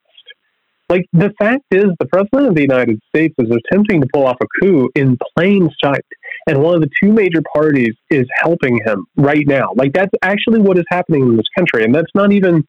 Like, 0.89 1.05
the 1.13 1.33
fact 1.39 1.65
is, 1.73 1.87
the 1.99 2.07
President 2.07 2.49
of 2.49 2.55
the 2.55 2.63
United 2.63 3.01
States 3.09 3.35
is 3.39 3.51
attempting 3.51 4.01
to 4.01 4.07
pull 4.13 4.27
off 4.27 4.37
a 4.41 4.47
coup 4.61 4.89
in 4.95 5.19
plain 5.37 5.69
sight. 5.83 6.05
And 6.47 6.63
one 6.63 6.75
of 6.75 6.81
the 6.81 6.91
two 7.03 7.13
major 7.13 7.43
parties 7.55 7.95
is 8.11 8.27
helping 8.37 8.81
him 8.85 9.07
right 9.17 9.47
now. 9.47 9.73
Like, 9.75 9.93
that's 9.93 10.13
actually 10.23 10.61
what 10.61 10.79
is 10.79 10.85
happening 10.89 11.23
in 11.23 11.37
this 11.37 11.47
country. 11.57 11.85
And 11.85 11.95
that's 11.95 12.13
not 12.15 12.33
even. 12.33 12.67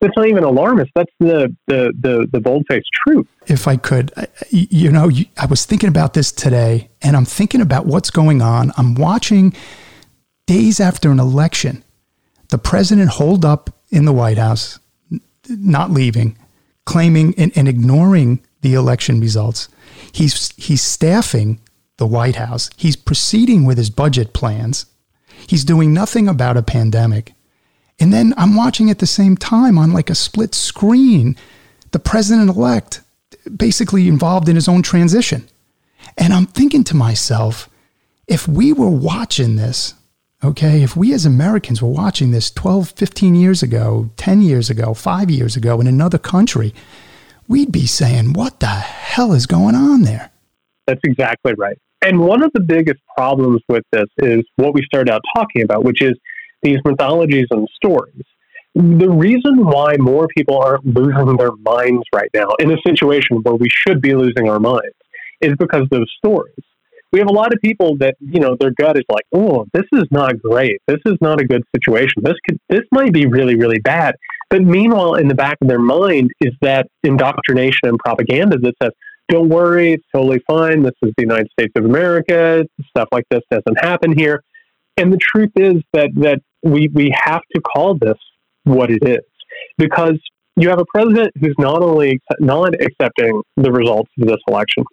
That's 0.00 0.16
not 0.18 0.28
even 0.28 0.44
alarmist. 0.44 0.90
That's 0.94 1.12
the 1.18 1.56
the 1.66 1.92
the, 1.98 2.28
the 2.30 2.40
bold 2.40 2.66
faced 2.68 2.90
truth. 2.92 3.26
If 3.46 3.66
I 3.66 3.78
could, 3.78 4.12
you 4.50 4.90
know, 4.90 5.10
I 5.38 5.46
was 5.46 5.64
thinking 5.64 5.88
about 5.88 6.12
this 6.12 6.30
today, 6.30 6.90
and 7.00 7.16
I'm 7.16 7.24
thinking 7.24 7.62
about 7.62 7.86
what's 7.86 8.10
going 8.10 8.42
on. 8.42 8.70
I'm 8.76 8.96
watching 8.96 9.54
days 10.46 10.78
after 10.78 11.10
an 11.10 11.20
election, 11.20 11.84
the 12.48 12.58
president 12.58 13.10
holed 13.10 13.44
up 13.46 13.70
in 13.88 14.04
the 14.04 14.12
White 14.12 14.36
House, 14.36 14.78
not 15.48 15.90
leaving, 15.90 16.36
claiming 16.84 17.34
and, 17.38 17.52
and 17.56 17.66
ignoring 17.66 18.44
the 18.60 18.74
election 18.74 19.20
results. 19.20 19.68
He's 20.12 20.54
he's 20.56 20.82
staffing 20.82 21.60
the 21.96 22.06
White 22.06 22.36
House. 22.36 22.70
He's 22.76 22.96
proceeding 22.96 23.64
with 23.64 23.78
his 23.78 23.90
budget 23.90 24.32
plans. 24.32 24.86
He's 25.46 25.64
doing 25.64 25.92
nothing 25.92 26.28
about 26.28 26.56
a 26.56 26.62
pandemic. 26.62 27.34
And 28.00 28.12
then 28.12 28.34
I'm 28.36 28.56
watching 28.56 28.90
at 28.90 28.98
the 28.98 29.06
same 29.06 29.36
time 29.36 29.78
on 29.78 29.92
like 29.92 30.10
a 30.10 30.14
split 30.14 30.54
screen 30.54 31.36
the 31.92 32.00
president 32.00 32.50
elect 32.50 33.02
basically 33.56 34.08
involved 34.08 34.48
in 34.48 34.56
his 34.56 34.68
own 34.68 34.82
transition. 34.82 35.48
And 36.18 36.32
I'm 36.32 36.46
thinking 36.46 36.82
to 36.84 36.96
myself, 36.96 37.70
if 38.26 38.48
we 38.48 38.72
were 38.72 38.90
watching 38.90 39.54
this 39.54 39.94
Okay, 40.44 40.82
if 40.82 40.94
we 40.94 41.14
as 41.14 41.24
Americans 41.24 41.80
were 41.80 41.88
watching 41.88 42.30
this 42.30 42.50
12, 42.50 42.90
15 42.90 43.34
years 43.34 43.62
ago, 43.62 44.10
10 44.18 44.42
years 44.42 44.68
ago, 44.68 44.92
five 44.92 45.30
years 45.30 45.56
ago 45.56 45.80
in 45.80 45.86
another 45.86 46.18
country, 46.18 46.74
we'd 47.48 47.72
be 47.72 47.86
saying, 47.86 48.34
what 48.34 48.60
the 48.60 48.66
hell 48.66 49.32
is 49.32 49.46
going 49.46 49.74
on 49.74 50.02
there? 50.02 50.30
That's 50.86 51.00
exactly 51.04 51.54
right. 51.56 51.78
And 52.02 52.20
one 52.20 52.42
of 52.42 52.50
the 52.52 52.60
biggest 52.60 53.00
problems 53.16 53.62
with 53.68 53.84
this 53.90 54.08
is 54.18 54.40
what 54.56 54.74
we 54.74 54.82
started 54.84 55.10
out 55.10 55.22
talking 55.34 55.62
about, 55.62 55.84
which 55.84 56.02
is 56.02 56.12
these 56.62 56.78
mythologies 56.84 57.46
and 57.50 57.66
stories. 57.74 58.22
The 58.74 59.08
reason 59.08 59.64
why 59.64 59.96
more 59.98 60.26
people 60.36 60.58
aren't 60.58 60.84
losing 60.84 61.36
their 61.36 61.52
minds 61.62 62.02
right 62.14 62.28
now 62.34 62.48
in 62.58 62.72
a 62.72 62.76
situation 62.86 63.38
where 63.42 63.54
we 63.54 63.68
should 63.70 64.02
be 64.02 64.14
losing 64.14 64.48
our 64.50 64.58
minds 64.60 64.96
is 65.40 65.52
because 65.58 65.86
those 65.90 66.10
stories. 66.18 66.54
we 67.12 67.20
have 67.20 67.28
a 67.28 67.32
lot 67.32 67.54
of 67.54 67.60
people 67.62 67.96
that 67.98 68.16
you 68.18 68.40
know 68.40 68.56
their 68.58 68.72
gut 68.72 68.96
is 68.96 69.04
like, 69.08 69.24
oh, 69.32 69.64
this 69.72 69.84
is 69.92 70.02
not 70.10 70.38
great. 70.42 70.80
This 70.88 70.98
is 71.06 71.14
not 71.20 71.40
a 71.40 71.44
good 71.44 71.62
situation. 71.74 72.22
This 72.22 72.34
could 72.44 72.58
this 72.68 72.82
might 72.90 73.12
be 73.12 73.26
really 73.26 73.54
really 73.54 73.78
bad. 73.78 74.16
But 74.50 74.62
meanwhile, 74.62 75.14
in 75.14 75.28
the 75.28 75.34
back 75.34 75.56
of 75.62 75.68
their 75.68 75.78
mind 75.78 76.30
is 76.40 76.52
that 76.60 76.86
indoctrination 77.04 77.88
and 77.88 77.98
propaganda 77.98 78.58
that 78.58 78.74
says, 78.82 78.90
don't 79.28 79.48
worry, 79.48 79.94
it's 79.94 80.04
totally 80.14 80.42
fine. 80.46 80.82
This 80.82 80.94
is 81.02 81.12
the 81.16 81.22
United 81.22 81.48
States 81.58 81.72
of 81.76 81.84
America. 81.84 82.64
Stuff 82.88 83.08
like 83.12 83.24
this 83.30 83.42
doesn't 83.50 83.78
happen 83.80 84.16
here. 84.16 84.42
And 84.96 85.12
the 85.12 85.18
truth 85.18 85.50
is 85.56 85.82
that 85.92 86.10
that 86.16 86.40
we 86.62 86.88
we 86.92 87.14
have 87.24 87.42
to 87.54 87.60
call 87.60 87.96
this 87.96 88.18
what 88.64 88.90
it 88.90 89.06
is 89.06 89.24
because 89.78 90.18
you 90.56 90.68
have 90.68 90.78
a 90.78 90.84
president 90.94 91.32
who's 91.40 91.54
not 91.58 91.82
only 91.82 92.20
not 92.38 92.74
accepting 92.80 93.42
the 93.56 93.72
results 93.72 94.10
of 94.20 94.28
this 94.28 94.38
election. 94.46 94.84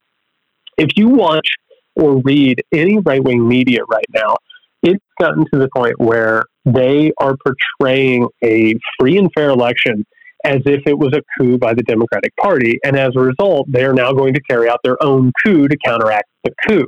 If 0.77 0.89
you 0.95 1.09
watch 1.09 1.47
or 1.95 2.21
read 2.21 2.63
any 2.71 2.97
right 2.99 3.23
wing 3.23 3.47
media 3.47 3.83
right 3.89 4.05
now, 4.13 4.35
it's 4.81 5.03
gotten 5.19 5.45
to 5.53 5.59
the 5.59 5.69
point 5.75 5.99
where 5.99 6.43
they 6.65 7.11
are 7.19 7.35
portraying 7.45 8.27
a 8.43 8.75
free 8.99 9.17
and 9.17 9.29
fair 9.35 9.49
election 9.49 10.05
as 10.45 10.61
if 10.65 10.81
it 10.85 10.97
was 10.97 11.13
a 11.13 11.21
coup 11.37 11.57
by 11.57 11.73
the 11.73 11.83
Democratic 11.83 12.35
Party. 12.37 12.79
And 12.83 12.97
as 12.97 13.11
a 13.15 13.19
result, 13.19 13.67
they 13.71 13.83
are 13.83 13.93
now 13.93 14.11
going 14.11 14.33
to 14.33 14.41
carry 14.41 14.69
out 14.69 14.79
their 14.83 15.01
own 15.03 15.31
coup 15.43 15.67
to 15.67 15.77
counteract 15.85 16.29
the 16.43 16.51
coup. 16.67 16.87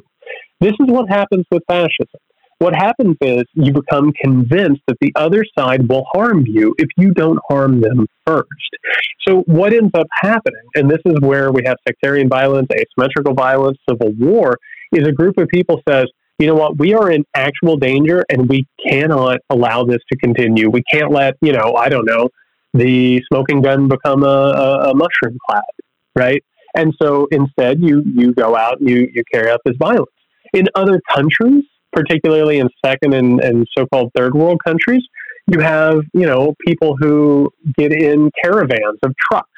This 0.60 0.74
is 0.80 0.88
what 0.88 1.10
happens 1.10 1.46
with 1.52 1.64
fascism. 1.68 2.20
What 2.60 2.76
happens 2.76 3.18
is 3.20 3.44
you 3.56 3.74
become 3.74 4.14
convinced 4.14 4.82
that 4.88 4.96
the 5.02 5.12
other 5.18 5.44
side 5.58 5.90
will 5.90 6.06
harm 6.14 6.46
you 6.48 6.74
if 6.78 6.88
you 6.96 7.12
don't 7.12 7.40
harm 7.50 7.82
them 7.82 8.08
first. 8.26 8.48
So, 9.28 9.42
what 9.48 9.74
ends 9.74 9.92
up 9.94 10.08
happening, 10.14 10.62
and 10.76 10.90
this 10.90 11.02
is 11.04 11.16
where 11.20 11.52
we 11.52 11.64
have 11.66 11.76
sectarian 11.86 12.30
violence, 12.30 12.70
asymmetrical 12.72 13.34
violence, 13.34 13.78
civil 13.90 14.14
war, 14.18 14.58
is 14.94 15.06
a 15.06 15.12
group 15.12 15.38
of 15.38 15.50
people 15.50 15.82
says, 15.90 16.06
you 16.40 16.48
know 16.48 16.56
what, 16.56 16.78
we 16.78 16.94
are 16.94 17.12
in 17.12 17.26
actual 17.36 17.76
danger 17.78 18.24
and 18.30 18.48
we 18.48 18.66
cannot 18.88 19.40
allow 19.50 19.84
this 19.84 20.00
to 20.12 20.18
continue. 20.18 20.70
We 20.70 20.84
can't 20.84 21.12
let, 21.12 21.36
you 21.42 21.52
know, 21.52 21.76
I 21.78 21.90
don't 21.90 22.06
know, 22.06 22.30
the 22.74 23.22
smoking 23.32 23.62
gun 23.62 23.88
become 23.88 24.24
a, 24.24 24.28
a, 24.28 24.92
a 24.92 24.96
mushroom 24.96 25.38
cloud, 25.48 25.64
right? 26.16 26.44
And 26.76 26.94
so 27.02 27.28
instead, 27.32 27.82
you, 27.82 28.04
you 28.16 28.34
go 28.34 28.56
out 28.56 28.80
and 28.80 28.90
you, 28.90 29.08
you 29.14 29.24
carry 29.32 29.50
out 29.50 29.62
this 29.66 29.76
violence. 29.78 30.10
In 30.54 30.66
other 30.76 31.00
countries, 31.14 31.64
particularly 31.92 32.60
in 32.60 32.70
second 32.84 33.14
and, 33.14 33.40
and 33.42 33.68
so-called 33.78 34.12
third 34.16 34.34
world 34.34 34.60
countries, 34.66 35.04
you 35.48 35.60
have, 35.60 36.02
you 36.14 36.26
know, 36.26 36.56
people 36.66 36.96
who 37.00 37.52
get 37.78 37.92
in 37.92 38.32
caravans 38.44 39.00
of 39.04 39.14
trucks 39.30 39.50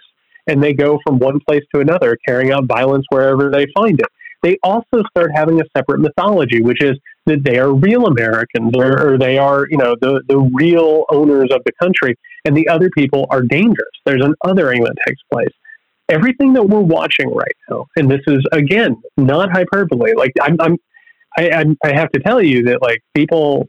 and 0.47 0.61
they 0.61 0.73
go 0.73 0.99
from 1.05 1.19
one 1.19 1.39
place 1.47 1.63
to 1.73 1.79
another, 1.79 2.17
carrying 2.27 2.51
out 2.51 2.65
violence 2.65 3.05
wherever 3.09 3.49
they 3.49 3.65
find 3.75 3.99
it 3.99 4.07
they 4.45 4.57
also 4.61 5.01
start 5.09 5.31
having 5.33 5.59
a 5.59 5.63
separate 5.75 5.99
mythology, 5.99 6.61
which 6.61 6.81
is 6.81 6.93
that 7.25 7.43
they 7.43 7.57
are 7.57 7.73
real 7.73 8.05
Americans 8.05 8.71
or, 8.75 9.13
or, 9.13 9.17
they 9.17 9.39
are, 9.39 9.65
you 9.71 9.77
know, 9.77 9.95
the, 9.99 10.21
the 10.27 10.37
real 10.53 11.05
owners 11.09 11.49
of 11.51 11.61
the 11.65 11.71
country, 11.81 12.15
and 12.45 12.55
the 12.55 12.67
other 12.69 12.89
people 12.95 13.27
are 13.29 13.41
dangerous. 13.41 13.89
There's 14.05 14.23
an 14.23 14.35
othering 14.45 14.83
that 14.85 14.95
takes 15.05 15.21
place. 15.31 15.53
Everything 16.09 16.53
that 16.53 16.63
we're 16.63 16.81
watching 16.81 17.33
right 17.33 17.55
now, 17.69 17.87
and 17.97 18.09
this 18.09 18.21
is 18.27 18.45
again 18.51 19.01
not 19.17 19.51
hyperbole. 19.51 20.13
Like 20.13 20.33
I'm, 20.41 20.55
I'm 20.59 20.77
I, 21.37 21.65
I 21.83 21.93
have 21.93 22.11
to 22.11 22.19
tell 22.19 22.41
you 22.41 22.63
that 22.65 22.81
like 22.81 23.01
people 23.15 23.67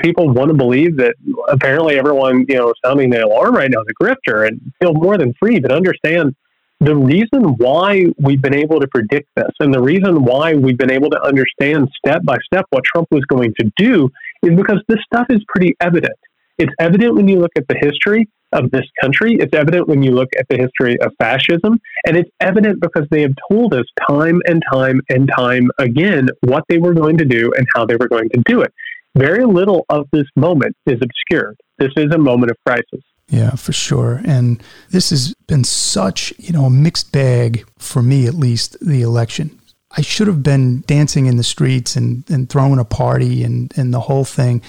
people 0.00 0.28
want 0.28 0.48
to 0.48 0.54
believe 0.54 0.96
that 0.98 1.14
apparently 1.48 1.98
everyone 1.98 2.46
you 2.48 2.56
know 2.56 2.72
sounding 2.84 3.10
the 3.10 3.24
alarm 3.24 3.54
right 3.54 3.70
now 3.70 3.80
is 3.80 3.86
a 3.90 4.02
grifter 4.02 4.46
and 4.46 4.60
feel 4.80 4.94
more 4.94 5.18
than 5.18 5.34
free, 5.40 5.58
but 5.58 5.72
understand 5.72 6.34
the 6.80 6.94
reason 6.94 7.56
why 7.56 8.04
we've 8.18 8.40
been 8.40 8.54
able 8.54 8.78
to 8.78 8.86
predict 8.86 9.28
this 9.34 9.50
and 9.58 9.74
the 9.74 9.82
reason 9.82 10.22
why 10.22 10.54
we've 10.54 10.78
been 10.78 10.92
able 10.92 11.10
to 11.10 11.20
understand 11.22 11.88
step 11.96 12.22
by 12.24 12.36
step 12.46 12.66
what 12.70 12.84
Trump 12.84 13.08
was 13.10 13.24
going 13.24 13.52
to 13.58 13.72
do 13.76 14.08
is 14.44 14.56
because 14.56 14.80
this 14.86 14.98
stuff 15.12 15.26
is 15.28 15.42
pretty 15.48 15.74
evident. 15.80 16.16
It's 16.58 16.72
evident 16.78 17.14
when 17.14 17.28
you 17.28 17.38
look 17.38 17.52
at 17.56 17.66
the 17.68 17.76
history 17.80 18.28
of 18.52 18.70
this 18.70 18.84
country. 19.00 19.36
It's 19.38 19.54
evident 19.54 19.88
when 19.88 20.02
you 20.02 20.12
look 20.12 20.28
at 20.38 20.46
the 20.48 20.56
history 20.56 20.98
of 21.00 21.12
fascism. 21.18 21.78
And 22.06 22.16
it's 22.16 22.30
evident 22.40 22.80
because 22.80 23.06
they 23.10 23.22
have 23.22 23.34
told 23.50 23.74
us 23.74 23.84
time 24.08 24.40
and 24.46 24.62
time 24.72 25.00
and 25.08 25.30
time 25.36 25.70
again 25.78 26.28
what 26.42 26.64
they 26.68 26.78
were 26.78 26.94
going 26.94 27.18
to 27.18 27.24
do 27.24 27.52
and 27.56 27.66
how 27.74 27.84
they 27.84 27.96
were 27.96 28.08
going 28.08 28.28
to 28.30 28.42
do 28.46 28.62
it. 28.62 28.72
Very 29.16 29.44
little 29.44 29.84
of 29.88 30.06
this 30.12 30.26
moment 30.36 30.76
is 30.86 31.00
obscured. 31.02 31.56
This 31.78 31.92
is 31.96 32.12
a 32.12 32.18
moment 32.18 32.50
of 32.50 32.56
crisis. 32.66 33.02
Yeah, 33.28 33.50
for 33.50 33.72
sure. 33.72 34.22
And 34.24 34.62
this 34.90 35.10
has 35.10 35.34
been 35.46 35.64
such, 35.64 36.32
you 36.38 36.52
know, 36.52 36.64
a 36.64 36.70
mixed 36.70 37.12
bag 37.12 37.66
for 37.78 38.02
me, 38.02 38.26
at 38.26 38.34
least, 38.34 38.76
the 38.80 39.02
election. 39.02 39.58
I 39.96 40.00
should 40.00 40.26
have 40.26 40.42
been 40.42 40.82
dancing 40.86 41.26
in 41.26 41.36
the 41.36 41.42
streets 41.42 41.96
and, 41.96 42.28
and 42.30 42.48
throwing 42.48 42.78
a 42.78 42.84
party 42.84 43.42
and, 43.42 43.72
and 43.76 43.92
the 43.92 44.00
whole 44.00 44.24
thing. 44.24 44.62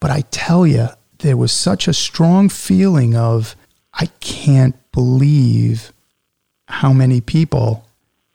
But 0.00 0.10
I 0.10 0.22
tell 0.30 0.66
you, 0.66 0.88
there 1.20 1.36
was 1.36 1.52
such 1.52 1.88
a 1.88 1.94
strong 1.94 2.48
feeling 2.48 3.16
of, 3.16 3.56
I 3.94 4.06
can't 4.20 4.76
believe 4.92 5.92
how 6.68 6.92
many 6.92 7.20
people 7.20 7.86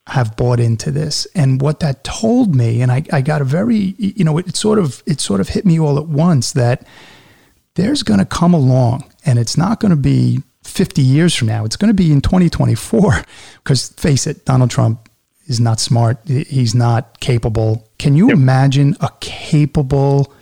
have 0.07 0.35
bought 0.35 0.59
into 0.59 0.91
this. 0.91 1.25
And 1.33 1.61
what 1.61 1.79
that 1.79 2.03
told 2.03 2.55
me, 2.55 2.81
and 2.81 2.91
I, 2.91 3.03
I 3.11 3.21
got 3.21 3.41
a 3.41 3.45
very, 3.45 3.95
you 3.97 4.23
know, 4.23 4.37
it 4.37 4.55
sort 4.55 4.77
of, 4.77 5.01
it 5.05 5.19
sort 5.19 5.39
of 5.41 5.49
hit 5.49 5.65
me 5.65 5.79
all 5.79 5.97
at 5.97 6.07
once 6.07 6.51
that 6.53 6.85
there's 7.73 8.03
going 8.03 8.19
to 8.19 8.25
come 8.25 8.53
along 8.53 9.03
and 9.25 9.39
it's 9.39 9.57
not 9.57 9.79
going 9.79 9.89
to 9.89 9.95
be 9.95 10.41
50 10.63 11.01
years 11.01 11.33
from 11.33 11.47
now. 11.47 11.65
It's 11.65 11.75
going 11.75 11.89
to 11.89 11.95
be 11.95 12.11
in 12.11 12.21
2024 12.21 13.23
because 13.63 13.89
face 13.89 14.27
it, 14.27 14.45
Donald 14.45 14.69
Trump 14.69 15.09
is 15.47 15.59
not 15.59 15.79
smart. 15.79 16.19
He's 16.25 16.75
not 16.75 17.19
capable. 17.19 17.87
Can 17.97 18.15
you 18.15 18.27
yep. 18.27 18.35
imagine 18.35 18.95
a 18.99 19.09
capable, 19.21 20.33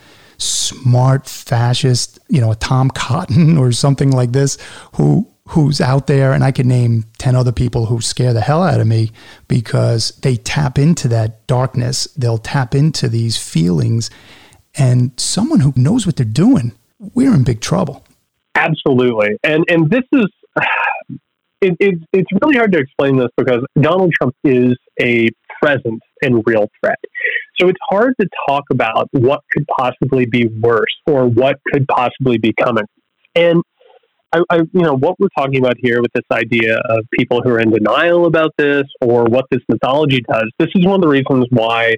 smart 0.44 1.28
fascist, 1.28 2.20
you 2.30 2.42
know, 2.42 2.52
a 2.52 2.56
Tom 2.56 2.90
Cotton 2.90 3.58
or 3.60 3.72
something 3.72 4.12
like 4.12 4.32
this 4.32 4.58
who 4.96 5.30
who's 5.50 5.82
out 5.82 6.08
there 6.08 6.32
and 6.32 6.42
I 6.42 6.54
could 6.54 6.66
name 6.66 7.04
10 7.18 7.36
other 7.36 7.52
people 7.52 7.88
who 7.88 8.00
scare 8.00 8.32
the 8.32 8.40
hell 8.40 8.64
out 8.64 8.80
of 8.80 8.88
me 8.88 9.12
because 9.50 10.12
they 10.22 10.38
tap 10.38 10.80
into 10.80 11.10
that 11.10 11.46
darkness. 11.48 12.06
They'll 12.16 12.38
tap 12.38 12.74
into 12.74 13.10
these 13.10 13.38
feelings 13.38 14.10
and 14.76 15.12
someone 15.20 15.60
who 15.60 15.74
knows 15.76 16.06
what 16.06 16.16
they're 16.16 16.26
doing 16.26 16.72
we're 17.14 17.34
in 17.34 17.44
big 17.44 17.62
trouble. 17.62 18.06
Absolutely, 18.56 19.38
and 19.44 19.66
and 19.68 19.90
this 19.90 20.04
is 20.12 20.28
it, 21.62 21.76
it, 21.80 21.96
it's 22.14 22.30
really 22.42 22.56
hard 22.56 22.72
to 22.74 22.80
explain 22.80 23.18
this 23.18 23.30
because 23.38 23.66
Donald 23.80 24.14
Trump 24.14 24.36
is 24.44 24.76
a 25.00 25.30
present 25.64 26.02
and 26.22 26.44
real 26.46 26.70
threat. 26.80 27.00
So 27.60 27.68
it's 27.68 27.80
hard 27.90 28.16
to 28.20 28.28
talk 28.48 28.64
about 28.72 29.08
what 29.12 29.42
could 29.52 29.66
possibly 29.68 30.26
be 30.26 30.48
worse 30.48 30.96
or 31.08 31.26
what 31.26 31.58
could 31.72 31.88
possibly 31.88 32.38
be 32.38 32.54
coming. 32.54 32.86
And 33.36 33.62
I, 34.34 34.42
I, 34.50 34.58
you 34.58 34.82
know, 34.82 34.96
what 34.96 35.20
we're 35.20 35.30
talking 35.38 35.60
about 35.60 35.76
here 35.80 36.02
with 36.02 36.12
this 36.14 36.26
idea 36.32 36.78
of 36.78 37.06
people 37.18 37.42
who 37.44 37.52
are 37.52 37.60
in 37.60 37.70
denial 37.70 38.26
about 38.26 38.52
this 38.58 38.84
or 39.02 39.26
what 39.26 39.46
this 39.52 39.62
mythology 39.70 40.22
does. 40.28 40.52
This 40.58 40.70
is 40.76 40.86
one 40.86 40.96
of 40.96 41.02
the 41.02 41.08
reasons 41.08 41.46
why 41.52 41.96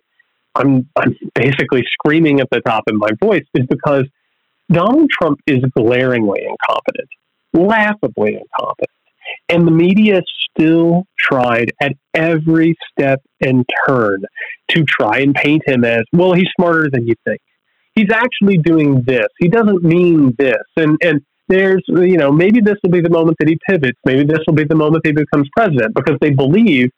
I'm, 0.54 0.90
I'm 0.96 1.16
basically 1.34 1.84
screaming 1.94 2.42
at 2.42 2.48
the 2.52 2.62
top 2.62 2.84
of 2.88 2.96
my 2.96 3.10
voice 3.22 3.46
is 3.54 3.66
because 3.70 4.04
Donald 4.72 5.10
Trump 5.10 5.40
is 5.48 5.64
glaringly 5.78 6.42
incompetent, 6.42 7.10
laughably 7.54 8.38
incompetent. 8.38 8.90
And 9.50 9.68
the 9.68 9.72
media 9.72 10.22
still 10.50 11.04
tried 11.20 11.72
at 11.82 11.94
every 12.14 12.76
step 12.92 13.22
and 13.42 13.66
turn 13.88 14.24
to 14.70 14.84
try 14.84 15.20
and 15.20 15.36
paint 15.36 15.62
him 15.68 15.84
as, 15.84 16.02
well, 16.14 16.34
he's 16.34 16.50
smarter 16.60 16.90
than 16.92 17.06
you 17.08 17.14
think. 17.26 17.40
He's 17.94 18.12
actually 18.12 18.58
doing 18.58 19.04
this. 19.06 19.28
He 19.40 19.48
doesn't 19.48 19.84
mean 19.84 20.34
this. 20.38 20.64
And, 20.76 20.98
and 21.02 21.22
there's, 21.48 21.84
you 21.88 22.18
know, 22.18 22.32
maybe 22.32 22.60
this 22.60 22.76
will 22.84 22.92
be 22.92 23.02
the 23.02 23.10
moment 23.10 23.38
that 23.40 23.48
he 23.48 23.58
pivots. 23.70 24.00
Maybe 24.06 24.24
this 24.24 24.40
will 24.48 24.56
be 24.56 24.64
the 24.64 24.76
moment 24.76 25.04
that 25.04 25.10
he 25.10 25.14
becomes 25.14 25.48
president 25.56 25.94
because 25.94 26.18
they 26.22 26.32
believe 26.32 26.90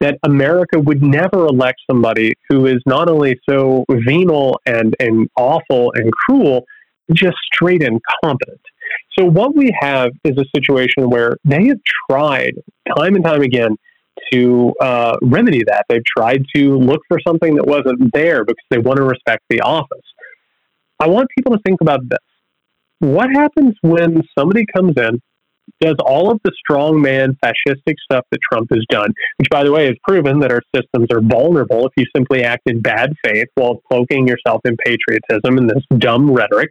that 0.00 0.18
America 0.24 0.78
would 0.78 1.02
never 1.02 1.46
elect 1.46 1.78
somebody 1.90 2.32
who 2.48 2.66
is 2.66 2.82
not 2.84 3.08
only 3.08 3.40
so 3.48 3.84
venal 4.06 4.60
and, 4.66 4.94
and 5.00 5.28
awful 5.36 5.92
and 5.94 6.12
cruel, 6.12 6.64
just 7.12 7.36
straight 7.52 7.82
incompetent. 7.82 8.60
So 9.18 9.24
what 9.24 9.54
we 9.54 9.74
have 9.80 10.10
is 10.24 10.36
a 10.38 10.44
situation 10.54 11.08
where 11.10 11.36
they 11.44 11.68
have 11.68 11.78
tried 12.10 12.54
time 12.96 13.14
and 13.14 13.24
time 13.24 13.42
again 13.42 13.76
to 14.32 14.72
uh, 14.80 15.16
remedy 15.22 15.62
that. 15.66 15.84
They've 15.88 16.04
tried 16.04 16.44
to 16.54 16.78
look 16.78 17.00
for 17.08 17.18
something 17.26 17.54
that 17.56 17.66
wasn't 17.66 18.12
there 18.12 18.44
because 18.44 18.64
they 18.70 18.78
want 18.78 18.96
to 18.98 19.04
respect 19.04 19.42
the 19.48 19.60
office. 19.60 20.04
I 21.00 21.08
want 21.08 21.28
people 21.36 21.52
to 21.52 21.62
think 21.64 21.80
about 21.80 22.00
this. 22.08 22.18
What 23.00 23.30
happens 23.30 23.74
when 23.82 24.22
somebody 24.36 24.64
comes 24.66 24.94
in, 24.96 25.20
does 25.80 25.96
all 26.04 26.30
of 26.30 26.40
the 26.44 26.52
strongman 26.68 27.36
fascistic 27.44 27.94
stuff 28.02 28.24
that 28.30 28.38
Trump 28.50 28.68
has 28.70 28.84
done, 28.90 29.12
which, 29.38 29.48
by 29.50 29.64
the 29.64 29.72
way, 29.72 29.86
has 29.86 29.96
proven 30.06 30.38
that 30.40 30.52
our 30.52 30.62
systems 30.74 31.08
are 31.10 31.20
vulnerable 31.20 31.86
if 31.86 31.92
you 31.96 32.04
simply 32.14 32.44
act 32.44 32.62
in 32.66 32.80
bad 32.80 33.12
faith 33.24 33.48
while 33.54 33.80
cloaking 33.90 34.28
yourself 34.28 34.60
in 34.64 34.76
patriotism 34.76 35.58
and 35.58 35.68
this 35.68 35.82
dumb 35.98 36.30
rhetoric. 36.30 36.68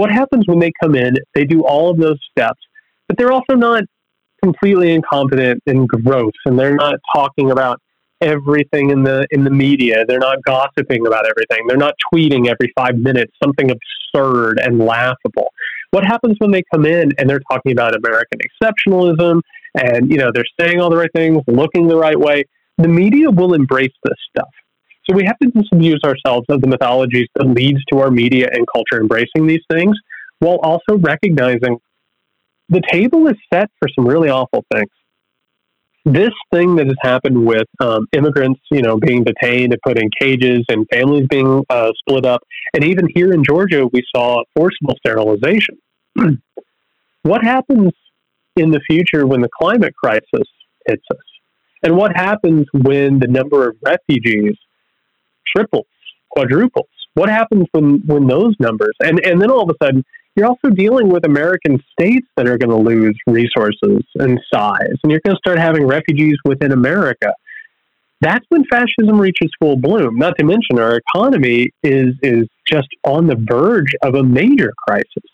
What 0.00 0.10
happens 0.10 0.44
when 0.46 0.60
they 0.60 0.72
come 0.82 0.94
in, 0.94 1.16
they 1.34 1.44
do 1.44 1.62
all 1.62 1.90
of 1.90 1.98
those 1.98 2.18
steps, 2.30 2.58
but 3.06 3.18
they're 3.18 3.32
also 3.32 3.52
not 3.54 3.82
completely 4.42 4.94
incompetent 4.94 5.62
and 5.66 5.86
gross, 5.86 6.32
and 6.46 6.58
they're 6.58 6.74
not 6.74 6.94
talking 7.14 7.50
about 7.50 7.82
everything 8.22 8.88
in 8.88 9.02
the 9.02 9.26
in 9.30 9.44
the 9.44 9.50
media. 9.50 10.06
They're 10.08 10.18
not 10.18 10.38
gossiping 10.42 11.06
about 11.06 11.26
everything. 11.28 11.66
They're 11.66 11.76
not 11.76 11.92
tweeting 12.10 12.48
every 12.48 12.72
five 12.74 12.96
minutes 12.96 13.34
something 13.44 13.70
absurd 13.70 14.58
and 14.58 14.78
laughable. 14.78 15.52
What 15.90 16.06
happens 16.06 16.36
when 16.38 16.50
they 16.50 16.62
come 16.72 16.86
in 16.86 17.12
and 17.18 17.28
they're 17.28 17.42
talking 17.52 17.72
about 17.72 17.94
American 17.94 18.38
exceptionalism 18.48 19.42
and 19.74 20.10
you 20.10 20.16
know 20.16 20.30
they're 20.32 20.44
saying 20.58 20.80
all 20.80 20.88
the 20.88 20.96
right 20.96 21.12
things, 21.14 21.42
looking 21.46 21.88
the 21.88 21.98
right 21.98 22.18
way? 22.18 22.44
The 22.78 22.88
media 22.88 23.30
will 23.30 23.52
embrace 23.52 23.92
this 24.04 24.16
stuff. 24.30 24.48
So 25.10 25.16
we 25.16 25.24
have 25.24 25.38
to 25.38 25.48
disabuse 25.48 26.00
ourselves 26.04 26.46
of 26.48 26.60
the 26.60 26.68
mythologies 26.68 27.26
that 27.34 27.46
leads 27.46 27.84
to 27.92 27.98
our 27.98 28.10
media 28.10 28.48
and 28.52 28.64
culture 28.72 29.00
embracing 29.00 29.46
these 29.46 29.62
things, 29.68 29.96
while 30.38 30.58
also 30.62 30.98
recognizing 30.98 31.78
the 32.68 32.80
table 32.92 33.26
is 33.26 33.34
set 33.52 33.68
for 33.80 33.88
some 33.96 34.06
really 34.06 34.28
awful 34.28 34.64
things 34.72 34.90
this 36.04 36.30
thing 36.52 36.76
that 36.76 36.86
has 36.86 36.96
happened 37.02 37.44
with 37.44 37.66
um, 37.80 38.06
immigrants, 38.12 38.60
you 38.70 38.82
know, 38.82 38.96
being 38.96 39.24
detained 39.24 39.72
and 39.72 39.82
put 39.82 39.98
in 39.98 40.08
cages 40.20 40.64
and 40.68 40.86
families 40.92 41.26
being 41.28 41.62
uh, 41.68 41.92
split 41.98 42.24
up, 42.24 42.42
and 42.74 42.84
even 42.84 43.06
here 43.14 43.32
in 43.32 43.44
Georgia, 43.44 43.86
we 43.92 44.02
saw 44.14 44.42
forcible 44.56 44.94
sterilization. 44.98 45.76
what 47.22 47.42
happens 47.42 47.92
in 48.56 48.70
the 48.70 48.80
future 48.88 49.26
when 49.26 49.40
the 49.40 49.50
climate 49.60 49.94
crisis 49.94 50.48
hits 50.86 51.04
us? 51.10 51.18
And 51.82 51.96
what 51.96 52.16
happens 52.16 52.66
when 52.72 53.18
the 53.18 53.28
number 53.28 53.68
of 53.68 53.76
refugees 53.84 54.56
triples, 55.54 55.86
quadruples? 56.30 56.88
What 57.14 57.28
happens 57.28 57.66
when, 57.72 58.02
when 58.06 58.26
those 58.26 58.54
numbers? 58.60 58.94
And, 59.02 59.24
and 59.24 59.40
then 59.40 59.50
all 59.50 59.62
of 59.62 59.70
a 59.70 59.84
sudden, 59.84 60.04
you're 60.36 60.46
also 60.46 60.70
dealing 60.70 61.08
with 61.08 61.26
American 61.26 61.82
states 61.92 62.26
that 62.36 62.48
are 62.48 62.56
going 62.56 62.70
to 62.70 62.76
lose 62.76 63.18
resources 63.26 64.02
and 64.14 64.40
size, 64.52 64.94
and 65.02 65.10
you're 65.10 65.20
going 65.24 65.34
to 65.34 65.38
start 65.38 65.58
having 65.58 65.86
refugees 65.86 66.36
within 66.44 66.72
America. 66.72 67.34
That's 68.20 68.44
when 68.50 68.64
fascism 68.70 69.20
reaches 69.20 69.50
full 69.60 69.76
bloom. 69.76 70.18
Not 70.18 70.34
to 70.38 70.44
mention, 70.44 70.78
our 70.78 70.96
economy 70.96 71.70
is 71.82 72.14
is 72.22 72.46
just 72.70 72.88
on 73.04 73.26
the 73.26 73.36
verge 73.50 73.92
of 74.02 74.14
a 74.14 74.22
major 74.22 74.72
crisis. 74.86 75.30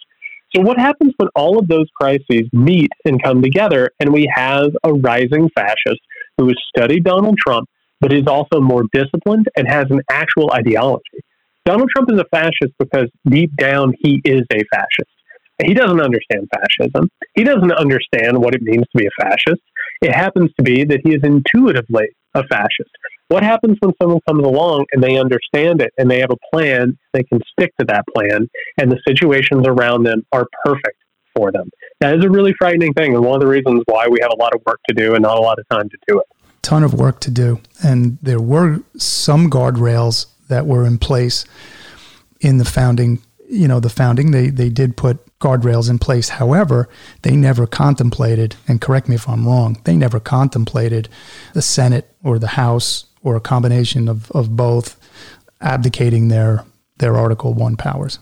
So, 0.54 0.62
what 0.62 0.78
happens 0.78 1.12
when 1.16 1.28
all 1.34 1.58
of 1.58 1.68
those 1.68 1.86
crises 2.00 2.48
meet 2.52 2.90
and 3.04 3.22
come 3.22 3.42
together, 3.42 3.90
and 4.00 4.12
we 4.12 4.30
have 4.34 4.70
a 4.84 4.92
rising 4.92 5.50
fascist 5.54 6.00
who 6.38 6.46
has 6.46 6.56
studied 6.74 7.04
Donald 7.04 7.36
Trump, 7.38 7.68
but 8.01 8.12
is 8.12 8.26
also 8.26 8.61
more 8.61 8.84
disciplined 8.92 9.47
and 9.57 9.68
has 9.68 9.86
an 9.90 10.01
actual 10.11 10.53
ideology? 10.53 11.20
Donald 11.64 11.90
Trump 11.90 12.11
is 12.12 12.20
a 12.20 12.24
fascist 12.30 12.74
because 12.78 13.09
deep 13.28 13.51
down 13.57 13.92
he 14.01 14.20
is 14.24 14.42
a 14.53 14.62
fascist. 14.72 15.11
He 15.64 15.74
doesn't 15.74 16.01
understand 16.01 16.49
fascism. 16.55 17.09
He 17.34 17.42
doesn't 17.42 17.72
understand 17.72 18.38
what 18.38 18.55
it 18.55 18.62
means 18.62 18.84
to 18.92 18.99
be 18.99 19.07
a 19.07 19.22
fascist. 19.22 19.62
It 20.03 20.12
happens 20.12 20.51
to 20.59 20.62
be 20.62 20.84
that 20.84 21.01
he 21.03 21.14
is 21.14 21.22
intuitively 21.22 22.09
a 22.34 22.47
fascist. 22.47 22.90
What 23.28 23.42
happens 23.42 23.78
when 23.80 23.92
someone 24.01 24.20
comes 24.28 24.44
along 24.44 24.86
and 24.92 25.03
they 25.03 25.18
understand 25.18 25.80
it 25.80 25.92
and 25.99 26.11
they 26.11 26.20
have 26.20 26.30
a 26.30 26.36
plan, 26.55 26.97
they 27.12 27.24
can 27.24 27.40
stick 27.59 27.72
to 27.80 27.86
that 27.86 28.05
plan, 28.14 28.49
and 28.78 28.92
the 28.92 29.01
situations 29.09 29.66
around 29.66 30.05
them 30.05 30.22
are 30.32 30.47
perfect 30.64 30.99
for 31.34 31.51
them? 31.51 31.70
That 32.01 32.16
is 32.16 32.24
a 32.24 32.30
really 32.30 32.55
frightening 32.59 32.92
thing, 32.92 33.14
and 33.14 33.24
one 33.24 33.34
of 33.34 33.40
the 33.40 33.49
reasons 33.49 33.82
why 33.86 34.07
we 34.09 34.18
have 34.20 34.30
a 34.30 34.40
lot 34.40 34.55
of 34.55 34.61
work 34.66 34.78
to 34.88 34.94
do 34.94 35.14
and 35.14 35.22
not 35.22 35.38
a 35.38 35.40
lot 35.40 35.59
of 35.59 35.64
time 35.70 35.88
to 35.88 35.97
do 36.07 36.20
it. 36.20 36.26
Ton 36.66 36.82
of 36.82 36.94
work 36.94 37.20
to 37.20 37.30
do. 37.30 37.60
And 37.84 38.18
there 38.20 38.40
were 38.40 38.80
some 38.96 39.48
guardrails 39.48 40.26
that 40.48 40.66
were 40.66 40.84
in 40.84 40.98
place 40.98 41.44
in 42.40 42.58
the 42.58 42.64
founding. 42.64 43.22
You 43.48 43.68
know, 43.68 43.78
the 43.78 43.88
founding, 43.88 44.32
they, 44.32 44.50
they 44.50 44.68
did 44.68 44.96
put 44.96 45.18
guardrails 45.38 45.88
in 45.88 46.00
place. 46.00 46.28
However, 46.28 46.88
they 47.22 47.36
never 47.36 47.68
contemplated, 47.68 48.56
and 48.66 48.80
correct 48.80 49.08
me 49.08 49.14
if 49.14 49.28
I'm 49.28 49.46
wrong, 49.46 49.80
they 49.84 49.94
never 49.94 50.18
contemplated 50.18 51.08
the 51.54 51.62
Senate 51.62 52.12
or 52.24 52.40
the 52.40 52.48
House 52.48 53.06
or 53.22 53.36
a 53.36 53.40
combination 53.40 54.08
of, 54.08 54.28
of 54.32 54.56
both 54.56 54.98
abdicating 55.60 56.26
their 56.26 56.64
their 56.98 57.14
Article 57.16 57.54
One 57.54 57.76
powers. 57.76 58.18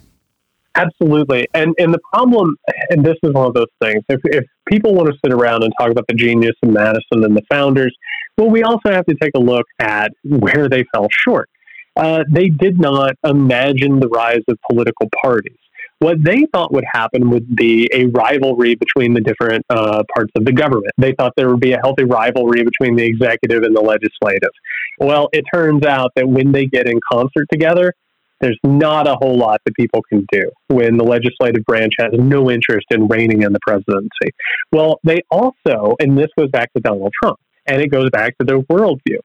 Absolutely. 0.75 1.47
And 1.55 1.75
and 1.79 1.95
the 1.95 2.01
problem 2.13 2.57
and 2.91 3.03
this 3.07 3.17
is 3.23 3.33
one 3.33 3.47
of 3.47 3.55
those 3.55 3.73
things, 3.81 4.05
if 4.11 4.21
if 4.25 4.45
people 4.69 4.95
want 4.95 5.09
to 5.09 5.19
sit 5.25 5.33
around 5.33 5.63
and 5.63 5.73
talk 5.81 5.91
about 5.91 6.05
the 6.09 6.15
genius 6.15 6.57
of 6.63 6.71
Madison 6.71 7.25
and 7.25 7.35
the 7.35 7.43
founders, 7.51 7.97
well 8.39 8.51
we 8.51 8.63
also 8.63 8.91
have 8.91 9.07
to 9.07 9.15
take 9.15 9.33
a 9.35 9.41
look 9.41 9.67
at 9.79 10.11
where 10.25 10.69
they 10.69 10.85
fell 10.95 11.09
short 11.11 11.49
uh, 11.97 12.25
they 12.29 12.49
did 12.49 12.81
not 12.81 13.15
imagine 13.25 14.01
the 14.01 14.09
rise 14.09 14.43
of 14.49 14.59
political 14.69 15.09
parties. 15.23 15.57
What 16.01 16.23
they 16.23 16.45
thought 16.53 16.73
would 16.73 16.85
happen 16.93 17.31
would 17.31 17.55
be 17.55 17.89
a 17.93 18.07
rivalry 18.07 18.75
between 18.75 19.15
the 19.15 19.21
different 19.21 19.65
uh, 19.71 20.03
parts 20.15 20.33
of 20.37 20.45
the 20.45 20.53
government. 20.53 20.93
They 20.99 21.13
thought 21.13 21.33
there 21.37 21.49
would 21.49 21.61
be 21.61 21.73
a 21.73 21.79
healthy 21.83 22.05
rivalry 22.05 22.65
between 22.65 22.97
the 22.97 23.05
executive 23.05 23.63
and 23.63 23.75
the 23.75 23.81
legislative. 23.81 24.51
Well, 24.99 25.29
it 25.33 25.45
turns 25.55 25.87
out 25.87 26.11
that 26.17 26.29
when 26.29 26.53
they 26.53 26.67
get 26.67 26.89
in 26.89 26.99
concert 27.11 27.47
together, 27.51 27.95
there's 28.41 28.59
not 28.65 29.07
a 29.07 29.15
whole 29.15 29.39
lot 29.39 29.61
that 29.65 29.75
people 29.77 30.03
can 30.09 30.27
do 30.33 30.51
when 30.67 30.99
the 30.99 31.05
legislative 31.05 31.65
branch 31.65 31.95
has 32.01 32.11
no 32.13 32.51
interest 32.51 32.87
in 32.91 33.07
reining 33.07 33.43
in 33.43 33.53
the 33.53 33.61
presidency. 33.67 34.35
Well, 34.73 34.99
they 35.05 35.23
also, 35.31 35.95
and 36.01 36.19
this 36.19 36.29
goes 36.37 36.51
back 36.51 36.73
to 36.75 36.81
Donald 36.81 37.13
Trump, 37.23 37.39
and 37.67 37.81
it 37.81 37.89
goes 37.89 38.11
back 38.11 38.37
to 38.39 38.45
their 38.45 38.61
worldview 38.61 39.19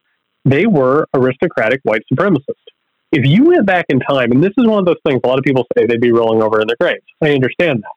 they 0.46 0.66
were 0.66 1.08
aristocratic 1.14 1.82
white 1.84 2.02
supremacists. 2.12 2.66
If 3.12 3.26
you 3.26 3.46
went 3.46 3.66
back 3.66 3.86
in 3.90 4.00
time, 4.00 4.32
and 4.32 4.44
this 4.44 4.54
is 4.58 4.68
one 4.68 4.80
of 4.80 4.86
those 4.86 5.00
things 5.06 5.20
a 5.24 5.28
lot 5.28 5.40
of 5.40 5.44
people 5.44 5.66
say 5.78 5.86
they'd 5.86 6.00
be 6.00 6.12
rolling 6.12 6.44
over 6.44 6.62
in 6.62 6.68
their 6.68 6.78
graves. 6.80 7.06
I 7.22 7.32
understand 7.32 7.82
that. 7.82 7.92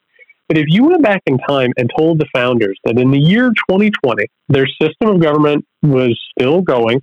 But 0.49 0.59
if 0.59 0.67
you 0.69 0.85
went 0.85 1.03
back 1.03 1.23
in 1.27 1.39
time 1.39 1.73
and 1.77 1.91
told 1.97 2.19
the 2.19 2.27
founders 2.35 2.79
that 2.85 2.99
in 2.99 3.11
the 3.11 3.19
year 3.19 3.51
2020, 3.71 4.27
their 4.49 4.67
system 4.81 5.09
of 5.09 5.21
government 5.21 5.65
was 5.83 6.19
still 6.39 6.61
going 6.61 7.01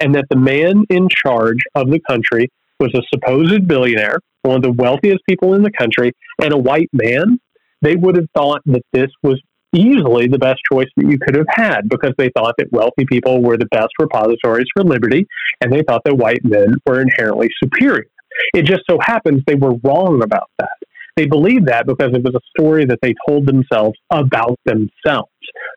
and 0.00 0.14
that 0.14 0.26
the 0.30 0.36
man 0.36 0.84
in 0.90 1.08
charge 1.08 1.58
of 1.74 1.90
the 1.90 2.00
country 2.00 2.48
was 2.80 2.92
a 2.94 3.02
supposed 3.12 3.66
billionaire, 3.66 4.18
one 4.42 4.56
of 4.56 4.62
the 4.62 4.72
wealthiest 4.72 5.20
people 5.28 5.54
in 5.54 5.62
the 5.62 5.70
country, 5.70 6.12
and 6.40 6.52
a 6.52 6.58
white 6.58 6.90
man, 6.92 7.38
they 7.80 7.96
would 7.96 8.16
have 8.16 8.28
thought 8.36 8.60
that 8.66 8.82
this 8.92 9.10
was 9.22 9.40
easily 9.74 10.28
the 10.28 10.38
best 10.38 10.60
choice 10.70 10.88
that 10.96 11.06
you 11.06 11.18
could 11.18 11.36
have 11.36 11.46
had 11.48 11.88
because 11.88 12.12
they 12.18 12.30
thought 12.36 12.54
that 12.58 12.72
wealthy 12.72 13.04
people 13.06 13.42
were 13.42 13.56
the 13.56 13.66
best 13.66 13.90
repositories 13.98 14.66
for 14.74 14.84
liberty 14.84 15.26
and 15.60 15.72
they 15.72 15.82
thought 15.82 16.02
that 16.04 16.16
white 16.16 16.44
men 16.44 16.74
were 16.86 17.00
inherently 17.00 17.48
superior. 17.62 18.06
It 18.54 18.64
just 18.64 18.82
so 18.88 18.98
happens 19.00 19.42
they 19.46 19.54
were 19.54 19.74
wrong 19.84 20.22
about 20.22 20.50
that. 20.58 20.76
They 21.16 21.26
believed 21.26 21.66
that 21.66 21.86
because 21.86 22.14
it 22.14 22.22
was 22.22 22.34
a 22.34 22.40
story 22.58 22.86
that 22.86 22.98
they 23.02 23.14
told 23.28 23.46
themselves 23.46 23.98
about 24.10 24.58
themselves. 24.64 25.28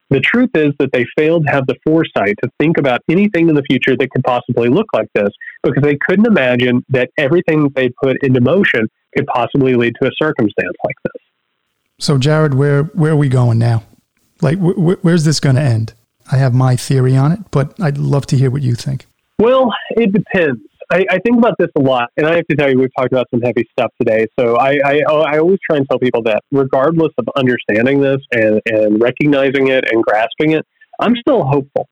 The 0.09 0.21
truth 0.21 0.51
is 0.53 0.71
that 0.79 0.91
they 0.93 1.05
failed 1.17 1.45
to 1.45 1.51
have 1.51 1.67
the 1.67 1.75
foresight 1.85 2.35
to 2.43 2.49
think 2.59 2.77
about 2.77 3.01
anything 3.09 3.49
in 3.49 3.55
the 3.55 3.63
future 3.63 3.97
that 3.97 4.11
could 4.11 4.23
possibly 4.23 4.69
look 4.69 4.87
like 4.93 5.09
this 5.13 5.29
because 5.63 5.83
they 5.83 5.97
couldn't 5.97 6.27
imagine 6.27 6.85
that 6.89 7.09
everything 7.17 7.69
they 7.75 7.89
put 8.01 8.23
into 8.23 8.39
motion 8.39 8.87
could 9.15 9.25
possibly 9.27 9.73
lead 9.75 9.93
to 10.01 10.07
a 10.07 10.11
circumstance 10.17 10.75
like 10.85 10.95
this. 11.03 11.34
So, 11.99 12.17
Jared, 12.17 12.53
where 12.53 12.83
where 12.83 13.13
are 13.13 13.17
we 13.17 13.29
going 13.29 13.57
now? 13.57 13.83
Like, 14.41 14.57
wh- 14.59 15.03
where's 15.03 15.23
this 15.23 15.39
going 15.39 15.55
to 15.55 15.61
end? 15.61 15.93
I 16.31 16.37
have 16.37 16.53
my 16.53 16.75
theory 16.75 17.15
on 17.15 17.31
it, 17.31 17.39
but 17.51 17.79
I'd 17.79 17.97
love 17.97 18.25
to 18.27 18.37
hear 18.37 18.49
what 18.49 18.61
you 18.61 18.75
think. 18.75 19.05
Well, 19.39 19.71
it 19.91 20.11
depends. 20.11 20.61
I, 20.91 21.05
I, 21.09 21.19
think 21.19 21.37
about 21.37 21.55
this 21.57 21.69
a 21.75 21.79
lot, 21.79 22.09
and 22.15 22.27
I 22.27 22.35
have 22.35 22.47
to 22.47 22.55
tell 22.55 22.69
you, 22.69 22.77
we've 22.77 22.93
talked 22.95 23.11
about 23.11 23.27
some 23.31 23.41
heavy 23.41 23.67
stuff 23.71 23.91
today. 23.99 24.27
So 24.39 24.55
I, 24.57 24.79
I, 24.85 25.01
oh, 25.07 25.21
I 25.21 25.39
always 25.39 25.57
try 25.67 25.77
and 25.77 25.87
tell 25.89 25.97
people 25.97 26.21
that, 26.23 26.43
regardless 26.51 27.11
of 27.17 27.25
understanding 27.35 28.01
this 28.01 28.19
and, 28.31 28.61
and 28.67 29.01
recognizing 29.01 29.69
it 29.69 29.85
and 29.91 30.03
grasping 30.03 30.51
it, 30.51 30.65
I'm 30.99 31.15
still 31.15 31.43
hopeful. 31.43 31.89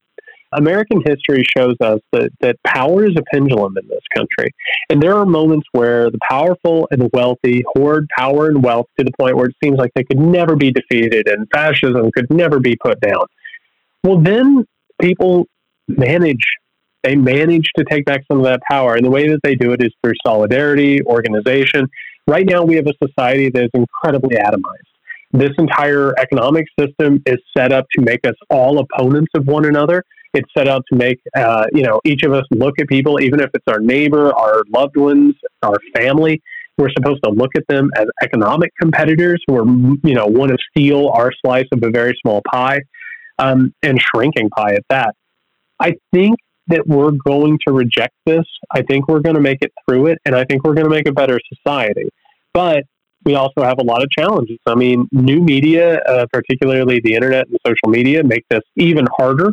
American 0.54 1.02
history 1.04 1.44
shows 1.56 1.76
us 1.80 2.00
that, 2.12 2.30
that 2.40 2.56
power 2.66 3.04
is 3.04 3.14
a 3.16 3.22
pendulum 3.32 3.76
in 3.76 3.86
this 3.88 4.02
country. 4.14 4.50
And 4.90 5.02
there 5.02 5.14
are 5.14 5.26
moments 5.26 5.66
where 5.72 6.10
the 6.10 6.18
powerful 6.28 6.88
and 6.90 7.10
wealthy 7.12 7.64
hoard 7.74 8.08
power 8.16 8.48
and 8.48 8.62
wealth 8.62 8.86
to 8.98 9.04
the 9.04 9.12
point 9.18 9.36
where 9.36 9.46
it 9.46 9.56
seems 9.62 9.78
like 9.78 9.90
they 9.94 10.04
could 10.04 10.18
never 10.18 10.56
be 10.56 10.70
defeated 10.70 11.28
and 11.28 11.48
fascism 11.52 12.10
could 12.12 12.26
never 12.30 12.60
be 12.60 12.76
put 12.76 13.00
down. 13.00 13.24
Well, 14.02 14.20
then 14.20 14.66
people 15.00 15.46
manage. 15.88 16.44
They 17.02 17.16
manage 17.16 17.70
to 17.76 17.84
take 17.84 18.04
back 18.06 18.22
some 18.30 18.38
of 18.38 18.44
that 18.44 18.60
power. 18.68 18.94
And 18.94 19.04
the 19.04 19.10
way 19.10 19.28
that 19.28 19.40
they 19.42 19.54
do 19.54 19.72
it 19.72 19.82
is 19.82 19.92
through 20.02 20.14
solidarity, 20.26 21.02
organization. 21.02 21.86
Right 22.26 22.46
now, 22.46 22.62
we 22.62 22.76
have 22.76 22.86
a 22.86 23.06
society 23.06 23.50
that 23.50 23.64
is 23.64 23.70
incredibly 23.74 24.36
atomized 24.36 24.88
this 25.34 25.50
entire 25.58 26.14
economic 26.18 26.64
system 26.78 27.20
is 27.26 27.38
set 27.56 27.72
up 27.72 27.86
to 27.96 28.00
make 28.00 28.24
us 28.24 28.36
all 28.48 28.78
opponents 28.78 29.32
of 29.34 29.46
one 29.46 29.64
another. 29.64 30.04
It's 30.34 30.50
set 30.56 30.68
out 30.68 30.82
to 30.90 30.96
make 30.96 31.20
uh, 31.36 31.66
you 31.72 31.82
know 31.82 32.00
each 32.04 32.22
of 32.24 32.32
us 32.32 32.44
look 32.50 32.74
at 32.80 32.88
people, 32.88 33.20
even 33.20 33.40
if 33.40 33.50
it's 33.54 33.64
our 33.68 33.80
neighbor, 33.80 34.34
our 34.34 34.62
loved 34.68 34.96
ones, 34.96 35.34
our 35.62 35.76
family. 35.96 36.42
We're 36.76 36.90
supposed 36.90 37.22
to 37.22 37.30
look 37.30 37.52
at 37.56 37.62
them 37.68 37.90
as 37.96 38.06
economic 38.20 38.72
competitors 38.80 39.40
who 39.46 39.56
are 39.56 39.64
you 39.64 40.14
know 40.14 40.26
want 40.26 40.50
to 40.50 40.58
steal 40.70 41.08
our 41.08 41.30
slice 41.44 41.66
of 41.72 41.82
a 41.82 41.90
very 41.90 42.14
small 42.22 42.42
pie, 42.50 42.80
um, 43.38 43.72
and 43.82 44.00
shrinking 44.00 44.50
pie 44.50 44.74
at 44.74 44.84
that. 44.90 45.14
I 45.80 45.94
think 46.12 46.36
that 46.66 46.86
we're 46.86 47.12
going 47.12 47.58
to 47.66 47.74
reject 47.74 48.14
this. 48.26 48.44
I 48.70 48.82
think 48.82 49.06
we're 49.06 49.20
going 49.20 49.36
to 49.36 49.40
make 49.40 49.58
it 49.60 49.72
through 49.86 50.06
it, 50.06 50.18
and 50.24 50.34
I 50.34 50.44
think 50.44 50.64
we're 50.64 50.74
going 50.74 50.86
to 50.86 50.90
make 50.90 51.08
a 51.08 51.12
better 51.12 51.38
society. 51.54 52.08
But 52.52 52.84
we 53.24 53.34
also 53.34 53.62
have 53.62 53.78
a 53.78 53.84
lot 53.84 54.02
of 54.02 54.10
challenges. 54.10 54.58
I 54.66 54.74
mean, 54.74 55.08
new 55.12 55.40
media, 55.40 56.00
uh, 56.00 56.26
particularly 56.32 57.00
the 57.02 57.14
internet 57.14 57.46
and 57.48 57.58
social 57.66 57.88
media, 57.88 58.22
make 58.22 58.44
this 58.50 58.62
even 58.76 59.06
harder 59.16 59.52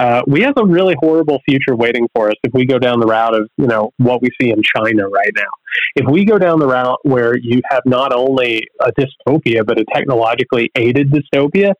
uh, 0.00 0.22
we 0.26 0.40
have 0.40 0.54
a 0.56 0.64
really 0.64 0.96
horrible 0.98 1.42
future 1.46 1.76
waiting 1.76 2.08
for 2.14 2.30
us 2.30 2.36
if 2.42 2.54
we 2.54 2.64
go 2.64 2.78
down 2.78 3.00
the 3.00 3.06
route 3.06 3.34
of 3.34 3.46
you 3.58 3.66
know 3.66 3.92
what 3.98 4.22
we 4.22 4.30
see 4.40 4.50
in 4.50 4.62
China 4.62 5.06
right 5.08 5.32
now. 5.36 5.50
If 5.94 6.10
we 6.10 6.24
go 6.24 6.38
down 6.38 6.58
the 6.58 6.66
route 6.66 6.98
where 7.02 7.36
you 7.36 7.60
have 7.70 7.82
not 7.84 8.14
only 8.14 8.66
a 8.80 8.90
dystopia 8.92 9.64
but 9.66 9.78
a 9.78 9.84
technologically 9.94 10.70
aided 10.74 11.12
dystopia, 11.12 11.74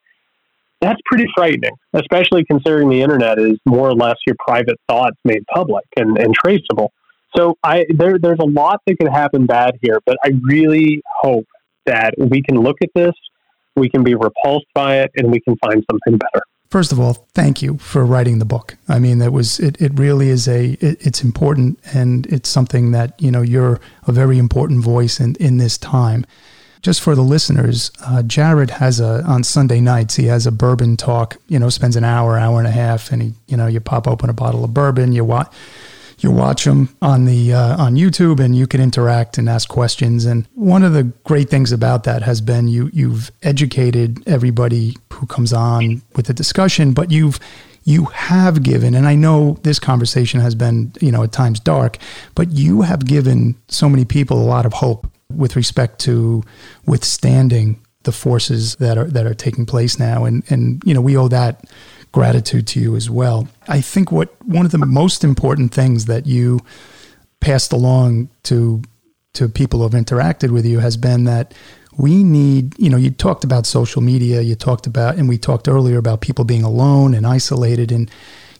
that's 0.81 0.99
pretty 1.05 1.25
frightening, 1.35 1.73
especially 1.93 2.45
considering 2.45 2.89
the 2.89 3.01
internet 3.01 3.39
is 3.39 3.57
more 3.65 3.89
or 3.89 3.95
less 3.95 4.17
your 4.27 4.35
private 4.47 4.79
thoughts 4.87 5.17
made 5.25 5.43
public 5.51 5.85
and, 5.95 6.19
and 6.19 6.35
traceable. 6.35 6.93
So 7.35 7.55
I 7.63 7.85
there 7.89 8.19
there's 8.19 8.39
a 8.39 8.47
lot 8.47 8.81
that 8.85 8.99
could 8.99 9.11
happen 9.11 9.47
bad 9.47 9.79
here, 9.81 9.99
but 10.05 10.17
I 10.23 10.33
really 10.43 11.01
hope 11.21 11.47
that 11.87 12.13
we 12.19 12.43
can 12.43 12.59
look 12.59 12.77
at 12.83 12.89
this, 12.93 13.13
we 13.75 13.89
can 13.89 14.03
be 14.03 14.13
repulsed 14.13 14.67
by 14.75 14.99
it, 14.99 15.09
and 15.15 15.31
we 15.31 15.39
can 15.39 15.55
find 15.65 15.83
something 15.89 16.19
better. 16.19 16.43
First 16.71 16.93
of 16.93 17.01
all, 17.01 17.27
thank 17.35 17.61
you 17.61 17.77
for 17.79 18.05
writing 18.05 18.39
the 18.39 18.45
book. 18.45 18.77
I 18.87 18.97
mean, 18.97 19.19
that 19.19 19.33
was 19.33 19.59
it. 19.59 19.79
It 19.81 19.91
really 19.99 20.29
is 20.29 20.47
a. 20.47 20.77
It, 20.79 21.05
it's 21.05 21.21
important, 21.21 21.77
and 21.93 22.25
it's 22.27 22.47
something 22.47 22.91
that 22.91 23.21
you 23.21 23.29
know 23.29 23.41
you're 23.41 23.81
a 24.07 24.13
very 24.13 24.37
important 24.37 24.81
voice 24.81 25.19
in 25.19 25.35
in 25.35 25.57
this 25.57 25.77
time. 25.77 26.25
Just 26.81 27.01
for 27.01 27.13
the 27.13 27.23
listeners, 27.23 27.91
uh, 28.07 28.23
Jared 28.23 28.69
has 28.71 29.01
a 29.01 29.21
on 29.23 29.43
Sunday 29.43 29.81
nights 29.81 30.15
he 30.15 30.27
has 30.27 30.47
a 30.47 30.51
bourbon 30.51 30.95
talk. 30.95 31.35
You 31.49 31.59
know, 31.59 31.67
spends 31.67 31.97
an 31.97 32.05
hour, 32.05 32.37
hour 32.37 32.57
and 32.57 32.67
a 32.67 32.71
half, 32.71 33.11
and 33.11 33.21
he 33.21 33.33
you 33.47 33.57
know 33.57 33.67
you 33.67 33.81
pop 33.81 34.07
open 34.07 34.29
a 34.29 34.33
bottle 34.33 34.63
of 34.63 34.73
bourbon, 34.73 35.11
you 35.11 35.25
watch 35.25 35.53
you 36.23 36.31
watch 36.31 36.65
them 36.65 36.95
on 37.01 37.25
the 37.25 37.53
uh, 37.53 37.83
on 37.83 37.95
YouTube 37.95 38.39
and 38.39 38.55
you 38.55 38.67
can 38.67 38.79
interact 38.79 39.37
and 39.37 39.49
ask 39.49 39.67
questions. 39.67 40.25
And 40.25 40.47
one 40.53 40.83
of 40.83 40.93
the 40.93 41.03
great 41.23 41.49
things 41.49 41.71
about 41.71 42.03
that 42.03 42.21
has 42.21 42.41
been 42.41 42.67
you 42.67 42.89
you've 42.93 43.31
educated 43.43 44.27
everybody 44.27 44.95
who 45.11 45.25
comes 45.25 45.51
on 45.51 46.01
with 46.15 46.27
the 46.27 46.33
discussion, 46.33 46.93
but 46.93 47.11
you've 47.11 47.39
you 47.83 48.05
have 48.05 48.61
given, 48.61 48.93
and 48.93 49.07
I 49.07 49.15
know 49.15 49.57
this 49.63 49.79
conversation 49.79 50.39
has 50.39 50.53
been 50.53 50.93
you 51.01 51.11
know 51.11 51.23
at 51.23 51.31
times 51.31 51.59
dark, 51.59 51.97
but 52.35 52.51
you 52.51 52.81
have 52.81 53.05
given 53.05 53.55
so 53.67 53.89
many 53.89 54.05
people 54.05 54.39
a 54.39 54.45
lot 54.45 54.65
of 54.65 54.73
hope 54.73 55.07
with 55.33 55.55
respect 55.55 55.99
to 55.99 56.43
withstanding 56.85 57.81
the 58.03 58.11
forces 58.11 58.75
that 58.75 58.97
are 58.97 59.05
that 59.05 59.25
are 59.25 59.33
taking 59.33 59.65
place 59.65 59.97
now, 59.97 60.25
and 60.25 60.43
and 60.51 60.83
you 60.85 60.93
know 60.93 61.01
we 61.01 61.17
owe 61.17 61.27
that 61.27 61.65
gratitude 62.11 62.67
to 62.67 62.79
you 62.79 62.95
as 62.95 63.09
well. 63.09 63.47
I 63.67 63.81
think 63.81 64.11
what 64.11 64.29
one 64.45 64.65
of 64.65 64.71
the 64.71 64.77
most 64.77 65.23
important 65.23 65.73
things 65.73 66.05
that 66.05 66.25
you 66.25 66.59
passed 67.39 67.71
along 67.73 68.29
to 68.43 68.81
to 69.33 69.47
people 69.47 69.79
who 69.79 69.83
have 69.83 69.93
interacted 69.93 70.51
with 70.51 70.65
you 70.65 70.79
has 70.79 70.97
been 70.97 71.23
that 71.23 71.53
we 71.97 72.23
need, 72.23 72.77
you 72.79 72.89
know, 72.89 72.97
you 72.97 73.11
talked 73.11 73.43
about 73.43 73.65
social 73.65 74.01
media, 74.01 74.41
you 74.41 74.55
talked 74.55 74.87
about, 74.87 75.15
and 75.15 75.27
we 75.27 75.37
talked 75.37 75.67
earlier 75.67 75.97
about 75.97 76.21
people 76.21 76.45
being 76.45 76.63
alone 76.63 77.13
and 77.13 77.27
isolated. 77.27 77.91
And 77.91 78.09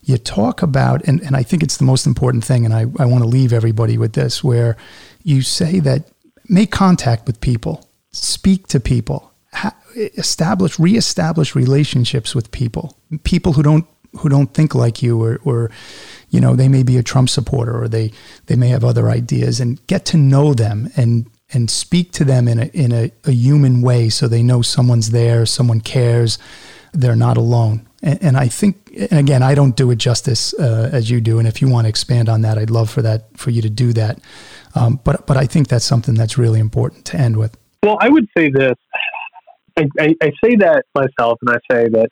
you 0.04 0.18
talk 0.18 0.62
about, 0.62 1.02
and, 1.04 1.20
and 1.22 1.36
I 1.36 1.42
think 1.42 1.62
it's 1.62 1.76
the 1.76 1.84
most 1.84 2.06
important 2.06 2.44
thing, 2.44 2.64
and 2.64 2.74
I, 2.74 2.80
I 2.98 3.06
want 3.06 3.22
to 3.22 3.28
leave 3.28 3.52
everybody 3.52 3.96
with 3.96 4.12
this, 4.12 4.44
where 4.44 4.76
you 5.22 5.42
say 5.42 5.78
that 5.80 6.08
make 6.48 6.70
contact 6.70 7.26
with 7.26 7.40
people, 7.40 7.88
speak 8.10 8.66
to 8.68 8.80
people, 8.80 9.31
establish, 9.96 10.78
reestablish 10.78 11.54
relationships 11.54 12.34
with 12.34 12.50
people, 12.50 12.96
people 13.24 13.52
who 13.52 13.62
don't 13.62 13.86
who 14.18 14.28
don't 14.28 14.52
think 14.52 14.74
like 14.74 15.02
you, 15.02 15.22
or, 15.22 15.40
or 15.44 15.70
you 16.30 16.40
know 16.40 16.54
they 16.54 16.68
may 16.68 16.82
be 16.82 16.96
a 16.98 17.02
Trump 17.02 17.28
supporter, 17.28 17.82
or 17.82 17.88
they 17.88 18.12
they 18.46 18.56
may 18.56 18.68
have 18.68 18.84
other 18.84 19.08
ideas, 19.08 19.60
and 19.60 19.84
get 19.86 20.04
to 20.06 20.16
know 20.16 20.54
them 20.54 20.90
and 20.96 21.26
and 21.52 21.70
speak 21.70 22.12
to 22.12 22.24
them 22.24 22.48
in 22.48 22.58
a 22.58 22.66
in 22.66 22.92
a, 22.92 23.10
a 23.24 23.32
human 23.32 23.82
way, 23.82 24.08
so 24.08 24.28
they 24.28 24.42
know 24.42 24.62
someone's 24.62 25.10
there, 25.10 25.46
someone 25.46 25.80
cares, 25.80 26.38
they're 26.92 27.16
not 27.16 27.36
alone. 27.36 27.86
And, 28.02 28.22
and 28.22 28.36
I 28.36 28.48
think, 28.48 28.90
and 29.10 29.18
again, 29.20 29.42
I 29.42 29.54
don't 29.54 29.76
do 29.76 29.90
it 29.92 29.96
justice 29.96 30.52
uh, 30.54 30.90
as 30.92 31.08
you 31.10 31.20
do, 31.20 31.38
and 31.38 31.48
if 31.48 31.62
you 31.62 31.68
want 31.68 31.84
to 31.86 31.88
expand 31.88 32.28
on 32.28 32.42
that, 32.42 32.58
I'd 32.58 32.70
love 32.70 32.90
for 32.90 33.02
that 33.02 33.36
for 33.38 33.50
you 33.50 33.62
to 33.62 33.70
do 33.70 33.92
that. 33.94 34.18
Um, 34.74 35.00
but 35.04 35.26
but 35.26 35.36
I 35.36 35.46
think 35.46 35.68
that's 35.68 35.84
something 35.84 36.14
that's 36.14 36.36
really 36.36 36.60
important 36.60 37.04
to 37.06 37.16
end 37.16 37.36
with. 37.36 37.56
Well, 37.82 37.98
I 38.00 38.08
would 38.08 38.28
say 38.36 38.48
this. 38.48 38.76
I, 39.76 39.88
I, 39.98 40.14
I 40.22 40.30
say 40.42 40.56
that 40.56 40.84
myself, 40.94 41.38
and 41.42 41.50
I 41.50 41.58
say 41.70 41.88
that 41.88 42.08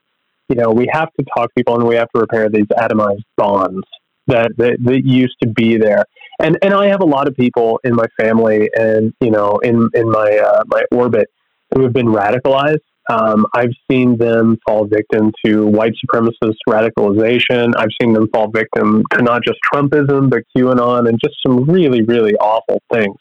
you 0.48 0.56
know 0.56 0.70
we 0.70 0.88
have 0.92 1.08
to 1.18 1.24
talk 1.36 1.50
people, 1.56 1.76
and 1.76 1.86
we 1.86 1.96
have 1.96 2.08
to 2.14 2.20
repair 2.20 2.48
these 2.48 2.66
atomized 2.66 3.24
bonds 3.36 3.86
that, 4.26 4.52
that 4.56 4.78
that 4.84 5.02
used 5.04 5.36
to 5.42 5.48
be 5.48 5.76
there. 5.76 6.04
And 6.40 6.58
and 6.62 6.72
I 6.72 6.86
have 6.88 7.02
a 7.02 7.06
lot 7.06 7.28
of 7.28 7.34
people 7.34 7.80
in 7.84 7.94
my 7.94 8.06
family, 8.18 8.70
and 8.74 9.12
you 9.20 9.30
know, 9.30 9.58
in 9.58 9.88
in 9.94 10.10
my 10.10 10.38
uh, 10.38 10.62
my 10.66 10.82
orbit, 10.92 11.28
who 11.74 11.82
have 11.82 11.92
been 11.92 12.06
radicalized. 12.06 12.80
Um, 13.08 13.44
I've 13.54 13.72
seen 13.90 14.18
them 14.18 14.56
fall 14.64 14.86
victim 14.86 15.32
to 15.44 15.66
white 15.66 15.94
supremacist 15.94 16.58
radicalization. 16.68 17.72
I've 17.76 17.88
seen 18.00 18.12
them 18.12 18.28
fall 18.32 18.50
victim 18.50 19.02
to 19.12 19.22
not 19.22 19.42
just 19.42 19.58
Trumpism, 19.72 20.30
but 20.30 20.42
QAnon 20.56 21.08
and 21.08 21.18
just 21.20 21.34
some 21.44 21.64
really, 21.64 22.02
really 22.02 22.34
awful 22.36 22.80
things. 22.92 23.16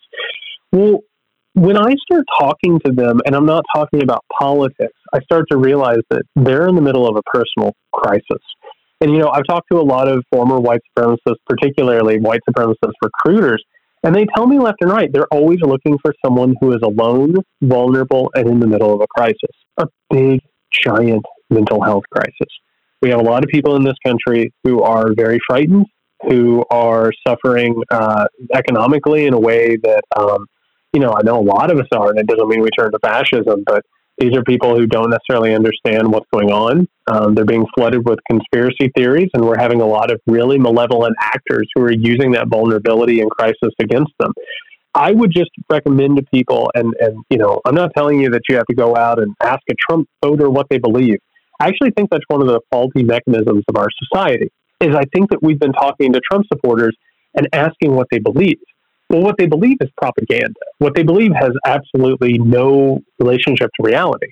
Well, 0.71 0.99
when 1.60 1.78
I 1.78 1.93
start 2.05 2.26
talking 2.39 2.80
to 2.86 2.91
them, 2.91 3.20
and 3.26 3.36
I'm 3.36 3.45
not 3.45 3.66
talking 3.76 4.01
about 4.01 4.24
politics, 4.39 4.93
I 5.14 5.20
start 5.22 5.45
to 5.51 5.57
realize 5.57 5.99
that 6.10 6.24
they're 6.36 6.70
in 6.70 6.76
the 6.76 6.82
middle 6.82 7.05
of 7.05 7.18
a 7.18 7.22
personal 7.24 7.74
crisis. 7.93 8.41
And, 9.01 9.12
you 9.12 9.20
know, 9.20 9.30
I've 9.30 9.45
talked 9.45 9.68
to 9.72 9.78
a 9.78 9.84
lot 9.84 10.07
of 10.07 10.24
former 10.32 10.57
white 10.57 10.80
supremacists, 10.97 11.36
particularly 11.47 12.20
white 12.20 12.39
supremacist 12.49 12.93
recruiters, 13.03 13.62
and 14.03 14.16
they 14.16 14.26
tell 14.34 14.47
me 14.47 14.57
left 14.57 14.78
and 14.82 14.89
right 14.89 15.12
they're 15.12 15.28
always 15.32 15.60
looking 15.62 15.97
for 16.01 16.14
someone 16.24 16.55
who 16.62 16.72
is 16.72 16.80
alone, 16.82 17.36
vulnerable, 17.62 18.32
and 18.36 18.47
in 18.47 18.60
the 18.62 18.68
middle 18.68 18.93
of 18.93 19.01
a 19.01 19.07
crisis 19.07 19.51
a 19.78 19.88
big, 20.10 20.39
giant 20.72 21.26
mental 21.49 21.84
health 21.84 22.03
crisis. 22.10 22.47
We 23.01 23.10
have 23.10 23.20
a 23.20 23.24
lot 23.24 23.43
of 23.43 23.49
people 23.49 23.76
in 23.76 23.84
this 23.84 23.97
country 24.05 24.53
who 24.64 24.82
are 24.82 25.07
very 25.14 25.39
frightened, 25.45 25.86
who 26.28 26.64
are 26.70 27.12
suffering 27.28 27.82
uh, 27.91 28.28
economically 28.53 29.26
in 29.26 29.34
a 29.34 29.39
way 29.39 29.78
that 29.78 30.03
um, 30.18 30.45
you 30.93 30.99
know, 30.99 31.13
I 31.17 31.21
know 31.23 31.39
a 31.39 31.43
lot 31.43 31.71
of 31.71 31.77
us 31.77 31.87
are, 31.93 32.09
and 32.09 32.19
it 32.19 32.27
doesn't 32.27 32.47
mean 32.47 32.61
we 32.61 32.69
turn 32.77 32.91
to 32.91 32.99
fascism, 32.99 33.63
but 33.65 33.83
these 34.19 34.35
are 34.35 34.43
people 34.43 34.75
who 34.75 34.85
don't 34.85 35.09
necessarily 35.09 35.53
understand 35.55 36.11
what's 36.11 36.25
going 36.33 36.51
on. 36.51 36.87
Um, 37.07 37.35
they're 37.35 37.45
being 37.45 37.65
flooded 37.75 38.07
with 38.07 38.19
conspiracy 38.29 38.91
theories, 38.95 39.29
and 39.33 39.45
we're 39.45 39.57
having 39.57 39.81
a 39.81 39.85
lot 39.85 40.11
of 40.11 40.19
really 40.27 40.57
malevolent 40.57 41.15
actors 41.21 41.69
who 41.73 41.83
are 41.83 41.91
using 41.91 42.31
that 42.31 42.49
vulnerability 42.49 43.21
and 43.21 43.31
crisis 43.31 43.73
against 43.79 44.11
them. 44.19 44.33
I 44.93 45.11
would 45.11 45.31
just 45.31 45.51
recommend 45.71 46.17
to 46.17 46.23
people, 46.33 46.69
and, 46.75 46.93
and 46.99 47.23
you 47.29 47.37
know, 47.37 47.61
I'm 47.65 47.75
not 47.75 47.91
telling 47.95 48.19
you 48.19 48.29
that 48.31 48.41
you 48.49 48.55
have 48.57 48.65
to 48.65 48.75
go 48.75 48.95
out 48.97 49.21
and 49.21 49.33
ask 49.41 49.61
a 49.69 49.75
Trump 49.87 50.07
voter 50.23 50.49
what 50.49 50.67
they 50.69 50.79
believe. 50.79 51.19
I 51.61 51.67
actually 51.67 51.91
think 51.91 52.09
that's 52.09 52.25
one 52.27 52.41
of 52.41 52.47
the 52.47 52.59
faulty 52.71 53.03
mechanisms 53.03 53.63
of 53.69 53.77
our 53.77 53.87
society. 54.03 54.51
Is 54.81 54.95
I 54.95 55.03
think 55.13 55.29
that 55.29 55.41
we've 55.41 55.59
been 55.59 55.73
talking 55.73 56.11
to 56.13 56.21
Trump 56.29 56.45
supporters 56.51 56.95
and 57.35 57.47
asking 57.53 57.95
what 57.95 58.07
they 58.11 58.19
believe. 58.19 58.59
Well, 59.10 59.24
what 59.24 59.36
they 59.38 59.47
believe 59.47 59.78
is 59.82 59.89
propaganda. 59.97 60.60
What 60.78 60.93
they 60.95 61.03
believe 61.03 61.32
has 61.34 61.51
absolutely 61.66 62.38
no 62.38 63.01
relationship 63.20 63.70
to 63.80 63.88
reality. 63.88 64.28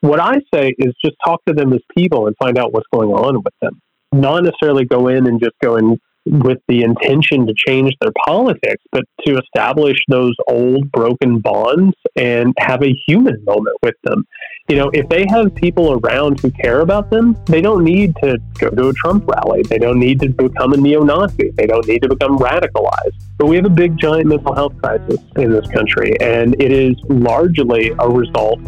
What 0.00 0.20
I 0.20 0.34
say 0.52 0.74
is 0.78 0.94
just 1.04 1.16
talk 1.24 1.40
to 1.46 1.54
them 1.54 1.72
as 1.72 1.80
people 1.96 2.26
and 2.26 2.36
find 2.36 2.58
out 2.58 2.72
what's 2.72 2.86
going 2.92 3.10
on 3.10 3.36
with 3.36 3.54
them. 3.60 3.80
Not 4.12 4.44
necessarily 4.44 4.84
go 4.84 5.08
in 5.08 5.26
and 5.26 5.40
just 5.40 5.54
go 5.62 5.76
in 5.76 5.98
with 6.26 6.58
the 6.68 6.82
intention 6.82 7.46
to 7.46 7.54
change 7.66 7.92
their 8.00 8.12
politics, 8.24 8.82
but 8.92 9.04
to 9.26 9.38
establish 9.38 9.96
those 10.08 10.34
old 10.48 10.90
broken 10.92 11.40
bonds 11.40 11.96
and 12.16 12.54
have 12.58 12.82
a 12.82 12.94
human 13.06 13.42
moment 13.44 13.76
with 13.82 13.96
them. 14.04 14.24
You 14.66 14.76
know, 14.76 14.88
if 14.94 15.06
they 15.10 15.26
have 15.28 15.54
people 15.54 15.92
around 15.92 16.40
who 16.40 16.50
care 16.50 16.80
about 16.80 17.10
them, 17.10 17.36
they 17.44 17.60
don't 17.60 17.84
need 17.84 18.16
to 18.22 18.38
go 18.58 18.70
to 18.70 18.88
a 18.88 18.92
Trump 18.94 19.28
rally. 19.28 19.62
They 19.62 19.76
don't 19.76 19.98
need 19.98 20.20
to 20.20 20.30
become 20.30 20.72
a 20.72 20.78
neo 20.78 21.02
Nazi. 21.02 21.50
They 21.50 21.66
don't 21.66 21.86
need 21.86 22.00
to 22.00 22.08
become 22.08 22.38
radicalized. 22.38 23.12
But 23.36 23.48
we 23.48 23.56
have 23.56 23.66
a 23.66 23.70
big, 23.70 23.98
giant 23.98 24.26
mental 24.26 24.54
health 24.54 24.74
crisis 24.82 25.18
in 25.36 25.50
this 25.50 25.66
country, 25.66 26.18
and 26.22 26.58
it 26.62 26.72
is 26.72 26.94
largely 27.10 27.92
a 27.98 28.08
result 28.08 28.58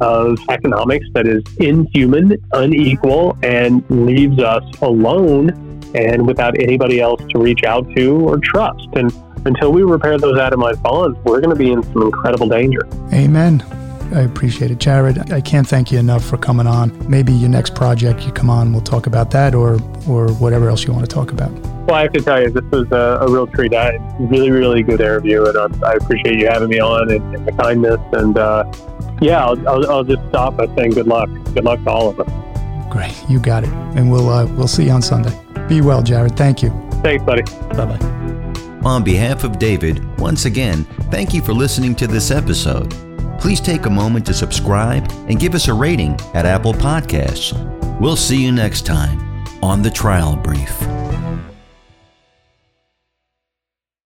of 0.00 0.40
economics 0.48 1.06
that 1.14 1.28
is 1.28 1.44
inhuman, 1.58 2.36
unequal, 2.50 3.38
and 3.44 3.88
leaves 3.88 4.40
us 4.40 4.64
alone 4.82 5.50
and 5.94 6.26
without 6.26 6.60
anybody 6.60 7.00
else 7.00 7.22
to 7.30 7.38
reach 7.38 7.62
out 7.62 7.88
to 7.94 8.28
or 8.28 8.38
trust. 8.38 8.88
And 8.94 9.12
until 9.46 9.70
we 9.70 9.84
repair 9.84 10.18
those 10.18 10.36
atomized 10.36 10.82
bonds, 10.82 11.16
we're 11.24 11.40
going 11.40 11.56
to 11.56 11.56
be 11.56 11.70
in 11.70 11.80
some 11.84 12.02
incredible 12.02 12.48
danger. 12.48 12.80
Amen. 13.12 13.62
I 14.14 14.20
appreciate 14.20 14.70
it, 14.70 14.78
Jared. 14.78 15.32
I 15.32 15.40
can't 15.40 15.66
thank 15.66 15.90
you 15.90 15.98
enough 15.98 16.24
for 16.24 16.36
coming 16.36 16.68
on. 16.68 16.92
Maybe 17.10 17.32
your 17.32 17.50
next 17.50 17.74
project, 17.74 18.24
you 18.24 18.30
come 18.30 18.48
on, 18.48 18.72
we'll 18.72 18.80
talk 18.80 19.08
about 19.08 19.32
that, 19.32 19.54
or 19.54 19.74
or 20.08 20.32
whatever 20.34 20.68
else 20.68 20.84
you 20.84 20.92
want 20.92 21.04
to 21.04 21.12
talk 21.12 21.32
about. 21.32 21.50
Well, 21.86 21.96
I 21.96 22.02
have 22.02 22.12
to 22.12 22.20
tell 22.20 22.40
you, 22.40 22.50
this 22.50 22.64
was 22.70 22.90
a, 22.92 23.18
a 23.22 23.30
real 23.30 23.46
treat. 23.48 23.74
I, 23.74 23.96
really, 24.20 24.50
really 24.50 24.82
good 24.82 25.00
interview, 25.00 25.44
and 25.44 25.58
I, 25.84 25.90
I 25.90 25.92
appreciate 25.94 26.38
you 26.38 26.46
having 26.46 26.68
me 26.68 26.78
on 26.78 27.10
and, 27.10 27.34
and 27.34 27.46
the 27.46 27.52
kindness. 27.52 28.00
And 28.12 28.38
uh, 28.38 28.72
yeah, 29.20 29.44
I'll, 29.44 29.68
I'll, 29.68 29.90
I'll 29.90 30.04
just 30.04 30.26
stop 30.28 30.56
by 30.56 30.66
saying 30.76 30.92
good 30.92 31.08
luck. 31.08 31.28
Good 31.52 31.64
luck 31.64 31.82
to 31.82 31.90
all 31.90 32.08
of 32.10 32.20
us. 32.20 32.92
Great, 32.92 33.14
you 33.28 33.40
got 33.40 33.64
it. 33.64 33.70
And 33.96 34.10
we'll 34.12 34.28
uh, 34.28 34.46
we'll 34.54 34.68
see 34.68 34.84
you 34.84 34.92
on 34.92 35.02
Sunday. 35.02 35.36
Be 35.68 35.80
well, 35.80 36.02
Jared. 36.02 36.36
Thank 36.36 36.62
you. 36.62 36.70
Thanks, 37.02 37.24
buddy. 37.24 37.42
Bye 37.76 37.96
bye. 37.96 38.80
On 38.84 39.02
behalf 39.02 39.44
of 39.44 39.58
David, 39.58 40.18
once 40.20 40.44
again, 40.44 40.84
thank 41.10 41.34
you 41.34 41.42
for 41.42 41.52
listening 41.52 41.94
to 41.96 42.06
this 42.06 42.30
episode. 42.30 42.94
Please 43.38 43.60
take 43.60 43.86
a 43.86 43.90
moment 43.90 44.26
to 44.26 44.34
subscribe 44.34 45.10
and 45.28 45.38
give 45.38 45.54
us 45.54 45.68
a 45.68 45.74
rating 45.74 46.18
at 46.34 46.46
Apple 46.46 46.72
Podcasts. 46.72 47.52
We'll 48.00 48.16
see 48.16 48.42
you 48.42 48.52
next 48.52 48.86
time 48.86 49.44
on 49.62 49.82
the 49.82 49.90
trial 49.90 50.36
brief. 50.36 50.93